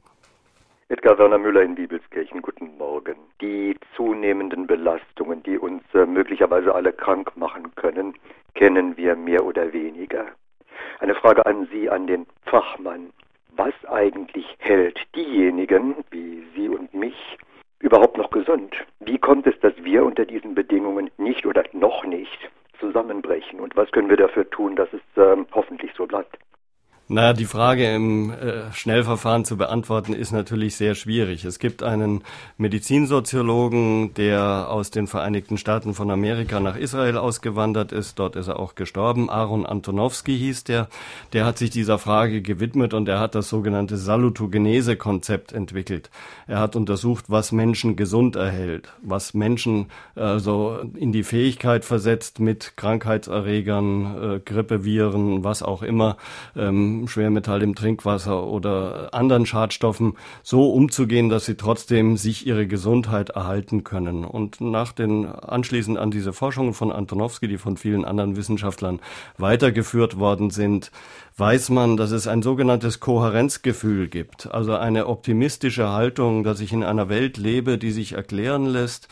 Edgar 0.89 1.17
Werner 1.17 1.37
Müller 1.37 1.61
in 1.61 1.75
Morgen. 1.75 1.98
Die 3.41 3.77
zunehmenden 3.95 4.67
Belastungen, 4.67 5.41
die 5.43 5.57
uns 5.57 5.83
äh, 5.93 6.05
möglicherweise 6.05 6.75
alle 6.75 6.91
krank 6.91 7.35
machen 7.37 7.73
können, 7.75 8.15
kennen 8.53 8.97
wir 8.97 9.15
mehr 9.15 9.45
oder 9.45 9.71
weniger. 9.71 10.25
Eine 10.99 11.15
Frage 11.15 11.45
an 11.45 11.67
Sie, 11.71 11.89
an 11.89 12.07
den 12.07 12.25
Fachmann. 12.45 13.11
Was 13.55 13.73
eigentlich 13.87 14.45
hält 14.59 14.99
diejenigen, 15.15 15.95
wie 16.11 16.43
Sie 16.55 16.69
und 16.69 16.93
mich, 16.93 17.37
überhaupt 17.79 18.17
noch 18.17 18.29
gesund? 18.29 18.75
Wie 18.99 19.17
kommt 19.17 19.47
es, 19.47 19.57
dass 19.61 19.73
wir 19.83 20.03
unter 20.05 20.25
diesen 20.25 20.55
Bedingungen 20.55 21.09
nicht 21.17 21.45
oder 21.45 21.63
noch 21.73 22.03
nicht 22.05 22.49
zusammenbrechen? 22.79 23.59
Und 23.59 23.75
was 23.75 23.91
können 23.91 24.09
wir 24.09 24.17
dafür 24.17 24.49
tun, 24.49 24.75
dass 24.75 24.89
es 24.93 25.01
äh, 25.21 25.37
hoffentlich 25.53 25.91
so 25.95 26.05
bleibt? 26.05 26.37
Na, 27.11 27.33
die 27.33 27.45
Frage 27.45 27.91
im 27.91 28.29
äh, 28.29 28.71
Schnellverfahren 28.71 29.43
zu 29.43 29.57
beantworten 29.57 30.13
ist 30.13 30.31
natürlich 30.31 30.75
sehr 30.75 30.93
schwierig. 30.93 31.43
Es 31.43 31.57
gibt 31.57 31.81
einen 31.81 32.21
Medizinsoziologen, 32.59 34.13
der 34.13 34.67
aus 34.69 34.91
den 34.91 35.07
Vereinigten 35.07 35.57
Staaten 35.57 35.95
von 35.95 36.11
Amerika 36.11 36.59
nach 36.59 36.75
Israel 36.75 37.17
ausgewandert 37.17 37.91
ist. 37.93 38.19
Dort 38.19 38.35
ist 38.35 38.47
er 38.47 38.59
auch 38.59 38.75
gestorben. 38.75 39.27
Aaron 39.27 39.65
Antonowski 39.65 40.37
hieß 40.37 40.65
der. 40.65 40.87
Der 41.33 41.47
hat 41.47 41.57
sich 41.57 41.71
dieser 41.71 41.97
Frage 41.97 42.43
gewidmet 42.43 42.93
und 42.93 43.09
er 43.09 43.19
hat 43.19 43.33
das 43.33 43.49
sogenannte 43.49 43.97
Salutogenese-Konzept 43.97 45.51
entwickelt. 45.51 46.11
Er 46.45 46.59
hat 46.59 46.75
untersucht, 46.75 47.25
was 47.27 47.51
Menschen 47.51 47.95
gesund 47.95 48.35
erhält, 48.35 48.89
was 49.01 49.33
Menschen 49.33 49.87
äh, 50.13 50.37
so 50.37 50.77
in 50.93 51.11
die 51.11 51.23
Fähigkeit 51.23 51.85
versetzt, 51.85 52.39
mit 52.39 52.77
Krankheitserregern, 52.77 54.35
äh, 54.35 54.39
Grippeviren, 54.41 55.43
was 55.43 55.63
auch 55.63 55.81
immer, 55.81 56.15
ähm, 56.55 56.98
Schwermetall 57.07 57.61
im 57.63 57.75
Trinkwasser 57.75 58.45
oder 58.45 59.13
anderen 59.13 59.45
Schadstoffen 59.45 60.13
so 60.43 60.71
umzugehen, 60.71 61.29
dass 61.29 61.45
sie 61.45 61.55
trotzdem 61.55 62.17
sich 62.17 62.45
ihre 62.45 62.67
Gesundheit 62.67 63.29
erhalten 63.29 63.83
können. 63.83 64.25
Und 64.25 64.61
nach 64.61 64.91
den 64.91 65.25
anschließend 65.25 65.97
an 65.97 66.11
diese 66.11 66.33
Forschungen 66.33 66.73
von 66.73 66.91
Antonowski, 66.91 67.47
die 67.47 67.57
von 67.57 67.77
vielen 67.77 68.05
anderen 68.05 68.35
Wissenschaftlern 68.35 68.99
weitergeführt 69.37 70.19
worden 70.19 70.49
sind, 70.49 70.91
weiß 71.37 71.69
man, 71.69 71.95
dass 71.97 72.11
es 72.11 72.27
ein 72.27 72.41
sogenanntes 72.41 72.99
Kohärenzgefühl 72.99 74.09
gibt, 74.09 74.51
also 74.51 74.75
eine 74.75 75.07
optimistische 75.07 75.89
Haltung, 75.89 76.43
dass 76.43 76.59
ich 76.59 76.73
in 76.73 76.83
einer 76.83 77.07
Welt 77.07 77.37
lebe, 77.37 77.77
die 77.77 77.91
sich 77.91 78.13
erklären 78.13 78.65
lässt, 78.65 79.07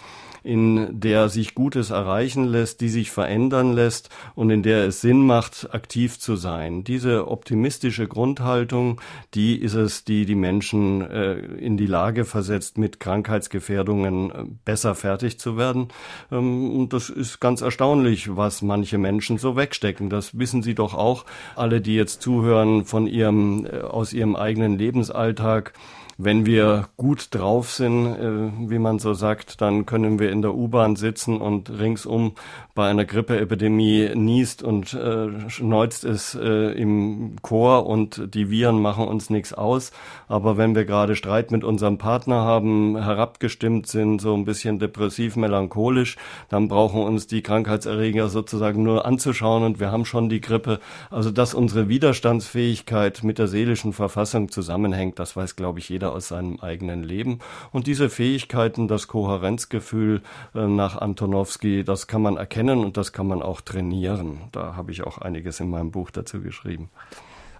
in 0.47 1.01
der 1.01 1.27
sich 1.27 1.55
Gutes 1.55 1.89
erreichen 1.89 2.45
lässt, 2.45 2.79
die 2.79 2.87
sich 2.87 3.11
verändern 3.11 3.73
lässt 3.73 4.09
und 4.33 4.49
in 4.49 4.63
der 4.63 4.87
es 4.87 5.01
Sinn 5.01 5.25
macht, 5.25 5.67
aktiv 5.73 6.19
zu 6.19 6.37
sein. 6.37 6.85
Diese 6.85 7.27
optimistische 7.27 8.07
Grundhaltung, 8.07 9.01
die 9.33 9.57
ist 9.57 9.73
es, 9.73 10.05
die 10.05 10.25
die 10.25 10.35
Menschen 10.35 11.01
äh, 11.01 11.33
in 11.33 11.75
die 11.75 11.85
Lage 11.85 12.23
versetzt, 12.23 12.77
mit 12.77 13.01
Krankheitsgefährdungen 13.01 14.31
äh, 14.31 14.45
besser 14.63 14.95
fertig 14.95 15.37
zu 15.37 15.57
werden. 15.57 15.89
Ähm, 16.31 16.71
und 16.79 16.93
das 16.93 17.09
ist 17.09 17.41
ganz 17.41 17.59
erstaunlich, 17.59 18.37
was 18.37 18.61
manche 18.61 18.97
Menschen 18.97 19.37
so 19.37 19.57
wegstecken. 19.57 20.09
Das 20.09 20.39
wissen 20.39 20.63
Sie 20.63 20.75
doch 20.75 20.93
auch, 20.93 21.25
alle, 21.57 21.81
die 21.81 21.95
jetzt 21.95 22.21
zuhören 22.21 22.85
von 22.85 23.05
ihrem, 23.05 23.65
äh, 23.65 23.81
aus 23.81 24.13
ihrem 24.13 24.37
eigenen 24.37 24.77
Lebensalltag 24.77 25.73
wenn 26.17 26.45
wir 26.45 26.89
gut 26.97 27.27
drauf 27.31 27.71
sind, 27.71 28.15
äh, 28.15 28.69
wie 28.69 28.79
man 28.79 28.97
so 28.97 29.13
sagt, 29.13 29.61
dann 29.61 29.85
können 29.85 30.19
wir 30.19 30.31
in 30.31 30.41
der 30.41 30.55
U-Bahn 30.55 30.95
sitzen 30.95 31.39
und 31.39 31.69
ringsum 31.69 32.33
bei 32.73 32.89
einer 32.89 33.05
Grippeepidemie 33.05 34.11
niest 34.15 34.63
und 34.63 34.93
äh, 34.93 35.49
schneuzt 35.49 36.03
es 36.03 36.35
äh, 36.35 36.71
im 36.71 37.35
Chor 37.41 37.85
und 37.85 38.33
die 38.33 38.49
Viren 38.49 38.81
machen 38.81 39.07
uns 39.07 39.29
nichts 39.29 39.53
aus. 39.53 39.91
Aber 40.27 40.57
wenn 40.57 40.75
wir 40.75 40.85
gerade 40.85 41.15
Streit 41.15 41.51
mit 41.51 41.63
unserem 41.63 41.97
Partner 41.97 42.41
haben, 42.41 43.01
herabgestimmt 43.01 43.87
sind, 43.87 44.19
so 44.19 44.33
ein 44.33 44.45
bisschen 44.45 44.79
depressiv, 44.79 45.35
melancholisch, 45.35 46.17
dann 46.49 46.67
brauchen 46.67 47.01
uns 47.01 47.27
die 47.27 47.41
Krankheitserreger 47.41 48.29
sozusagen 48.29 48.83
nur 48.83 49.05
anzuschauen 49.05 49.63
und 49.63 49.79
wir 49.79 49.91
haben 49.91 50.05
schon 50.05 50.29
die 50.29 50.41
Grippe. 50.41 50.79
Also 51.09 51.31
dass 51.31 51.53
unsere 51.53 51.89
Widerstandsfähigkeit 51.89 53.23
mit 53.23 53.37
der 53.37 53.47
seelischen 53.47 53.93
Verfassung 53.93 54.49
zusammenhängt, 54.49 55.19
das 55.19 55.35
weiß, 55.35 55.55
glaube 55.55 55.79
ich, 55.79 55.89
jeder 55.89 56.06
jeder 56.07 56.13
aus 56.15 56.29
seinem 56.29 56.59
eigenen 56.59 57.03
Leben. 57.03 57.39
Und 57.71 57.87
diese 57.87 58.09
Fähigkeiten, 58.09 58.87
das 58.87 59.07
Kohärenzgefühl 59.07 60.21
äh, 60.55 60.67
nach 60.67 60.97
Antonowski, 60.97 61.83
das 61.83 62.07
kann 62.07 62.21
man 62.21 62.37
erkennen 62.37 62.83
und 62.83 62.97
das 62.97 63.11
kann 63.11 63.27
man 63.27 63.41
auch 63.41 63.61
trainieren. 63.61 64.41
Da 64.51 64.75
habe 64.75 64.91
ich 64.91 65.03
auch 65.03 65.17
einiges 65.17 65.59
in 65.59 65.69
meinem 65.69 65.91
Buch 65.91 66.11
dazu 66.11 66.41
geschrieben. 66.41 66.89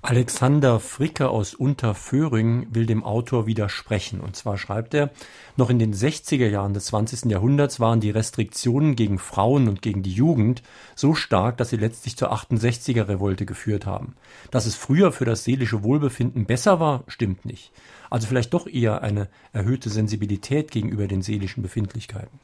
Alexander 0.03 0.79
Fricke 0.79 1.29
aus 1.29 1.53
Unterföhring 1.53 2.67
will 2.69 2.85
dem 2.85 3.03
Autor 3.03 3.45
widersprechen. 3.47 4.21
Und 4.21 4.35
zwar 4.35 4.57
schreibt 4.57 4.93
er, 4.93 5.09
noch 5.57 5.69
in 5.69 5.79
den 5.79 5.93
60er 5.93 6.47
Jahren 6.47 6.73
des 6.73 6.85
20. 6.85 7.29
Jahrhunderts 7.31 7.79
waren 7.79 7.99
die 7.99 8.11
Restriktionen 8.11 8.95
gegen 8.95 9.17
Frauen 9.17 9.67
und 9.67 9.81
gegen 9.81 10.03
die 10.03 10.13
Jugend 10.13 10.61
so 10.95 11.13
stark, 11.13 11.57
dass 11.57 11.71
sie 11.71 11.77
letztlich 11.77 12.15
zur 12.15 12.31
68er 12.31 13.07
Revolte 13.07 13.45
geführt 13.45 13.85
haben. 13.85 14.15
Dass 14.51 14.65
es 14.65 14.75
früher 14.75 15.11
für 15.11 15.25
das 15.25 15.43
seelische 15.43 15.83
Wohlbefinden 15.83 16.45
besser 16.45 16.79
war, 16.79 17.03
stimmt 17.07 17.43
nicht. 17.45 17.71
Also 18.09 18.27
vielleicht 18.27 18.53
doch 18.53 18.67
eher 18.67 19.01
eine 19.01 19.27
erhöhte 19.53 19.89
Sensibilität 19.89 20.71
gegenüber 20.71 21.07
den 21.07 21.21
seelischen 21.21 21.63
Befindlichkeiten. 21.63 22.39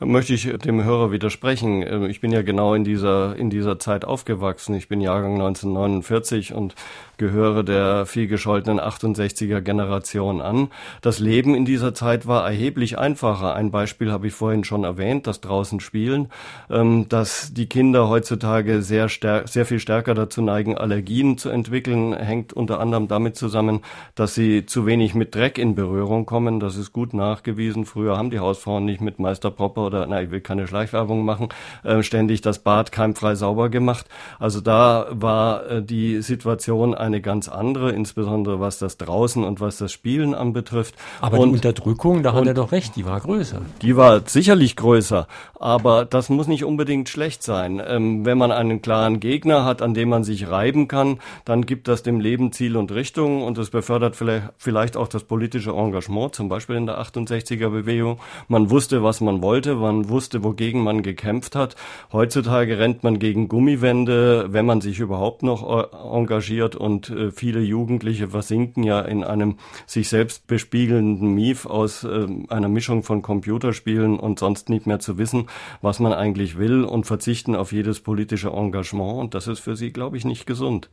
Möchte 0.00 0.34
ich 0.34 0.50
dem 0.58 0.82
Hörer 0.82 1.12
widersprechen. 1.12 1.82
Äh, 1.82 2.06
ich 2.08 2.20
bin 2.20 2.32
ja 2.32 2.42
genau 2.42 2.74
in 2.74 2.84
dieser, 2.84 3.36
in 3.36 3.50
dieser 3.50 3.78
Zeit 3.78 4.04
aufgewachsen. 4.04 4.74
Ich 4.74 4.88
bin 4.88 5.00
Jahrgang 5.00 5.34
1949 5.34 6.54
und 6.54 6.74
gehöre 7.16 7.62
der 7.62 8.06
vielgescholtenen 8.06 8.80
68er 8.80 9.60
Generation 9.60 10.40
an. 10.40 10.68
Das 11.00 11.18
Leben 11.18 11.54
in 11.54 11.64
dieser 11.64 11.94
Zeit 11.94 12.26
war 12.26 12.44
erheblich 12.44 12.98
einfacher. 12.98 13.54
Ein 13.54 13.70
Beispiel 13.70 14.10
habe 14.10 14.26
ich 14.26 14.34
vorhin 14.34 14.64
schon 14.64 14.84
erwähnt, 14.84 15.26
das 15.26 15.40
draußen 15.40 15.80
spielen, 15.80 16.28
ähm, 16.70 17.08
dass 17.08 17.52
die 17.54 17.66
Kinder 17.66 18.08
heutzutage 18.08 18.82
sehr, 18.82 19.08
sehr 19.08 19.66
viel 19.66 19.78
stärker 19.78 20.14
dazu 20.14 20.42
neigen, 20.42 20.76
Allergien 20.76 21.38
zu 21.38 21.50
entwickeln, 21.50 22.14
hängt 22.14 22.52
unter 22.52 22.80
anderem 22.80 23.08
damit 23.08 23.36
zusammen, 23.36 23.80
dass 24.14 24.34
sie 24.34 24.66
zu 24.66 24.86
wenig 24.86 25.14
mit 25.14 25.34
Dreck 25.34 25.58
in 25.58 25.74
Berührung 25.74 26.26
kommen. 26.26 26.60
Das 26.60 26.76
ist 26.76 26.92
gut 26.92 27.14
nachgewiesen. 27.14 27.86
Früher 27.86 28.16
haben 28.16 28.30
die 28.30 28.40
Hausfrauen 28.40 28.84
nicht 28.84 29.00
mit 29.00 29.18
Meister 29.18 29.50
Propper 29.50 29.83
oder, 29.84 30.06
na, 30.06 30.22
ich 30.22 30.30
will 30.30 30.40
keine 30.40 30.66
Schleichwerbung 30.66 31.24
machen, 31.24 31.48
äh, 31.82 32.02
ständig 32.02 32.40
das 32.40 32.58
Bad 32.58 32.92
keimfrei 32.92 33.34
sauber 33.34 33.68
gemacht. 33.68 34.06
Also 34.38 34.60
da 34.60 35.06
war 35.10 35.66
äh, 35.66 35.82
die 35.82 36.22
Situation 36.22 36.94
eine 36.94 37.20
ganz 37.20 37.48
andere, 37.48 37.92
insbesondere 37.92 38.60
was 38.60 38.78
das 38.78 38.96
draußen 38.96 39.44
und 39.44 39.60
was 39.60 39.78
das 39.78 39.92
Spielen 39.92 40.34
anbetrifft. 40.34 40.94
Aber 41.20 41.38
und, 41.38 41.50
die 41.50 41.54
Unterdrückung, 41.54 42.22
da 42.22 42.32
hat 42.32 42.46
er 42.46 42.54
doch 42.54 42.72
recht, 42.72 42.96
die 42.96 43.04
war 43.04 43.20
größer. 43.20 43.60
Die 43.82 43.96
war 43.96 44.22
sicherlich 44.26 44.76
größer, 44.76 45.26
aber 45.64 46.04
das 46.04 46.28
muss 46.28 46.46
nicht 46.46 46.62
unbedingt 46.62 47.08
schlecht 47.08 47.42
sein. 47.42 47.80
Ähm, 47.82 48.26
wenn 48.26 48.36
man 48.36 48.52
einen 48.52 48.82
klaren 48.82 49.18
Gegner 49.18 49.64
hat, 49.64 49.80
an 49.80 49.94
dem 49.94 50.10
man 50.10 50.22
sich 50.22 50.50
reiben 50.50 50.88
kann, 50.88 51.20
dann 51.46 51.64
gibt 51.64 51.88
das 51.88 52.02
dem 52.02 52.20
Leben 52.20 52.52
Ziel 52.52 52.76
und 52.76 52.92
Richtung 52.92 53.42
und 53.42 53.56
es 53.56 53.70
befördert 53.70 54.14
vielleicht, 54.58 54.98
auch 54.98 55.08
das 55.08 55.24
politische 55.24 55.70
Engagement, 55.70 56.34
zum 56.34 56.50
Beispiel 56.50 56.76
in 56.76 56.84
der 56.84 57.00
68er 57.00 57.70
Bewegung. 57.70 58.20
Man 58.46 58.68
wusste, 58.68 59.02
was 59.02 59.22
man 59.22 59.40
wollte, 59.40 59.76
man 59.76 60.10
wusste, 60.10 60.44
wogegen 60.44 60.82
man 60.82 61.02
gekämpft 61.02 61.56
hat. 61.56 61.76
Heutzutage 62.12 62.78
rennt 62.78 63.02
man 63.02 63.18
gegen 63.18 63.48
Gummiwände, 63.48 64.52
wenn 64.52 64.66
man 64.66 64.82
sich 64.82 65.00
überhaupt 65.00 65.42
noch 65.42 65.62
äh, 65.62 65.96
engagiert 66.14 66.76
und 66.76 67.08
äh, 67.08 67.30
viele 67.30 67.60
Jugendliche 67.60 68.28
versinken 68.28 68.82
ja 68.82 69.00
in 69.00 69.24
einem 69.24 69.56
sich 69.86 70.10
selbst 70.10 70.46
bespiegelnden 70.46 71.32
Mief 71.32 71.64
aus 71.64 72.04
äh, 72.04 72.26
einer 72.50 72.68
Mischung 72.68 73.02
von 73.02 73.22
Computerspielen 73.22 74.18
und 74.20 74.38
sonst 74.38 74.68
nicht 74.68 74.86
mehr 74.86 74.98
zu 74.98 75.16
wissen, 75.16 75.46
was 75.82 76.00
man 76.00 76.12
eigentlich 76.12 76.58
will 76.58 76.84
und 76.84 77.04
verzichten 77.04 77.56
auf 77.56 77.72
jedes 77.72 78.00
politische 78.00 78.48
Engagement 78.48 79.18
und 79.20 79.34
das 79.34 79.48
ist 79.48 79.60
für 79.60 79.76
sie, 79.76 79.92
glaube 79.92 80.16
ich, 80.16 80.24
nicht 80.24 80.46
gesund. 80.46 80.90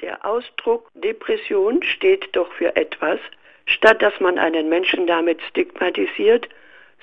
Der 0.00 0.24
Ausdruck 0.24 0.90
Depression 0.94 1.82
steht 1.82 2.28
doch 2.32 2.50
für 2.52 2.74
etwas. 2.76 3.18
Statt 3.66 4.02
dass 4.02 4.18
man 4.20 4.38
einen 4.38 4.68
Menschen 4.68 5.06
damit 5.06 5.40
stigmatisiert, 5.42 6.48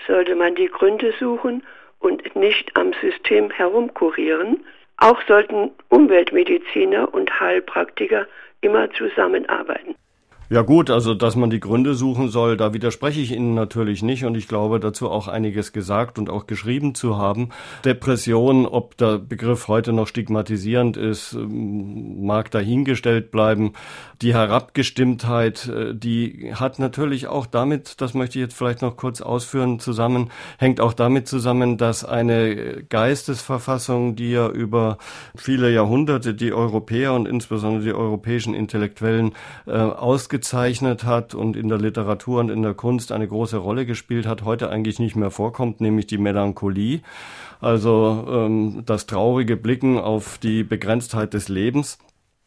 sollte 0.08 0.36
man 0.36 0.56
die 0.56 0.68
Gründe 0.68 1.14
suchen 1.20 1.64
und 2.00 2.36
nicht 2.36 2.76
am 2.76 2.94
System 3.02 3.50
herumkurieren. 3.52 4.66
Auch 4.98 5.22
sollten 5.28 5.72
Umweltmediziner 5.90 7.14
und 7.14 7.40
Heilpraktiker 7.40 8.28
immer 8.62 8.92
zusammenarbeiten. 8.92 9.96
Ja 10.50 10.62
gut, 10.62 10.90
also 10.90 11.14
dass 11.14 11.36
man 11.36 11.50
die 11.50 11.60
Gründe 11.60 11.94
suchen 11.94 12.30
soll, 12.30 12.56
da 12.56 12.74
widerspreche 12.74 13.20
ich 13.20 13.34
Ihnen 13.34 13.54
natürlich 13.54 14.02
nicht 14.02 14.24
und 14.24 14.38
ich 14.38 14.48
glaube 14.48 14.80
dazu 14.80 15.10
auch 15.10 15.28
einiges 15.28 15.74
gesagt 15.74 16.18
und 16.18 16.30
auch 16.30 16.48
geschrieben 16.48 16.96
zu 16.96 17.18
haben. 17.18 17.50
Depression, 17.84 18.66
ob 18.66 18.96
der 18.96 19.18
Begriff 19.18 19.68
heute 19.68 19.92
noch 19.92 20.08
stigmatisierend 20.08 20.96
ist, 20.96 21.34
ähm, 21.34 22.26
mag 22.26 22.50
dahingestellt 22.50 23.30
bleiben. 23.30 23.74
Die 24.22 24.34
Herabgestimmtheit, 24.34 25.68
äh, 25.68 25.94
die 25.94 26.54
hat 26.56 26.80
natürlich 26.80 27.28
auch 27.28 27.46
damit, 27.46 28.00
das 28.00 28.14
möchte 28.14 28.40
ich 28.40 28.44
jetzt 28.44 28.56
vielleicht 28.56 28.82
noch 28.82 28.96
kurz 28.96 29.20
ausführen, 29.20 29.80
zusammen, 29.80 30.30
hängt 30.60 30.80
auch 30.80 30.94
damit 30.94 31.28
zusammen, 31.28 31.78
dass 31.78 32.06
eine 32.06 32.84
Geistesverfassung, 32.88 34.16
die 34.16 34.32
ja 34.32 34.48
über 34.48 34.98
viele 35.36 35.74
Jahrhunderte 35.74 36.34
die 36.34 36.54
Europäer 36.54 37.12
und 37.12 37.28
insbesondere 37.28 37.84
die 37.84 37.94
europäischen 37.94 38.54
Intellektuellen 38.54 39.34
äh, 39.66 39.72
ausgezogen 39.74 40.37
ausgezeichnet 40.38 41.04
hat 41.04 41.34
und 41.34 41.56
in 41.56 41.68
der 41.68 41.80
Literatur 41.80 42.40
und 42.40 42.50
in 42.50 42.62
der 42.62 42.76
Kunst 42.76 43.12
eine 43.12 43.28
große 43.28 43.58
Rolle 43.58 43.88
gespielt 43.88 44.28
hat, 44.28 44.46
heute 44.46 44.70
eigentlich 44.70 45.00
nicht 45.00 45.16
mehr 45.16 45.32
vorkommt, 45.32 45.82
nämlich 45.82 46.06
die 46.06 46.20
Melancholie. 46.20 47.02
Also 47.60 48.26
ähm, 48.30 48.84
das 48.86 49.08
traurige 49.08 49.58
Blicken 49.58 49.98
auf 49.98 50.38
die 50.38 50.64
Begrenztheit 50.64 51.34
des 51.34 51.50
Lebens. 51.50 51.98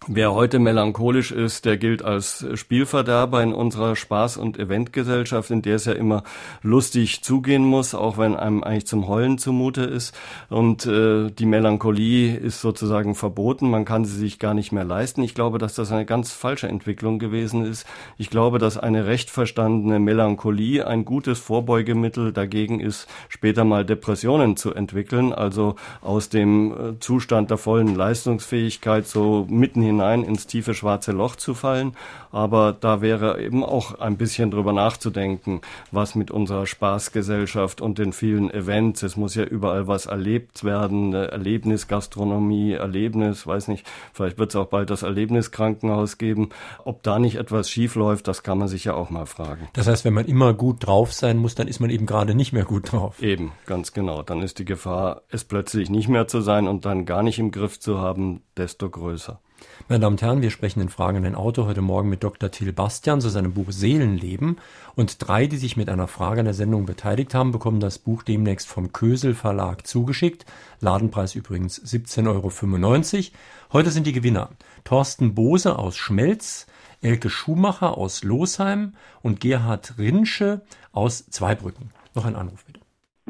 Wer 0.07 0.33
heute 0.33 0.59
melancholisch 0.59 1.31
ist, 1.31 1.67
der 1.67 1.77
gilt 1.77 2.03
als 2.03 2.47
Spielverderber 2.55 3.43
in 3.43 3.53
unserer 3.53 3.93
Spaß- 3.97 4.39
und 4.39 4.59
Eventgesellschaft, 4.59 5.51
in 5.51 5.61
der 5.61 5.77
es 5.77 5.85
ja 5.85 5.93
immer 5.93 6.23
lustig 6.63 7.23
zugehen 7.23 7.63
muss, 7.63 7.95
auch 7.95 8.17
wenn 8.17 8.35
einem 8.35 8.65
eigentlich 8.65 8.87
zum 8.87 9.09
Heulen 9.09 9.37
zumute 9.37 9.83
ist. 9.83 10.19
Und 10.49 10.87
äh, 10.87 11.31
die 11.31 11.45
Melancholie 11.45 12.35
ist 12.35 12.63
sozusagen 12.63 13.15
verboten, 13.15 13.69
man 13.69 13.85
kann 13.85 14.07
sie 14.07 14.17
sich 14.17 14.39
gar 14.39 14.55
nicht 14.55 14.73
mehr 14.73 14.85
leisten. 14.85 15.23
Ich 15.23 15.35
glaube, 15.35 15.59
dass 15.59 15.75
das 15.75 15.93
eine 15.93 16.07
ganz 16.07 16.33
falsche 16.33 16.67
Entwicklung 16.67 17.19
gewesen 17.19 17.67
ist. 17.67 17.87
Ich 18.17 18.31
glaube, 18.31 18.59
dass 18.59 18.79
eine 18.79 19.07
recht 19.07 19.29
verstandene 19.29 19.99
Melancholie 19.99 20.87
ein 20.87 21.05
gutes 21.05 21.39
Vorbeugemittel 21.41 22.33
dagegen 22.33 22.81
ist, 22.81 23.07
später 23.29 23.65
mal 23.65 23.85
Depressionen 23.85 24.57
zu 24.57 24.73
entwickeln, 24.73 25.35
also 25.35 25.77
aus 26.01 26.31
dem 26.31 26.73
äh, 26.73 26.99
Zustand 27.01 27.51
der 27.51 27.59
vollen 27.59 27.95
Leistungsfähigkeit 27.95 29.07
so 29.07 29.47
mitten 29.51 29.90
hinein 29.91 30.23
ins 30.23 30.47
tiefe 30.47 30.75
schwarze 30.75 31.13
Loch 31.13 31.37
zu 31.37 31.55
fallen. 31.55 31.97
Aber 32.33 32.73
da 32.73 33.01
wäre 33.01 33.41
eben 33.41 33.65
auch 33.65 33.99
ein 33.99 34.17
bisschen 34.17 34.51
drüber 34.51 34.73
nachzudenken, 34.73 35.61
was 35.91 36.15
mit 36.15 36.31
unserer 36.31 36.67
Spaßgesellschaft 36.67 37.81
und 37.81 37.99
den 37.99 38.13
vielen 38.13 38.51
Events, 38.51 39.03
es 39.03 39.17
muss 39.17 39.35
ja 39.35 39.45
überall 39.45 39.87
was 39.89 40.07
erlebt 40.07 40.65
werden, 40.65 41.13
Erlebnis, 41.13 41.89
Gastronomie, 41.89 42.73
Erlebnis, 42.73 43.47
weiß 43.47 43.69
nicht, 43.69 43.87
vielleicht 44.13 44.39
wird 44.39 44.51
es 44.51 44.57
auch 44.57 44.67
bald 44.67 44.91
das 44.91 45.03
Erlebniskrankenhaus 45.03 46.19
geben. 46.19 46.51
Ob 46.85 47.03
da 47.03 47.19
nicht 47.19 47.37
etwas 47.37 47.69
schief 47.69 47.97
läuft, 47.97 48.29
das 48.29 48.43
kann 48.43 48.59
man 48.59 48.69
sich 48.69 48.85
ja 48.85 48.95
auch 48.95 49.11
mal 49.11 49.27
fragen. 49.27 49.69
Das 49.73 49.89
heißt, 49.89 50.05
wenn 50.05 50.15
man 50.15 50.27
immer 50.27 50.55
gut 50.55 50.87
drauf 50.87 51.13
sein 51.13 51.37
muss, 51.37 51.55
dann 51.55 51.69
ist 51.69 51.81
man 51.81 51.91
eben 51.91 52.07
gerade 52.07 52.35
nicht 52.35 52.53
mehr 52.53 52.65
gut 52.65 52.93
drauf. 52.93 53.21
Eben, 53.23 53.53
ganz 53.67 53.93
genau. 53.93 54.23
Dann 54.23 54.43
ist 54.43 54.59
die 54.59 54.65
Gefahr, 54.65 55.23
es 55.31 55.45
plötzlich 55.45 55.91
nicht 55.91 56.09
mehr 56.09 56.29
zu 56.29 56.41
sein 56.41 56.69
und 56.69 56.85
dann 56.85 57.07
gar 57.07 57.23
nicht 57.23 57.39
im 57.39 57.51
Griff 57.51 57.81
zu 57.81 57.99
haben, 57.99 58.43
desto 58.57 58.89
größer. 58.89 59.41
Meine 59.89 60.01
Damen 60.03 60.15
und 60.15 60.23
Herren, 60.23 60.43
wir 60.43 60.51
sprechen 60.51 60.81
in 60.81 60.89
Fragen 60.89 61.19
in 61.19 61.25
den 61.25 61.35
Auto 61.35 61.67
heute 61.67 61.81
Morgen 61.81 62.09
mit 62.09 62.23
Dr. 62.23 62.51
Thiel 62.51 62.73
Bastian 62.73 63.21
zu 63.21 63.29
seinem 63.29 63.55
Buch 63.55 63.73
Seelenleben. 63.73 64.59
Und 64.95 65.17
drei, 65.27 65.47
die 65.47 65.57
sich 65.57 65.77
mit 65.77 65.89
einer 65.89 66.07
Frage 66.07 66.41
an 66.41 66.45
der 66.45 66.55
Sendung 66.55 66.87
beteiligt 66.87 67.35
haben, 67.35 67.51
bekommen 67.51 67.81
das 67.81 67.99
Buch 67.99 68.23
demnächst 68.23 68.69
vom 68.69 68.93
Kösel 68.93 69.35
Verlag 69.35 69.87
zugeschickt. 69.87 70.47
Ladenpreis 70.81 71.35
übrigens 71.35 71.83
17,95 71.83 73.17
Euro. 73.17 73.25
Heute 73.73 73.91
sind 73.91 74.07
die 74.07 74.13
Gewinner 74.13 74.51
Thorsten 74.85 75.35
Bose 75.35 75.79
aus 75.79 75.97
Schmelz, 75.97 76.67
Elke 77.03 77.31
Schumacher 77.31 77.99
aus 77.99 78.23
Losheim 78.23 78.95
und 79.23 79.41
Gerhard 79.41 79.99
Rinsche 79.99 80.61
aus 80.93 81.27
Zweibrücken. 81.31 81.91
Noch 82.15 82.25
ein 82.25 82.37
Anruf 82.37 82.65
bitte. 82.65 82.80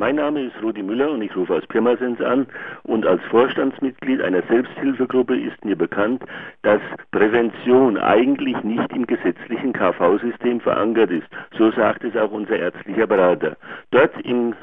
Mein 0.00 0.16
Name 0.16 0.44
ist 0.44 0.54
Rudi 0.62 0.82
Müller 0.82 1.10
und 1.10 1.20
ich 1.20 1.36
rufe 1.36 1.54
aus 1.54 1.66
Pirmasens 1.66 2.22
an 2.22 2.46
und 2.84 3.04
als 3.04 3.22
Vorstandsmitglied 3.24 4.22
einer 4.22 4.40
Selbsthilfegruppe 4.48 5.38
ist 5.38 5.62
mir 5.62 5.76
bekannt, 5.76 6.22
dass 6.62 6.80
Prävention 7.10 7.98
eigentlich 7.98 8.56
nicht 8.64 8.90
im 8.94 9.06
gesetzlichen 9.06 9.74
KV-System 9.74 10.60
verankert 10.60 11.10
ist. 11.10 11.26
So 11.58 11.70
sagt 11.72 12.02
es 12.02 12.16
auch 12.16 12.30
unser 12.30 12.56
ärztlicher 12.56 13.06
Berater. 13.06 13.58
Dort 13.90 14.18
im 14.22 14.54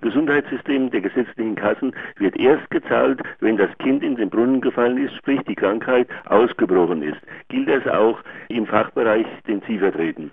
Gesundheitssystem 0.00 0.90
der 0.90 1.02
gesetzlichen 1.02 1.56
Kassen 1.56 1.94
wird 2.16 2.34
erst 2.38 2.70
gezahlt, 2.70 3.20
wenn 3.40 3.58
das 3.58 3.76
Kind 3.76 4.02
in 4.02 4.16
den 4.16 4.30
Brunnen 4.30 4.62
gefallen 4.62 4.96
ist, 4.96 5.14
sprich 5.16 5.42
die 5.46 5.56
Krankheit 5.56 6.08
ausgebrochen 6.24 7.02
ist. 7.02 7.20
Gilt 7.50 7.68
das 7.68 7.86
auch 7.86 8.18
im 8.48 8.64
Fachbereich, 8.64 9.26
den 9.46 9.60
Sie 9.68 9.78
vertreten? 9.78 10.30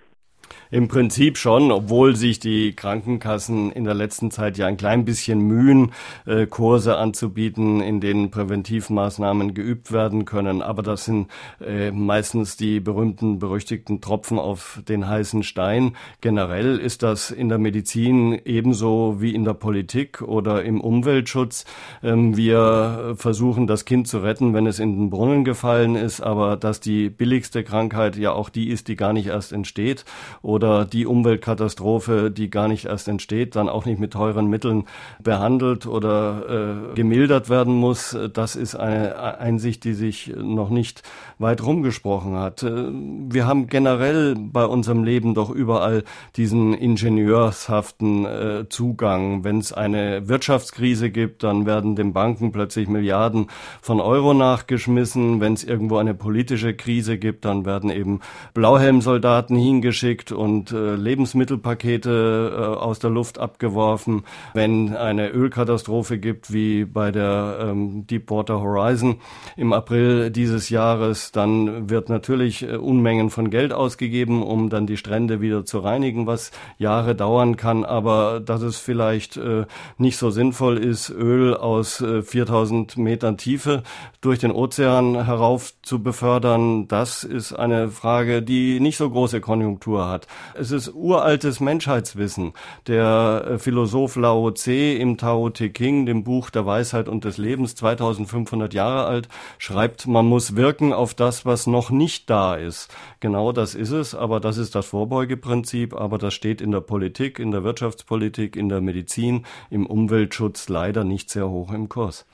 Im 0.74 0.88
Prinzip 0.88 1.38
schon, 1.38 1.72
obwohl 1.72 2.16
sich 2.16 2.40
die 2.40 2.76
Krankenkassen 2.76 3.72
in 3.72 3.84
der 3.84 3.94
letzten 3.94 4.32
Zeit 4.32 4.58
ja 4.58 4.66
ein 4.66 4.76
klein 4.76 5.06
bisschen 5.06 5.40
mühen, 5.40 5.92
äh, 6.26 6.48
Kurse 6.48 6.98
anzubieten, 6.98 7.80
in 7.80 8.02
denen 8.02 8.32
Präventivmaßnahmen 8.32 9.54
geübt 9.54 9.92
werden 9.92 10.26
können. 10.26 10.64
Aber 10.64 10.82
das 10.82 11.06
sind 11.06 11.28
äh, 11.64 11.92
meistens 11.92 12.58
die 12.58 12.80
berühmten, 12.80 13.38
berüchtigten 13.38 14.02
Tropfen 14.02 14.40
auf 14.40 14.82
den 14.88 15.08
heißen 15.08 15.44
Stein. 15.44 15.96
Generell 16.22 16.80
ist 16.80 17.04
das 17.04 17.30
in 17.30 17.50
der 17.50 17.60
Medizin 17.60 18.42
ebenso 18.44 19.22
wie 19.22 19.36
in 19.36 19.44
der 19.44 19.54
Politik 19.54 20.24
oder 20.24 20.64
im 20.64 20.82
Umweltschutz. 20.82 21.66
Ähm, 22.02 22.36
wir 22.36 23.14
versuchen, 23.16 23.68
das 23.68 23.86
Kind 23.86 24.08
zu 24.08 24.24
retten, 24.24 24.56
wenn 24.56 24.66
es 24.66 24.80
in 24.80 24.98
den 24.98 25.10
Brunnen 25.12 25.46
gefallen 25.46 25.96
ist, 25.96 26.20
aber 26.22 26.58
dass 26.58 26.80
die 26.80 27.12
billigste 27.12 27.64
Krankheit 27.64 28.16
ja 28.16 28.32
auch 28.32 28.50
die 28.50 28.70
ist, 28.70 28.88
die 28.88 28.96
gar 28.96 29.14
nicht 29.14 29.28
erst 29.28 29.54
entsteht 29.54 30.04
oder 30.42 30.63
oder 30.64 30.86
die 30.86 31.06
Umweltkatastrophe, 31.06 32.32
die 32.32 32.50
gar 32.50 32.70
nicht 32.70 32.86
erst 32.86 33.10
entsteht, 33.10 33.58
dann 33.58 33.68
auch 33.68 33.84
nicht 33.86 34.00
mit 34.00 34.14
teuren 34.14 34.48
Mitteln 34.48 34.86
behandelt 35.22 35.86
oder 35.86 36.92
äh, 36.94 36.96
gemildert 36.96 37.50
werden 37.50 37.74
muss. 37.74 38.18
Das 38.34 38.56
ist 38.56 38.76
eine 38.76 39.40
Einsicht, 39.40 39.84
die 39.84 39.94
sich 39.94 40.34
noch 40.38 40.70
nicht 40.70 41.04
weit 41.38 41.66
rumgesprochen 41.66 42.38
hat. 42.38 42.64
Äh, 42.64 42.86
wir 43.30 43.46
haben 43.46 43.68
generell 43.68 44.36
bei 44.38 44.66
unserem 44.66 45.04
Leben 45.04 45.34
doch 45.34 45.50
überall 45.50 46.06
diesen 46.38 46.74
ingenieurshaften 46.74 48.26
äh, 48.26 48.70
Zugang. 48.70 49.44
Wenn 49.44 49.58
es 49.58 49.74
eine 49.74 50.30
Wirtschaftskrise 50.30 51.10
gibt, 51.10 51.44
dann 51.44 51.66
werden 51.66 51.98
den 51.98 52.14
Banken 52.14 52.54
plötzlich 52.54 52.88
Milliarden 52.88 53.48
von 53.82 54.00
Euro 54.00 54.34
nachgeschmissen. 54.34 55.42
Wenn 55.42 55.54
es 55.54 55.66
irgendwo 55.66 55.98
eine 55.98 56.14
politische 56.14 56.74
Krise 56.74 57.18
gibt, 57.18 57.44
dann 57.44 57.66
werden 57.66 57.90
eben 57.90 58.22
Blauhelmsoldaten 58.54 59.58
hingeschickt 59.58 60.32
und 60.32 60.53
äh, 60.72 60.96
Lebensmittelpakete 60.96 62.54
äh, 62.54 62.62
aus 62.80 63.00
der 63.00 63.10
Luft 63.10 63.40
abgeworfen. 63.40 64.24
Wenn 64.54 64.96
eine 64.96 65.30
Ölkatastrophe 65.30 66.20
gibt, 66.20 66.54
wie 66.54 66.86
bei 66.86 67.12
der 67.12 67.58
ähm, 67.62 68.06
Deepwater 68.08 68.62
Horizon 68.62 69.18
im 69.58 69.74
April 69.74 70.30
dieses 70.30 70.70
Jahres, 70.70 71.32
dann 71.32 71.90
wird 71.90 72.10
natürlich 72.10 72.64
äh, 72.64 72.76
Unmengen 72.76 73.30
von 73.30 73.50
Geld 73.50 73.74
ausgegeben, 73.74 74.44
um 74.44 74.70
dann 74.70 74.88
die 74.88 74.98
Strände 74.98 75.42
wieder 75.42 75.66
zu 75.66 75.80
reinigen, 75.80 76.28
was 76.28 76.52
Jahre 76.78 77.16
dauern 77.16 77.58
kann. 77.58 77.84
Aber 77.86 78.40
dass 78.40 78.62
es 78.62 78.78
vielleicht 78.78 79.38
äh, 79.38 79.66
nicht 79.98 80.18
so 80.18 80.30
sinnvoll 80.30 80.78
ist, 80.78 81.10
Öl 81.10 81.56
aus 81.56 82.02
äh, 82.02 82.22
4000 82.22 82.98
Metern 82.98 83.38
Tiefe 83.38 83.84
durch 84.22 84.40
den 84.40 84.52
Ozean 84.52 85.26
herauf 85.26 85.74
zu 85.82 86.02
befördern, 86.02 86.88
das 86.88 87.24
ist 87.24 87.54
eine 87.54 87.90
Frage, 87.90 88.42
die 88.42 88.80
nicht 88.80 88.98
so 88.98 89.10
große 89.10 89.42
Konjunktur 89.42 90.08
hat. 90.08 90.28
Es 90.54 90.72
ist 90.72 90.94
uraltes 90.94 91.60
Menschheitswissen. 91.60 92.54
Der 92.88 93.46
äh, 93.48 93.60
Philosoph 93.60 94.16
Lao 94.16 94.52
Tse 94.52 94.94
im 94.94 95.18
Tao 95.18 95.50
Te 95.50 95.70
King, 95.70 96.06
dem 96.06 96.24
Buch 96.24 96.50
der 96.50 96.66
Weisheit 96.66 97.10
und 97.10 97.26
des 97.26 97.38
Lebens, 97.38 97.76
2500 97.76 98.74
Jahre 98.74 99.06
alt, 99.06 99.30
schreibt, 99.58 100.08
man 100.08 100.26
muss 100.26 100.56
wirken 100.56 100.94
auf 100.94 101.14
das, 101.14 101.46
was 101.46 101.68
noch 101.68 101.90
nicht 101.90 102.30
da 102.30 102.56
ist. 102.56 102.94
Genau 103.20 103.52
das 103.52 103.76
ist 103.76 103.92
es, 103.92 104.16
aber 104.16 104.40
das 104.40 104.58
ist 104.58 104.76
das 104.76 104.86
Vorbeugeprinzip, 104.86 105.94
aber 105.94 106.18
das 106.18 106.34
steht 106.34 106.62
in 106.62 106.72
der 106.72 106.82
Politik, 106.82 107.40
in 107.40 107.52
der 107.52 107.64
Wirtschaftspolitik, 107.64 108.56
in 108.56 108.70
der 108.70 108.82
Medizin, 108.82 109.46
im 109.70 109.86
Umweltschutz 109.86 110.70
leider 110.70 111.04
nicht 111.04 111.30
sehr 111.30 111.50
hoch 111.50 111.72
im 111.72 111.90
Kurs. 111.90 112.26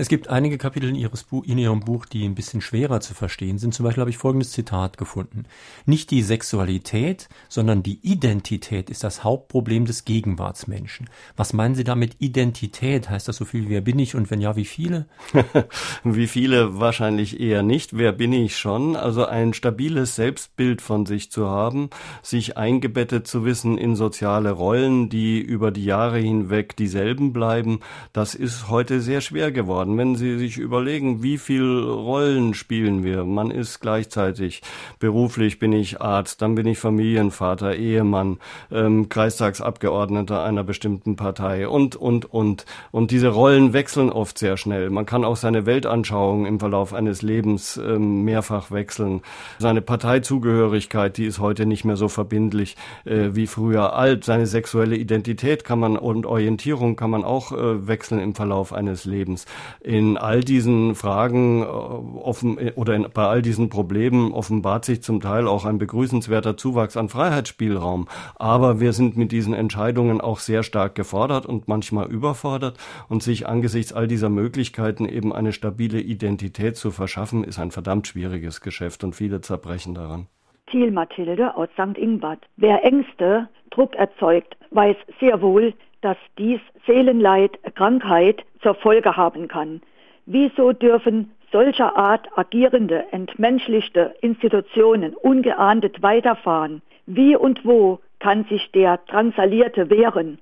Es 0.00 0.08
gibt 0.08 0.28
einige 0.28 0.58
Kapitel 0.58 0.88
in, 0.88 0.94
ihres 0.94 1.26
in 1.44 1.58
Ihrem 1.58 1.80
Buch, 1.80 2.06
die 2.06 2.24
ein 2.24 2.34
bisschen 2.34 2.60
schwerer 2.60 3.00
zu 3.00 3.14
verstehen 3.14 3.58
sind. 3.58 3.74
Zum 3.74 3.84
Beispiel 3.84 4.00
habe 4.00 4.10
ich 4.10 4.16
folgendes 4.18 4.52
Zitat 4.52 4.96
gefunden. 4.96 5.44
Nicht 5.86 6.10
die 6.10 6.22
Sexualität, 6.22 7.28
sondern 7.48 7.82
die 7.82 7.98
Identität 8.02 8.90
ist 8.90 9.04
das 9.04 9.24
Hauptproblem 9.24 9.86
des 9.86 10.04
Gegenwartsmenschen. 10.04 11.08
Was 11.36 11.52
meinen 11.52 11.74
Sie 11.74 11.84
damit 11.84 12.16
Identität? 12.18 13.10
Heißt 13.10 13.28
das 13.28 13.36
so 13.36 13.44
viel 13.44 13.68
wer 13.68 13.80
bin 13.80 13.98
ich 13.98 14.14
und 14.14 14.30
wenn 14.30 14.40
ja, 14.40 14.56
wie 14.56 14.64
viele? 14.64 15.06
wie 16.04 16.26
viele 16.26 16.78
wahrscheinlich 16.78 17.40
eher 17.40 17.62
nicht. 17.62 17.96
Wer 17.96 18.12
bin 18.12 18.32
ich 18.32 18.56
schon? 18.56 18.96
Also 18.96 19.24
ein 19.26 19.54
stabiles 19.54 20.14
Selbstbild 20.14 20.82
von 20.82 21.06
sich 21.06 21.30
zu 21.30 21.48
haben, 21.48 21.90
sich 22.22 22.56
eingebettet 22.56 23.26
zu 23.26 23.44
wissen 23.44 23.78
in 23.78 23.96
soziale 23.96 24.50
Rollen, 24.50 25.08
die 25.08 25.40
über 25.40 25.70
die 25.70 25.84
Jahre 25.84 26.18
hinweg 26.18 26.76
dieselben 26.76 27.32
bleiben, 27.32 27.80
das 28.12 28.34
ist 28.34 28.68
heute 28.68 29.00
sehr 29.00 29.20
schwer 29.20 29.52
geworden. 29.52 29.96
Wenn 29.98 30.16
Sie 30.16 30.38
sich 30.38 30.58
überlegen, 30.58 31.22
wie 31.22 31.38
viel 31.38 31.80
Rollen 31.80 32.54
spielen 32.54 33.04
wir? 33.04 33.24
Man 33.24 33.50
ist 33.50 33.80
gleichzeitig 33.80 34.62
beruflich 34.98 35.58
bin 35.58 35.72
ich 35.72 36.00
Arzt, 36.00 36.42
dann 36.42 36.54
bin 36.54 36.66
ich 36.66 36.78
Familienvater, 36.78 37.37
Ehemann, 37.74 38.38
ähm, 38.70 39.08
Kreistagsabgeordneter 39.08 40.42
einer 40.42 40.64
bestimmten 40.64 41.16
Partei 41.16 41.68
und 41.68 41.96
und 41.96 42.32
und 42.32 42.66
und 42.90 43.10
diese 43.10 43.28
Rollen 43.28 43.72
wechseln 43.72 44.10
oft 44.10 44.38
sehr 44.38 44.56
schnell. 44.56 44.90
Man 44.90 45.06
kann 45.06 45.24
auch 45.24 45.36
seine 45.36 45.66
Weltanschauung 45.66 46.46
im 46.46 46.58
Verlauf 46.60 46.94
eines 46.94 47.22
Lebens 47.22 47.76
ähm, 47.76 48.24
mehrfach 48.24 48.70
wechseln. 48.70 49.22
Seine 49.58 49.82
Parteizugehörigkeit, 49.82 51.16
die 51.16 51.26
ist 51.26 51.38
heute 51.38 51.66
nicht 51.66 51.84
mehr 51.84 51.96
so 51.96 52.08
verbindlich 52.08 52.76
äh, 53.04 53.30
wie 53.32 53.46
früher. 53.46 53.94
Alt, 53.94 54.24
seine 54.24 54.46
sexuelle 54.46 54.96
Identität 54.96 55.64
kann 55.64 55.78
man 55.78 55.96
und 55.96 56.26
Orientierung 56.26 56.96
kann 56.96 57.10
man 57.10 57.24
auch 57.24 57.52
äh, 57.52 57.86
wechseln 57.86 58.20
im 58.20 58.34
Verlauf 58.34 58.72
eines 58.72 59.04
Lebens 59.04 59.46
in 59.80 60.16
all 60.16 60.40
diesen 60.40 60.94
Fragen 60.94 61.62
äh, 61.62 61.66
offen 61.66 62.58
oder 62.74 62.94
in, 62.94 63.06
bei 63.12 63.26
all 63.26 63.42
diesen 63.42 63.68
Problemen 63.68 64.32
offenbart 64.32 64.84
sich 64.84 65.02
zum 65.02 65.20
Teil 65.20 65.46
auch 65.46 65.64
ein 65.64 65.78
begrüßenswerter 65.78 66.56
Zuwachs 66.56 66.96
an 66.96 67.08
Freiheitsspielraum. 67.28 68.06
Aber 68.36 68.80
wir 68.80 68.92
sind 68.92 69.16
mit 69.16 69.32
diesen 69.32 69.54
Entscheidungen 69.54 70.20
auch 70.20 70.38
sehr 70.38 70.62
stark 70.62 70.94
gefordert 70.94 71.46
und 71.46 71.68
manchmal 71.68 72.10
überfordert 72.10 72.78
und 73.08 73.22
sich 73.22 73.46
angesichts 73.46 73.92
all 73.92 74.08
dieser 74.08 74.30
Möglichkeiten 74.30 75.06
eben 75.06 75.32
eine 75.32 75.52
stabile 75.52 76.00
Identität 76.00 76.76
zu 76.76 76.90
verschaffen, 76.90 77.44
ist 77.44 77.58
ein 77.58 77.70
verdammt 77.70 78.06
schwieriges 78.06 78.60
Geschäft 78.60 79.04
und 79.04 79.14
viele 79.14 79.40
zerbrechen 79.40 79.94
daran. 79.94 80.26
Thiel 80.70 80.90
Mathilde 80.90 81.56
aus 81.56 81.68
St. 81.74 81.98
Ingbert. 81.98 82.40
Wer 82.56 82.84
Ängste, 82.84 83.48
Druck 83.70 83.94
erzeugt, 83.94 84.56
weiß 84.70 84.96
sehr 85.20 85.40
wohl, 85.40 85.74
dass 86.00 86.16
dies 86.38 86.60
Seelenleid, 86.86 87.58
Krankheit 87.74 88.44
zur 88.62 88.74
Folge 88.74 89.16
haben 89.16 89.48
kann. 89.48 89.80
Wieso 90.26 90.72
dürfen 90.72 91.32
solcher 91.50 91.96
Art 91.96 92.28
agierende, 92.36 93.04
entmenschlichte 93.12 94.14
Institutionen 94.20 95.14
ungeahndet 95.14 96.02
weiterfahren? 96.02 96.82
Wie 97.10 97.36
und 97.36 97.64
wo 97.64 98.00
kann 98.20 98.44
sich 98.50 98.70
der 98.72 98.98
Drangsalierte 99.08 99.88
wehren? 99.88 100.38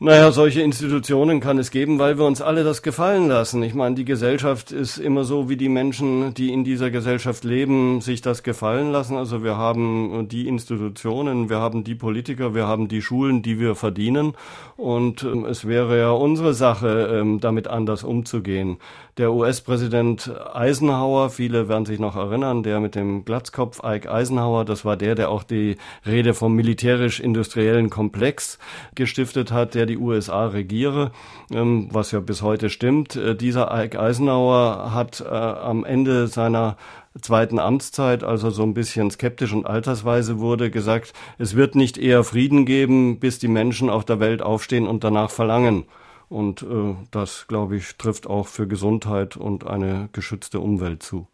Naja, 0.00 0.30
solche 0.30 0.60
Institutionen 0.60 1.40
kann 1.40 1.58
es 1.58 1.72
geben, 1.72 1.98
weil 1.98 2.18
wir 2.18 2.24
uns 2.24 2.40
alle 2.40 2.62
das 2.62 2.82
gefallen 2.82 3.26
lassen. 3.26 3.64
Ich 3.64 3.74
meine, 3.74 3.96
die 3.96 4.04
Gesellschaft 4.04 4.70
ist 4.70 4.98
immer 4.98 5.24
so, 5.24 5.48
wie 5.48 5.56
die 5.56 5.68
Menschen, 5.68 6.34
die 6.34 6.52
in 6.52 6.62
dieser 6.62 6.92
Gesellschaft 6.92 7.42
leben, 7.42 8.00
sich 8.00 8.20
das 8.20 8.44
gefallen 8.44 8.92
lassen. 8.92 9.16
Also 9.16 9.42
wir 9.42 9.56
haben 9.56 10.28
die 10.28 10.46
Institutionen, 10.46 11.50
wir 11.50 11.58
haben 11.58 11.82
die 11.82 11.96
Politiker, 11.96 12.54
wir 12.54 12.68
haben 12.68 12.86
die 12.86 13.02
Schulen, 13.02 13.42
die 13.42 13.58
wir 13.58 13.74
verdienen. 13.74 14.34
Und 14.76 15.24
ähm, 15.24 15.44
es 15.44 15.66
wäre 15.66 15.98
ja 15.98 16.10
unsere 16.12 16.54
Sache, 16.54 17.18
ähm, 17.18 17.40
damit 17.40 17.66
anders 17.66 18.04
umzugehen. 18.04 18.78
Der 19.18 19.32
US-Präsident 19.32 20.30
Eisenhower, 20.54 21.30
viele 21.30 21.68
werden 21.68 21.86
sich 21.86 21.98
noch 21.98 22.14
erinnern, 22.14 22.62
der 22.62 22.78
mit 22.78 22.94
dem 22.94 23.24
Glatzkopf 23.24 23.80
Ike 23.84 24.08
Eisenhower, 24.08 24.64
das 24.64 24.84
war 24.84 24.96
der, 24.96 25.16
der 25.16 25.30
auch 25.30 25.42
die 25.42 25.76
Rede 26.06 26.34
vom 26.34 26.54
militärisch-industriellen 26.54 27.90
Komplex 27.90 28.60
gestiftet 28.94 29.50
hat, 29.50 29.74
der 29.74 29.86
die 29.86 29.98
USA 29.98 30.46
regiere, 30.46 31.10
ähm, 31.50 31.88
was 31.90 32.12
ja 32.12 32.20
bis 32.20 32.42
heute 32.42 32.70
stimmt. 32.70 33.16
Äh, 33.16 33.34
dieser 33.34 33.76
Ike 33.76 33.98
Eisenhower 33.98 34.94
hat 34.94 35.20
äh, 35.20 35.34
am 35.34 35.84
Ende 35.84 36.28
seiner 36.28 36.76
zweiten 37.20 37.58
Amtszeit, 37.58 38.22
als 38.22 38.44
er 38.44 38.52
so 38.52 38.62
ein 38.62 38.74
bisschen 38.74 39.10
skeptisch 39.10 39.52
und 39.52 39.66
altersweise 39.66 40.38
wurde, 40.38 40.70
gesagt, 40.70 41.12
es 41.38 41.56
wird 41.56 41.74
nicht 41.74 41.98
eher 41.98 42.22
Frieden 42.22 42.66
geben, 42.66 43.18
bis 43.18 43.40
die 43.40 43.48
Menschen 43.48 43.90
auf 43.90 44.04
der 44.04 44.20
Welt 44.20 44.42
aufstehen 44.42 44.86
und 44.86 45.02
danach 45.02 45.30
verlangen. 45.30 45.86
Und 46.28 46.62
äh, 46.62 46.94
das, 47.10 47.46
glaube 47.48 47.76
ich, 47.76 47.96
trifft 47.96 48.26
auch 48.26 48.46
für 48.46 48.66
Gesundheit 48.66 49.36
und 49.36 49.66
eine 49.66 50.08
geschützte 50.12 50.60
Umwelt 50.60 51.02
zu. 51.02 51.26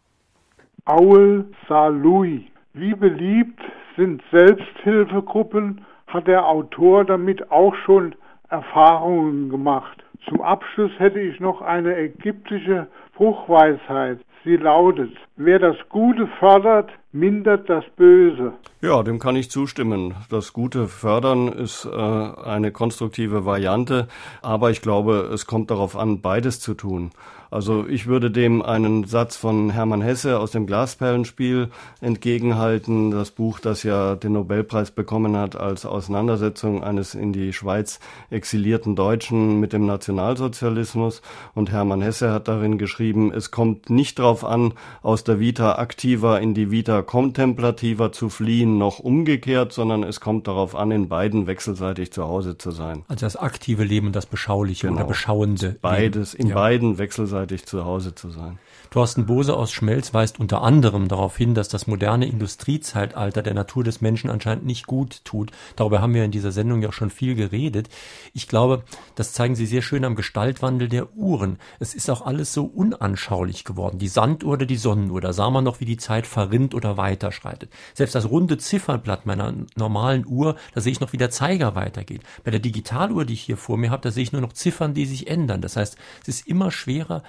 Aul 0.85 1.45
Salui. 1.67 2.47
Wie 2.73 2.93
beliebt 2.93 3.59
sind 3.97 4.21
Selbsthilfegruppen? 4.31 5.85
Hat 6.07 6.27
der 6.27 6.47
Autor 6.47 7.03
damit 7.03 7.51
auch 7.51 7.75
schon 7.85 8.15
Erfahrungen 8.49 9.49
gemacht? 9.49 10.03
Zum 10.29 10.41
Abschluss 10.41 10.91
hätte 10.97 11.19
ich 11.19 11.39
noch 11.39 11.61
eine 11.61 11.95
ägyptische 11.97 12.87
Spruchweisheit. 13.15 14.19
Sie 14.45 14.57
lautet, 14.57 15.09
wer 15.37 15.57
das 15.57 15.75
Gute 15.89 16.27
fördert, 16.39 16.91
mindert 17.11 17.67
das 17.67 17.83
Böse. 17.95 18.53
Ja, 18.79 19.01
dem 19.01 19.17
kann 19.17 19.35
ich 19.35 19.49
zustimmen. 19.49 20.13
Das 20.29 20.53
Gute 20.53 20.87
fördern 20.87 21.47
ist 21.47 21.85
äh, 21.85 21.89
eine 21.89 22.71
konstruktive 22.71 23.47
Variante, 23.47 24.07
aber 24.43 24.69
ich 24.69 24.83
glaube, 24.83 25.31
es 25.33 25.47
kommt 25.47 25.71
darauf 25.71 25.97
an, 25.97 26.21
beides 26.21 26.59
zu 26.59 26.75
tun. 26.75 27.09
Also 27.55 27.87
ich 27.87 28.05
würde 28.05 28.31
dem 28.31 28.61
einen 28.61 29.05
Satz 29.05 29.37
von 29.37 29.69
Hermann 29.69 30.01
Hesse 30.01 30.41
aus 30.41 30.51
dem 30.51 30.67
Glasperlenspiel 30.67 31.69
entgegenhalten, 32.01 33.11
das 33.11 33.31
Buch, 33.31 33.61
das 33.61 33.83
ja 33.83 34.17
den 34.17 34.33
Nobelpreis 34.33 34.91
bekommen 34.91 35.37
hat 35.37 35.55
als 35.55 35.85
Auseinandersetzung 35.85 36.83
eines 36.83 37.15
in 37.15 37.31
die 37.31 37.53
Schweiz 37.53 38.01
exilierten 38.29 38.97
Deutschen 38.97 39.61
mit 39.61 39.71
dem 39.71 39.85
Nationalsozialismus. 39.85 41.21
Und 41.53 41.71
Hermann 41.71 42.01
Hesse 42.01 42.33
hat 42.33 42.49
darin 42.49 42.77
geschrieben, 42.77 43.31
es 43.31 43.51
kommt 43.51 43.89
nicht 43.89 44.19
darauf 44.19 44.43
an, 44.43 44.73
aus 45.01 45.23
der 45.23 45.39
Vita 45.39 45.75
aktiver 45.75 46.41
in 46.41 46.55
die 46.55 46.71
Vita 46.71 47.03
contemplativer 47.03 48.11
zu 48.11 48.27
fliehen, 48.27 48.77
noch 48.77 48.99
umgekehrt, 48.99 49.71
sondern 49.71 50.03
es 50.03 50.19
kommt 50.19 50.49
darauf 50.49 50.75
an, 50.75 50.91
in 50.91 51.07
beiden 51.07 51.47
wechselseitig 51.47 52.11
zu 52.11 52.25
Hause 52.25 52.57
zu 52.57 52.71
sein. 52.71 53.05
Also 53.07 53.25
das 53.25 53.37
aktive 53.37 53.85
Leben 53.85 54.07
und 54.07 54.15
das 54.17 54.25
beschauliche 54.25 54.87
genau. 54.87 54.99
oder 54.99 55.07
beschauende. 55.07 55.77
Beides, 55.81 56.33
Leben. 56.33 56.43
in 56.43 56.49
ja. 56.49 56.55
beiden 56.55 56.97
wechselseitig 56.97 57.44
zu 57.65 57.85
Hause 57.85 58.13
zu 58.15 58.29
sein. 58.31 58.59
Thorsten 58.89 59.25
Bose 59.25 59.55
aus 59.55 59.71
Schmelz 59.71 60.13
weist 60.13 60.39
unter 60.39 60.61
anderem 60.61 61.07
darauf 61.07 61.37
hin, 61.37 61.53
dass 61.53 61.69
das 61.69 61.87
moderne 61.87 62.27
Industriezeitalter 62.27 63.41
der 63.41 63.53
Natur 63.53 63.83
des 63.83 64.01
Menschen 64.01 64.29
anscheinend 64.29 64.65
nicht 64.65 64.87
gut 64.87 65.23
tut. 65.25 65.51
Darüber 65.75 66.01
haben 66.01 66.13
wir 66.13 66.23
in 66.23 66.31
dieser 66.31 66.51
Sendung 66.51 66.81
ja 66.81 66.91
schon 66.91 67.09
viel 67.09 67.35
geredet. 67.35 67.89
Ich 68.33 68.47
glaube, 68.47 68.83
das 69.15 69.33
zeigen 69.33 69.55
Sie 69.55 69.65
sehr 69.65 69.81
schön 69.81 70.05
am 70.05 70.15
Gestaltwandel 70.15 70.89
der 70.89 71.15
Uhren. 71.15 71.57
Es 71.79 71.93
ist 71.93 72.09
auch 72.09 72.25
alles 72.25 72.53
so 72.53 72.65
unanschaulich 72.65 73.63
geworden. 73.63 73.99
Die 73.99 74.07
Sanduhr 74.07 74.53
oder 74.53 74.65
die 74.65 74.77
Sonnenuhr, 74.77 75.21
da 75.21 75.33
sah 75.33 75.49
man 75.49 75.63
noch, 75.63 75.79
wie 75.79 75.85
die 75.85 75.97
Zeit 75.97 76.27
verrinnt 76.27 76.73
oder 76.73 76.97
weiterschreitet. 76.97 77.71
Selbst 77.93 78.15
das 78.15 78.29
runde 78.29 78.57
Ziffernblatt 78.57 79.25
meiner 79.25 79.53
normalen 79.75 80.25
Uhr, 80.25 80.55
da 80.73 80.81
sehe 80.81 80.91
ich 80.91 80.99
noch, 80.99 81.13
wie 81.13 81.17
der 81.17 81.31
Zeiger 81.31 81.75
weitergeht. 81.75 82.21
Bei 82.43 82.51
der 82.51 82.59
Digitaluhr, 82.59 83.25
die 83.25 83.33
ich 83.33 83.41
hier 83.41 83.57
vor 83.57 83.77
mir 83.77 83.91
habe, 83.91 84.03
da 84.03 84.11
sehe 84.11 84.23
ich 84.23 84.31
nur 84.31 84.41
noch 84.41 84.53
Ziffern, 84.53 84.93
die 84.93 85.05
sich 85.05 85.27
ändern. 85.27 85.61
Das 85.61 85.75
heißt, 85.75 85.97
es 86.21 86.27
ist 86.27 86.47
immer 86.47 86.71
schwerer, 86.71 87.23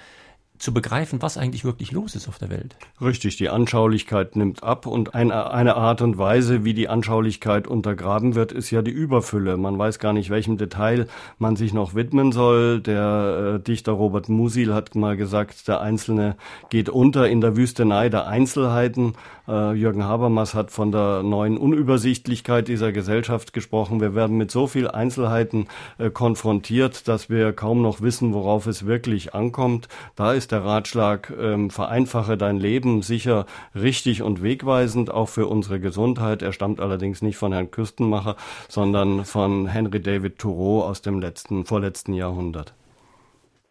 zu 0.57 0.73
begreifen, 0.73 1.21
was 1.21 1.37
eigentlich 1.37 1.65
wirklich 1.65 1.91
los 1.91 2.15
ist 2.15 2.27
auf 2.27 2.37
der 2.37 2.49
Welt. 2.49 2.75
Richtig, 3.01 3.37
die 3.37 3.49
Anschaulichkeit 3.49 4.35
nimmt 4.35 4.63
ab 4.63 4.85
und 4.85 5.13
eine, 5.13 5.51
eine 5.51 5.75
Art 5.75 6.01
und 6.01 6.17
Weise, 6.17 6.63
wie 6.63 6.73
die 6.73 6.89
Anschaulichkeit 6.89 7.67
untergraben 7.67 8.35
wird, 8.35 8.51
ist 8.51 8.71
ja 8.71 8.81
die 8.81 8.91
Überfülle. 8.91 9.57
Man 9.57 9.77
weiß 9.77 9.99
gar 9.99 10.13
nicht, 10.13 10.29
welchem 10.29 10.57
Detail 10.57 11.07
man 11.37 11.55
sich 11.55 11.73
noch 11.73 11.95
widmen 11.95 12.31
soll. 12.31 12.81
Der 12.81 13.55
äh, 13.55 13.63
Dichter 13.63 13.91
Robert 13.91 14.29
Musil 14.29 14.73
hat 14.73 14.95
mal 14.95 15.17
gesagt, 15.17 15.67
der 15.67 15.81
Einzelne 15.81 16.35
geht 16.69 16.89
unter 16.89 17.27
in 17.27 17.41
der 17.41 17.55
Wüstenei 17.55 18.09
der 18.09 18.27
Einzelheiten. 18.27 19.13
Äh, 19.47 19.73
Jürgen 19.73 20.03
Habermas 20.03 20.53
hat 20.53 20.71
von 20.71 20.91
der 20.91 21.23
neuen 21.23 21.57
Unübersichtlichkeit 21.57 22.67
dieser 22.67 22.91
Gesellschaft 22.91 23.53
gesprochen. 23.53 24.01
Wir 24.01 24.13
werden 24.13 24.37
mit 24.37 24.51
so 24.51 24.67
viel 24.67 24.89
Einzelheiten 24.89 25.67
äh, 25.97 26.09
konfrontiert, 26.09 27.07
dass 27.07 27.29
wir 27.29 27.53
kaum 27.53 27.81
noch 27.81 28.01
wissen, 28.01 28.33
worauf 28.33 28.67
es 28.67 28.85
wirklich 28.85 29.33
ankommt. 29.33 29.87
Da 30.15 30.33
ist 30.33 30.51
der 30.51 30.65
Ratschlag, 30.65 31.33
ähm, 31.39 31.69
vereinfache 31.69 32.37
dein 32.37 32.57
Leben 32.57 33.01
sicher 33.01 33.45
richtig 33.73 34.21
und 34.21 34.43
wegweisend, 34.43 35.11
auch 35.11 35.29
für 35.29 35.47
unsere 35.47 35.79
Gesundheit. 35.79 36.41
Er 36.41 36.51
stammt 36.51 36.81
allerdings 36.81 37.21
nicht 37.21 37.37
von 37.37 37.53
Herrn 37.53 37.71
Küstenmacher, 37.71 38.35
sondern 38.67 39.23
von 39.23 39.67
Henry 39.67 40.01
David 40.01 40.39
Thoreau 40.39 40.83
aus 40.83 41.01
dem 41.01 41.19
letzten, 41.19 41.65
vorletzten 41.65 42.13
Jahrhundert. 42.13 42.73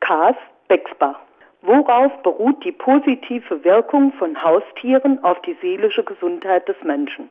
Kaas 0.01 0.37
Bexbach. 0.69 1.26
Worauf 1.67 2.13
beruht 2.23 2.65
die 2.65 2.73
positive 2.73 3.65
Wirkung 3.65 4.13
von 4.19 4.41
Haustieren 4.41 5.23
auf 5.25 5.41
die 5.43 5.57
seelische 5.61 6.05
Gesundheit 6.05 6.69
des 6.69 6.77
Menschen? 6.85 7.29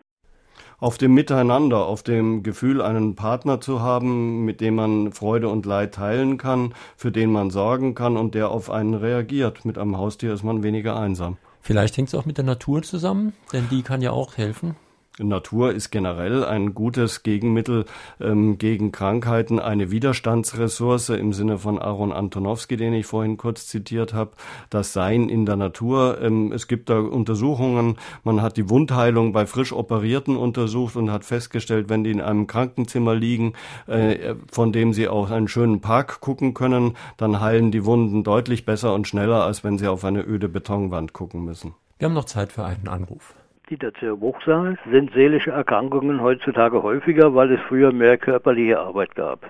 auf 0.77 0.97
dem 0.97 1.13
Miteinander, 1.13 1.85
auf 1.85 2.03
dem 2.03 2.43
Gefühl, 2.43 2.81
einen 2.81 3.15
Partner 3.15 3.61
zu 3.61 3.81
haben, 3.81 4.45
mit 4.45 4.61
dem 4.61 4.75
man 4.75 5.13
Freude 5.13 5.47
und 5.47 5.65
Leid 5.65 5.95
teilen 5.95 6.37
kann, 6.37 6.73
für 6.97 7.11
den 7.11 7.31
man 7.31 7.49
sorgen 7.49 7.95
kann 7.95 8.17
und 8.17 8.35
der 8.35 8.49
auf 8.49 8.69
einen 8.69 8.93
reagiert. 8.93 9.65
Mit 9.65 9.77
einem 9.77 9.97
Haustier 9.97 10.33
ist 10.33 10.43
man 10.43 10.63
weniger 10.63 10.97
einsam. 10.97 11.37
Vielleicht 11.61 11.97
hängt 11.97 12.09
es 12.09 12.15
auch 12.15 12.25
mit 12.25 12.37
der 12.37 12.45
Natur 12.45 12.83
zusammen, 12.83 13.33
denn 13.53 13.67
die 13.71 13.81
kann 13.81 14.01
ja 14.01 14.11
auch 14.11 14.37
helfen. 14.37 14.75
Natur 15.19 15.71
ist 15.71 15.91
generell 15.91 16.43
ein 16.43 16.73
gutes 16.73 17.23
Gegenmittel 17.23 17.85
ähm, 18.19 18.57
gegen 18.57 18.91
Krankheiten, 18.91 19.59
eine 19.59 19.89
Widerstandsressource 19.89 21.09
im 21.09 21.31
Sinne 21.31 21.57
von 21.57 21.79
Aaron 21.79 22.11
Antonowski, 22.11 22.75
den 22.75 22.93
ich 22.93 23.05
vorhin 23.05 23.37
kurz 23.37 23.67
zitiert 23.67 24.13
habe. 24.13 24.31
Das 24.69 24.91
Sein 24.91 25.29
in 25.29 25.45
der 25.45 25.55
Natur. 25.55 26.19
Ähm, 26.21 26.51
es 26.51 26.67
gibt 26.67 26.89
da 26.89 26.99
Untersuchungen. 26.99 27.97
Man 28.23 28.41
hat 28.41 28.57
die 28.57 28.69
Wundheilung 28.69 29.31
bei 29.31 29.45
frisch 29.45 29.71
Operierten 29.71 30.35
untersucht 30.35 30.97
und 30.97 31.11
hat 31.11 31.23
festgestellt, 31.23 31.87
wenn 31.87 32.03
die 32.03 32.11
in 32.11 32.21
einem 32.21 32.47
Krankenzimmer 32.47 33.15
liegen, 33.15 33.53
äh, 33.87 34.35
von 34.51 34.73
dem 34.73 34.91
sie 34.91 35.07
auch 35.07 35.31
einen 35.31 35.47
schönen 35.47 35.79
Park 35.79 36.19
gucken 36.19 36.53
können, 36.53 36.97
dann 37.15 37.39
heilen 37.39 37.71
die 37.71 37.85
Wunden 37.85 38.25
deutlich 38.25 38.65
besser 38.65 38.93
und 38.93 39.07
schneller, 39.07 39.45
als 39.45 39.63
wenn 39.63 39.77
sie 39.77 39.87
auf 39.87 40.03
eine 40.03 40.25
öde 40.25 40.49
Betonwand 40.49 41.13
gucken 41.13 41.45
müssen. 41.45 41.73
Wir 41.99 42.07
haben 42.07 42.13
noch 42.13 42.25
Zeit 42.25 42.51
für 42.51 42.65
einen 42.65 42.89
Anruf. 42.89 43.33
Dieter 43.69 43.93
Zerbuchsal, 43.95 44.77
sind 44.91 45.11
seelische 45.13 45.51
Erkrankungen 45.51 46.21
heutzutage 46.21 46.83
häufiger, 46.83 47.33
weil 47.33 47.51
es 47.51 47.59
früher 47.67 47.91
mehr 47.91 48.17
körperliche 48.17 48.79
Arbeit 48.79 49.15
gab. 49.15 49.49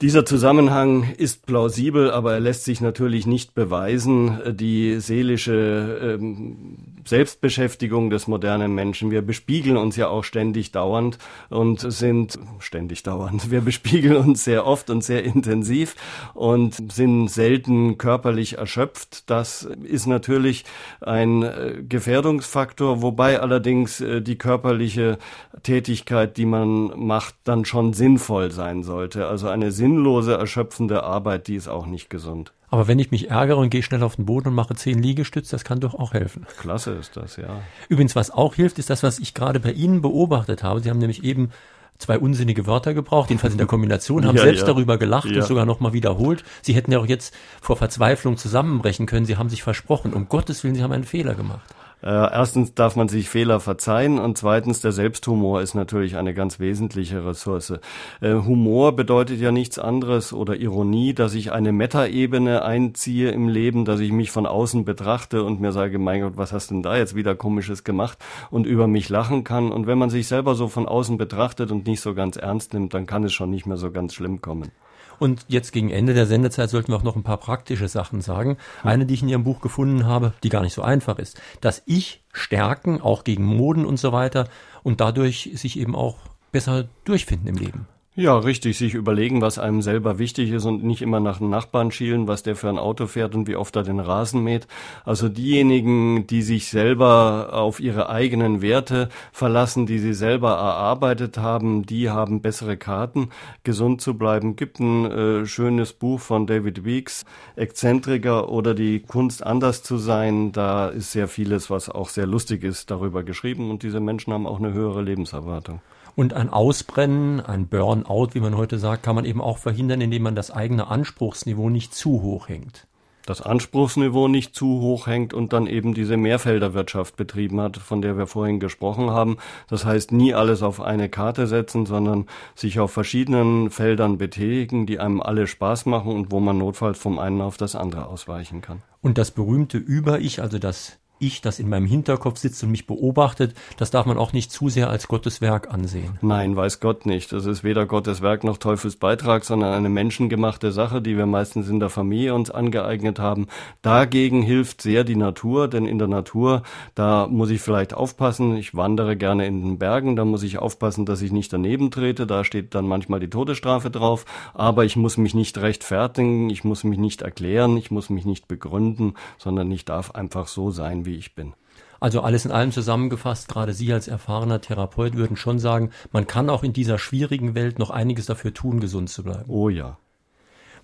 Dieser 0.00 0.24
Zusammenhang 0.24 1.12
ist 1.16 1.46
plausibel, 1.46 2.12
aber 2.12 2.34
er 2.34 2.40
lässt 2.40 2.64
sich 2.64 2.80
natürlich 2.80 3.26
nicht 3.26 3.56
beweisen. 3.56 4.40
Die 4.56 5.00
seelische 5.00 6.18
ähm, 6.20 6.97
Selbstbeschäftigung 7.08 8.10
des 8.10 8.26
modernen 8.26 8.74
Menschen. 8.74 9.10
Wir 9.10 9.22
bespiegeln 9.22 9.76
uns 9.76 9.96
ja 9.96 10.08
auch 10.08 10.24
ständig 10.24 10.72
dauernd 10.72 11.18
und 11.48 11.80
sind 11.80 12.38
ständig 12.58 13.02
dauernd. 13.02 13.50
Wir 13.50 13.60
bespiegeln 13.60 14.16
uns 14.16 14.44
sehr 14.44 14.66
oft 14.66 14.90
und 14.90 15.02
sehr 15.02 15.24
intensiv 15.24 15.96
und 16.34 16.92
sind 16.92 17.28
selten 17.28 17.98
körperlich 17.98 18.58
erschöpft. 18.58 19.30
Das 19.30 19.62
ist 19.62 20.06
natürlich 20.06 20.64
ein 21.00 21.42
äh, 21.42 21.82
Gefährdungsfaktor, 21.88 23.02
wobei 23.02 23.40
allerdings 23.40 24.00
äh, 24.00 24.20
die 24.20 24.36
körperliche 24.36 25.18
Tätigkeit, 25.62 26.36
die 26.36 26.46
man 26.46 26.92
macht, 26.98 27.34
dann 27.44 27.64
schon 27.64 27.92
sinnvoll 27.92 28.50
sein 28.50 28.82
sollte. 28.82 29.26
Also 29.26 29.48
eine 29.48 29.72
sinnlose, 29.72 30.34
erschöpfende 30.34 31.02
Arbeit, 31.02 31.48
die 31.48 31.56
ist 31.56 31.68
auch 31.68 31.86
nicht 31.86 32.10
gesund. 32.10 32.52
Aber 32.70 32.86
wenn 32.86 32.98
ich 32.98 33.10
mich 33.10 33.30
ärgere 33.30 33.56
und 33.56 33.70
gehe 33.70 33.82
schnell 33.82 34.02
auf 34.02 34.16
den 34.16 34.26
Boden 34.26 34.48
und 34.48 34.54
mache 34.54 34.74
zehn 34.74 35.02
Liegestütze, 35.02 35.52
das 35.52 35.64
kann 35.64 35.80
doch 35.80 35.94
auch 35.94 36.12
helfen. 36.12 36.46
Klasse 36.58 36.92
ist 36.92 37.16
das, 37.16 37.36
ja. 37.36 37.62
Übrigens, 37.88 38.14
was 38.14 38.30
auch 38.30 38.54
hilft, 38.54 38.78
ist 38.78 38.90
das, 38.90 39.02
was 39.02 39.18
ich 39.18 39.34
gerade 39.34 39.60
bei 39.60 39.72
Ihnen 39.72 40.02
beobachtet 40.02 40.62
habe. 40.62 40.80
Sie 40.80 40.90
haben 40.90 40.98
nämlich 40.98 41.24
eben 41.24 41.50
zwei 41.98 42.18
unsinnige 42.18 42.66
Wörter 42.66 42.94
gebraucht, 42.94 43.30
jedenfalls 43.30 43.54
in 43.54 43.58
der 43.58 43.66
Kombination, 43.66 44.26
haben 44.26 44.36
ja, 44.36 44.42
selbst 44.42 44.60
ja. 44.60 44.66
darüber 44.66 44.98
gelacht 44.98 45.30
ja. 45.30 45.36
und 45.36 45.46
sogar 45.46 45.66
nochmal 45.66 45.92
wiederholt. 45.92 46.44
Sie 46.62 46.74
hätten 46.74 46.92
ja 46.92 46.98
auch 46.98 47.06
jetzt 47.06 47.34
vor 47.60 47.76
Verzweiflung 47.76 48.36
zusammenbrechen 48.36 49.06
können. 49.06 49.26
Sie 49.26 49.36
haben 49.36 49.48
sich 49.48 49.62
versprochen. 49.62 50.12
Um 50.12 50.28
Gottes 50.28 50.62
Willen, 50.62 50.74
Sie 50.74 50.82
haben 50.82 50.92
einen 50.92 51.04
Fehler 51.04 51.34
gemacht. 51.34 51.74
Äh, 52.02 52.10
erstens 52.10 52.74
darf 52.74 52.94
man 52.94 53.08
sich 53.08 53.28
Fehler 53.28 53.58
verzeihen 53.58 54.18
und 54.18 54.38
zweitens 54.38 54.80
der 54.80 54.92
Selbsthumor 54.92 55.62
ist 55.62 55.74
natürlich 55.74 56.16
eine 56.16 56.32
ganz 56.32 56.60
wesentliche 56.60 57.26
Ressource. 57.26 57.74
Äh, 58.20 58.34
Humor 58.34 58.94
bedeutet 58.94 59.40
ja 59.40 59.50
nichts 59.50 59.78
anderes 59.78 60.32
oder 60.32 60.56
Ironie, 60.56 61.12
dass 61.12 61.34
ich 61.34 61.50
eine 61.50 61.72
Metaebene 61.72 62.62
einziehe 62.62 63.30
im 63.30 63.48
Leben, 63.48 63.84
dass 63.84 63.98
ich 63.98 64.12
mich 64.12 64.30
von 64.30 64.46
außen 64.46 64.84
betrachte 64.84 65.42
und 65.42 65.60
mir 65.60 65.72
sage, 65.72 65.98
mein 65.98 66.20
Gott, 66.20 66.36
was 66.36 66.52
hast 66.52 66.70
denn 66.70 66.82
da 66.82 66.96
jetzt 66.96 67.16
wieder 67.16 67.34
komisches 67.34 67.82
gemacht 67.82 68.18
und 68.50 68.66
über 68.66 68.86
mich 68.86 69.08
lachen 69.08 69.42
kann. 69.42 69.72
Und 69.72 69.86
wenn 69.88 69.98
man 69.98 70.10
sich 70.10 70.28
selber 70.28 70.54
so 70.54 70.68
von 70.68 70.86
außen 70.86 71.18
betrachtet 71.18 71.72
und 71.72 71.86
nicht 71.86 72.00
so 72.00 72.14
ganz 72.14 72.36
ernst 72.36 72.74
nimmt, 72.74 72.94
dann 72.94 73.06
kann 73.06 73.24
es 73.24 73.32
schon 73.32 73.50
nicht 73.50 73.66
mehr 73.66 73.76
so 73.76 73.90
ganz 73.90 74.14
schlimm 74.14 74.40
kommen. 74.40 74.70
Und 75.18 75.44
jetzt 75.48 75.72
gegen 75.72 75.90
Ende 75.90 76.14
der 76.14 76.26
Sendezeit 76.26 76.70
sollten 76.70 76.92
wir 76.92 76.96
auch 76.96 77.02
noch 77.02 77.16
ein 77.16 77.22
paar 77.22 77.38
praktische 77.38 77.88
Sachen 77.88 78.20
sagen. 78.20 78.56
Eine, 78.82 79.06
die 79.06 79.14
ich 79.14 79.22
in 79.22 79.28
Ihrem 79.28 79.44
Buch 79.44 79.60
gefunden 79.60 80.06
habe, 80.06 80.32
die 80.42 80.48
gar 80.48 80.62
nicht 80.62 80.74
so 80.74 80.82
einfach 80.82 81.18
ist. 81.18 81.40
Das 81.60 81.82
Ich 81.86 82.22
stärken, 82.32 83.00
auch 83.00 83.24
gegen 83.24 83.44
Moden 83.44 83.84
und 83.84 83.98
so 83.98 84.12
weiter 84.12 84.48
und 84.82 85.00
dadurch 85.00 85.50
sich 85.54 85.78
eben 85.78 85.96
auch 85.96 86.16
besser 86.52 86.88
durchfinden 87.04 87.48
im 87.48 87.56
Leben. 87.56 87.86
Ja, 88.20 88.36
richtig, 88.36 88.76
sich 88.76 88.94
überlegen, 88.94 89.42
was 89.42 89.60
einem 89.60 89.80
selber 89.80 90.18
wichtig 90.18 90.50
ist 90.50 90.64
und 90.64 90.82
nicht 90.82 91.02
immer 91.02 91.20
nach 91.20 91.38
dem 91.38 91.50
Nachbarn 91.50 91.92
schielen, 91.92 92.26
was 92.26 92.42
der 92.42 92.56
für 92.56 92.68
ein 92.68 92.76
Auto 92.76 93.06
fährt 93.06 93.36
und 93.36 93.46
wie 93.46 93.54
oft 93.54 93.76
er 93.76 93.84
den 93.84 94.00
Rasen 94.00 94.42
mäht. 94.42 94.66
Also 95.04 95.28
diejenigen, 95.28 96.26
die 96.26 96.42
sich 96.42 96.66
selber 96.66 97.50
auf 97.52 97.78
ihre 97.78 98.08
eigenen 98.08 98.60
Werte 98.60 99.08
verlassen, 99.30 99.86
die 99.86 100.00
sie 100.00 100.14
selber 100.14 100.54
erarbeitet 100.54 101.38
haben, 101.38 101.86
die 101.86 102.10
haben 102.10 102.42
bessere 102.42 102.76
Karten, 102.76 103.28
gesund 103.62 104.00
zu 104.00 104.18
bleiben. 104.18 104.56
Gibt 104.56 104.80
ein 104.80 105.04
äh, 105.04 105.46
schönes 105.46 105.92
Buch 105.92 106.18
von 106.18 106.48
David 106.48 106.84
Weeks, 106.84 107.24
Exzentriker 107.54 108.48
oder 108.48 108.74
die 108.74 108.98
Kunst 108.98 109.46
anders 109.46 109.84
zu 109.84 109.96
sein. 109.96 110.50
Da 110.50 110.88
ist 110.88 111.12
sehr 111.12 111.28
vieles, 111.28 111.70
was 111.70 111.88
auch 111.88 112.08
sehr 112.08 112.26
lustig 112.26 112.64
ist, 112.64 112.90
darüber 112.90 113.22
geschrieben 113.22 113.70
und 113.70 113.84
diese 113.84 114.00
Menschen 114.00 114.32
haben 114.32 114.48
auch 114.48 114.58
eine 114.58 114.72
höhere 114.72 115.02
Lebenserwartung. 115.02 115.80
Und 116.18 116.34
ein 116.34 116.50
Ausbrennen, 116.50 117.40
ein 117.40 117.68
Burnout, 117.68 118.30
wie 118.32 118.40
man 118.40 118.56
heute 118.56 118.80
sagt, 118.80 119.04
kann 119.04 119.14
man 119.14 119.24
eben 119.24 119.40
auch 119.40 119.56
verhindern, 119.56 120.00
indem 120.00 120.24
man 120.24 120.34
das 120.34 120.50
eigene 120.50 120.88
Anspruchsniveau 120.88 121.70
nicht 121.70 121.94
zu 121.94 122.22
hoch 122.22 122.48
hängt. 122.48 122.88
Das 123.24 123.40
Anspruchsniveau 123.40 124.26
nicht 124.26 124.52
zu 124.52 124.80
hoch 124.80 125.06
hängt 125.06 125.32
und 125.32 125.52
dann 125.52 125.68
eben 125.68 125.94
diese 125.94 126.16
Mehrfelderwirtschaft 126.16 127.14
betrieben 127.14 127.60
hat, 127.60 127.76
von 127.76 128.02
der 128.02 128.18
wir 128.18 128.26
vorhin 128.26 128.58
gesprochen 128.58 129.10
haben. 129.10 129.36
Das 129.68 129.84
heißt, 129.84 130.10
nie 130.10 130.34
alles 130.34 130.64
auf 130.64 130.80
eine 130.80 131.08
Karte 131.08 131.46
setzen, 131.46 131.86
sondern 131.86 132.26
sich 132.56 132.80
auf 132.80 132.90
verschiedenen 132.90 133.70
Feldern 133.70 134.18
betätigen, 134.18 134.86
die 134.86 134.98
einem 134.98 135.22
alle 135.22 135.46
Spaß 135.46 135.86
machen 135.86 136.10
und 136.10 136.32
wo 136.32 136.40
man 136.40 136.58
notfalls 136.58 136.98
vom 136.98 137.20
einen 137.20 137.40
auf 137.40 137.58
das 137.58 137.76
andere 137.76 138.06
ausweichen 138.06 138.60
kann. 138.60 138.82
Und 139.02 139.18
das 139.18 139.30
berühmte 139.30 139.78
Über-Ich, 139.78 140.42
also 140.42 140.58
das 140.58 140.98
Ich, 141.20 141.40
das 141.40 141.58
in 141.58 141.68
meinem 141.68 141.86
Hinterkopf 141.86 142.38
sitzt 142.38 142.62
und 142.62 142.70
mich 142.70 142.86
beobachtet, 142.86 143.54
das 143.76 143.90
darf 143.90 144.06
man 144.06 144.18
auch 144.18 144.32
nicht 144.32 144.52
zu 144.52 144.68
sehr 144.68 144.88
als 144.88 145.08
Gottes 145.08 145.40
Werk 145.40 145.72
ansehen. 145.72 146.18
Nein, 146.22 146.54
weiß 146.54 146.78
Gott 146.78 147.06
nicht. 147.06 147.32
Das 147.32 147.44
ist 147.46 147.64
weder 147.64 147.86
Gottes 147.86 148.22
Werk 148.22 148.44
noch 148.44 148.58
Teufels 148.58 148.96
Beitrag, 148.96 149.44
sondern 149.44 149.72
eine 149.72 149.88
menschengemachte 149.88 150.70
Sache, 150.70 151.02
die 151.02 151.16
wir 151.16 151.26
meistens 151.26 151.68
in 151.68 151.80
der 151.80 151.90
Familie 151.90 152.34
uns 152.34 152.50
angeeignet 152.50 153.18
haben. 153.18 153.48
Dagegen 153.82 154.42
hilft 154.42 154.80
sehr 154.82 155.02
die 155.02 155.16
Natur, 155.16 155.66
denn 155.66 155.86
in 155.86 155.98
der 155.98 156.06
Natur, 156.08 156.62
da 156.94 157.26
muss 157.26 157.50
ich 157.50 157.60
vielleicht 157.60 157.94
aufpassen. 157.94 158.56
Ich 158.56 158.76
wandere 158.76 159.16
gerne 159.16 159.46
in 159.46 159.62
den 159.62 159.78
Bergen, 159.78 160.14
da 160.14 160.24
muss 160.24 160.44
ich 160.44 160.58
aufpassen, 160.58 161.04
dass 161.04 161.22
ich 161.22 161.32
nicht 161.32 161.52
daneben 161.52 161.90
trete. 161.90 162.26
Da 162.26 162.44
steht 162.44 162.76
dann 162.76 162.86
manchmal 162.86 163.18
die 163.18 163.30
Todesstrafe 163.30 163.90
drauf. 163.90 164.24
Aber 164.54 164.84
ich 164.84 164.94
muss 164.94 165.16
mich 165.16 165.34
nicht 165.34 165.58
rechtfertigen, 165.58 166.48
ich 166.50 166.62
muss 166.62 166.84
mich 166.84 166.98
nicht 166.98 167.22
erklären, 167.22 167.76
ich 167.76 167.90
muss 167.90 168.08
mich 168.08 168.24
nicht 168.24 168.46
begründen, 168.46 169.14
sondern 169.36 169.70
ich 169.72 169.84
darf 169.84 170.12
einfach 170.12 170.46
so 170.46 170.70
sein, 170.70 171.06
wie 171.08 171.16
ich 171.16 171.34
bin. 171.34 171.54
Also 172.00 172.20
alles 172.20 172.44
in 172.44 172.52
allem 172.52 172.70
zusammengefasst, 172.70 173.48
gerade 173.48 173.72
Sie 173.72 173.92
als 173.92 174.06
erfahrener 174.06 174.60
Therapeut 174.60 175.14
würden 175.14 175.36
schon 175.36 175.58
sagen, 175.58 175.90
man 176.12 176.28
kann 176.28 176.48
auch 176.48 176.62
in 176.62 176.72
dieser 176.72 176.98
schwierigen 176.98 177.56
Welt 177.56 177.80
noch 177.80 177.90
einiges 177.90 178.26
dafür 178.26 178.54
tun, 178.54 178.78
gesund 178.78 179.10
zu 179.10 179.24
bleiben. 179.24 179.50
Oh 179.50 179.68
ja. 179.68 179.98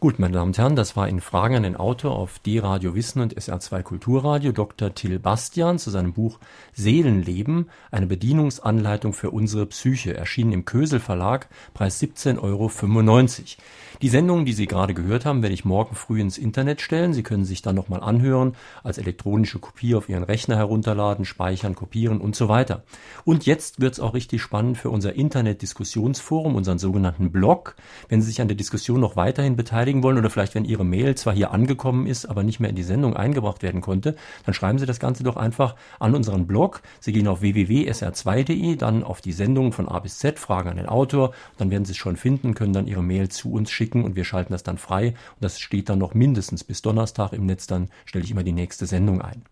Gut, 0.04 0.18
meine 0.18 0.34
Damen 0.34 0.48
und 0.48 0.58
Herren, 0.58 0.76
das 0.76 0.96
war 0.96 1.08
in 1.08 1.22
Fragen 1.22 1.56
an 1.56 1.62
den 1.62 1.76
Autor 1.76 2.14
auf 2.14 2.38
D-Radio 2.38 2.94
Wissen 2.94 3.22
und 3.22 3.38
SR2 3.38 3.82
Kulturradio 3.82 4.52
Dr. 4.52 4.94
Till 4.94 5.18
Bastian 5.18 5.78
zu 5.78 5.88
seinem 5.88 6.12
Buch 6.12 6.40
Seelenleben, 6.74 7.70
eine 7.90 8.06
Bedienungsanleitung 8.06 9.14
für 9.14 9.30
unsere 9.30 9.64
Psyche, 9.64 10.14
erschienen 10.14 10.52
im 10.52 10.66
Kösel 10.66 11.00
Verlag, 11.00 11.48
Preis 11.72 12.02
17,95 12.02 12.38
Euro. 12.42 12.70
Die 14.02 14.08
Sendung, 14.10 14.44
die 14.44 14.52
Sie 14.52 14.66
gerade 14.66 14.92
gehört 14.92 15.24
haben, 15.24 15.40
werde 15.40 15.54
ich 15.54 15.64
morgen 15.64 15.94
früh 15.94 16.20
ins 16.20 16.36
Internet 16.36 16.82
stellen. 16.82 17.14
Sie 17.14 17.22
können 17.22 17.46
sich 17.46 17.62
dann 17.62 17.74
nochmal 17.74 18.02
anhören, 18.02 18.56
als 18.82 18.98
elektronische 18.98 19.58
Kopie 19.60 19.94
auf 19.94 20.10
Ihren 20.10 20.24
Rechner 20.24 20.56
herunterladen, 20.56 21.24
speichern, 21.24 21.74
kopieren 21.74 22.20
und 22.20 22.36
so 22.36 22.50
weiter. 22.50 22.82
Und 23.24 23.46
jetzt 23.46 23.80
wird 23.80 23.94
es 23.94 24.00
auch 24.00 24.12
richtig 24.12 24.42
spannend 24.42 24.76
für 24.76 24.90
unser 24.90 25.14
Internet-Diskussionsforum, 25.14 26.56
unseren 26.56 26.78
sogenannten 26.78 27.30
Blog. 27.30 27.76
Wenn 28.10 28.20
Sie 28.20 28.26
sich 28.26 28.42
an 28.42 28.48
der 28.48 28.56
Diskussion 28.58 29.00
noch 29.00 29.16
weiterhin 29.16 29.56
beteiligen 29.56 29.93
wollen 30.02 30.18
oder 30.18 30.30
vielleicht 30.30 30.54
wenn 30.54 30.64
Ihre 30.64 30.84
Mail 30.84 31.14
zwar 31.14 31.34
hier 31.34 31.52
angekommen 31.52 32.06
ist, 32.06 32.26
aber 32.26 32.42
nicht 32.42 32.60
mehr 32.60 32.70
in 32.70 32.76
die 32.76 32.82
Sendung 32.82 33.14
eingebracht 33.14 33.62
werden 33.62 33.80
konnte, 33.80 34.16
dann 34.44 34.54
schreiben 34.54 34.78
Sie 34.78 34.86
das 34.86 35.00
Ganze 35.00 35.22
doch 35.22 35.36
einfach 35.36 35.76
an 35.98 36.14
unseren 36.14 36.46
Blog. 36.46 36.82
Sie 37.00 37.12
gehen 37.12 37.28
auf 37.28 37.40
www.sr2.de, 37.40 38.76
dann 38.76 39.04
auf 39.04 39.20
die 39.20 39.32
Sendung 39.32 39.72
von 39.72 39.88
A 39.88 39.98
bis 40.00 40.18
Z, 40.18 40.38
Fragen 40.38 40.70
an 40.70 40.76
den 40.76 40.86
Autor, 40.86 41.32
dann 41.58 41.70
werden 41.70 41.84
Sie 41.84 41.92
es 41.92 41.98
schon 41.98 42.16
finden, 42.16 42.54
können 42.54 42.72
dann 42.72 42.86
Ihre 42.86 43.02
Mail 43.02 43.28
zu 43.28 43.52
uns 43.52 43.70
schicken 43.70 44.04
und 44.04 44.16
wir 44.16 44.24
schalten 44.24 44.52
das 44.52 44.62
dann 44.62 44.78
frei. 44.78 45.08
Und 45.08 45.42
das 45.42 45.60
steht 45.60 45.88
dann 45.88 45.98
noch 45.98 46.14
mindestens 46.14 46.64
bis 46.64 46.82
Donnerstag 46.82 47.32
im 47.32 47.46
Netz. 47.46 47.66
Dann 47.66 47.88
stelle 48.04 48.24
ich 48.24 48.30
immer 48.30 48.44
die 48.44 48.52
nächste 48.52 48.86
Sendung 48.86 49.20
ein. 49.20 49.42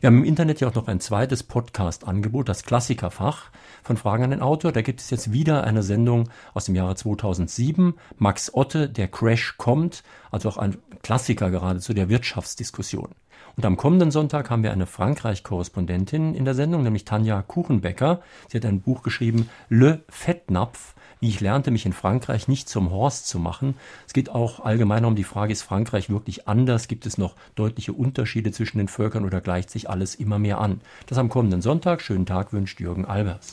Wir 0.00 0.08
haben 0.08 0.18
im 0.18 0.24
Internet 0.24 0.60
ja 0.60 0.68
auch 0.68 0.74
noch 0.74 0.88
ein 0.88 1.00
zweites 1.00 1.42
Podcast-Angebot, 1.42 2.48
das 2.48 2.64
Klassikerfach 2.64 3.50
von 3.82 3.96
Fragen 3.96 4.24
an 4.24 4.30
den 4.30 4.42
Autor. 4.42 4.72
Da 4.72 4.82
gibt 4.82 5.00
es 5.00 5.10
jetzt 5.10 5.32
wieder 5.32 5.64
eine 5.64 5.82
Sendung 5.82 6.28
aus 6.52 6.66
dem 6.66 6.74
Jahre 6.74 6.96
2007. 6.96 7.94
Max 8.18 8.52
Otte, 8.54 8.88
der 8.88 9.08
Crash 9.08 9.56
kommt, 9.56 10.02
also 10.30 10.48
auch 10.48 10.58
ein 10.58 10.76
Klassiker 11.02 11.50
geradezu 11.50 11.94
der 11.94 12.08
Wirtschaftsdiskussion. 12.08 13.10
Und 13.56 13.64
am 13.64 13.76
kommenden 13.76 14.10
Sonntag 14.10 14.50
haben 14.50 14.62
wir 14.62 14.72
eine 14.72 14.86
Frankreich-Korrespondentin 14.86 16.34
in 16.34 16.44
der 16.44 16.54
Sendung, 16.54 16.82
nämlich 16.82 17.04
Tanja 17.04 17.42
Kuchenbecker. 17.42 18.20
Sie 18.48 18.58
hat 18.58 18.64
ein 18.64 18.80
Buch 18.80 19.02
geschrieben, 19.02 19.48
Le 19.68 20.02
Fettnapf, 20.08 20.94
ich 21.28 21.40
lernte, 21.40 21.70
mich 21.70 21.86
in 21.86 21.92
Frankreich 21.92 22.48
nicht 22.48 22.68
zum 22.68 22.90
Horst 22.90 23.28
zu 23.28 23.38
machen. 23.38 23.74
Es 24.06 24.12
geht 24.12 24.30
auch 24.30 24.60
allgemein 24.60 25.04
um 25.04 25.16
die 25.16 25.24
Frage, 25.24 25.52
ist 25.52 25.62
Frankreich 25.62 26.10
wirklich 26.10 26.48
anders? 26.48 26.88
Gibt 26.88 27.06
es 27.06 27.18
noch 27.18 27.34
deutliche 27.54 27.92
Unterschiede 27.92 28.52
zwischen 28.52 28.78
den 28.78 28.88
Völkern 28.88 29.24
oder 29.24 29.40
gleicht 29.40 29.70
sich 29.70 29.90
alles 29.90 30.14
immer 30.14 30.38
mehr 30.38 30.60
an? 30.60 30.80
Das 31.06 31.18
am 31.18 31.28
kommenden 31.28 31.62
Sonntag. 31.62 32.00
Schönen 32.00 32.26
Tag 32.26 32.52
wünscht 32.52 32.80
Jürgen 32.80 33.04
Albers. 33.04 33.52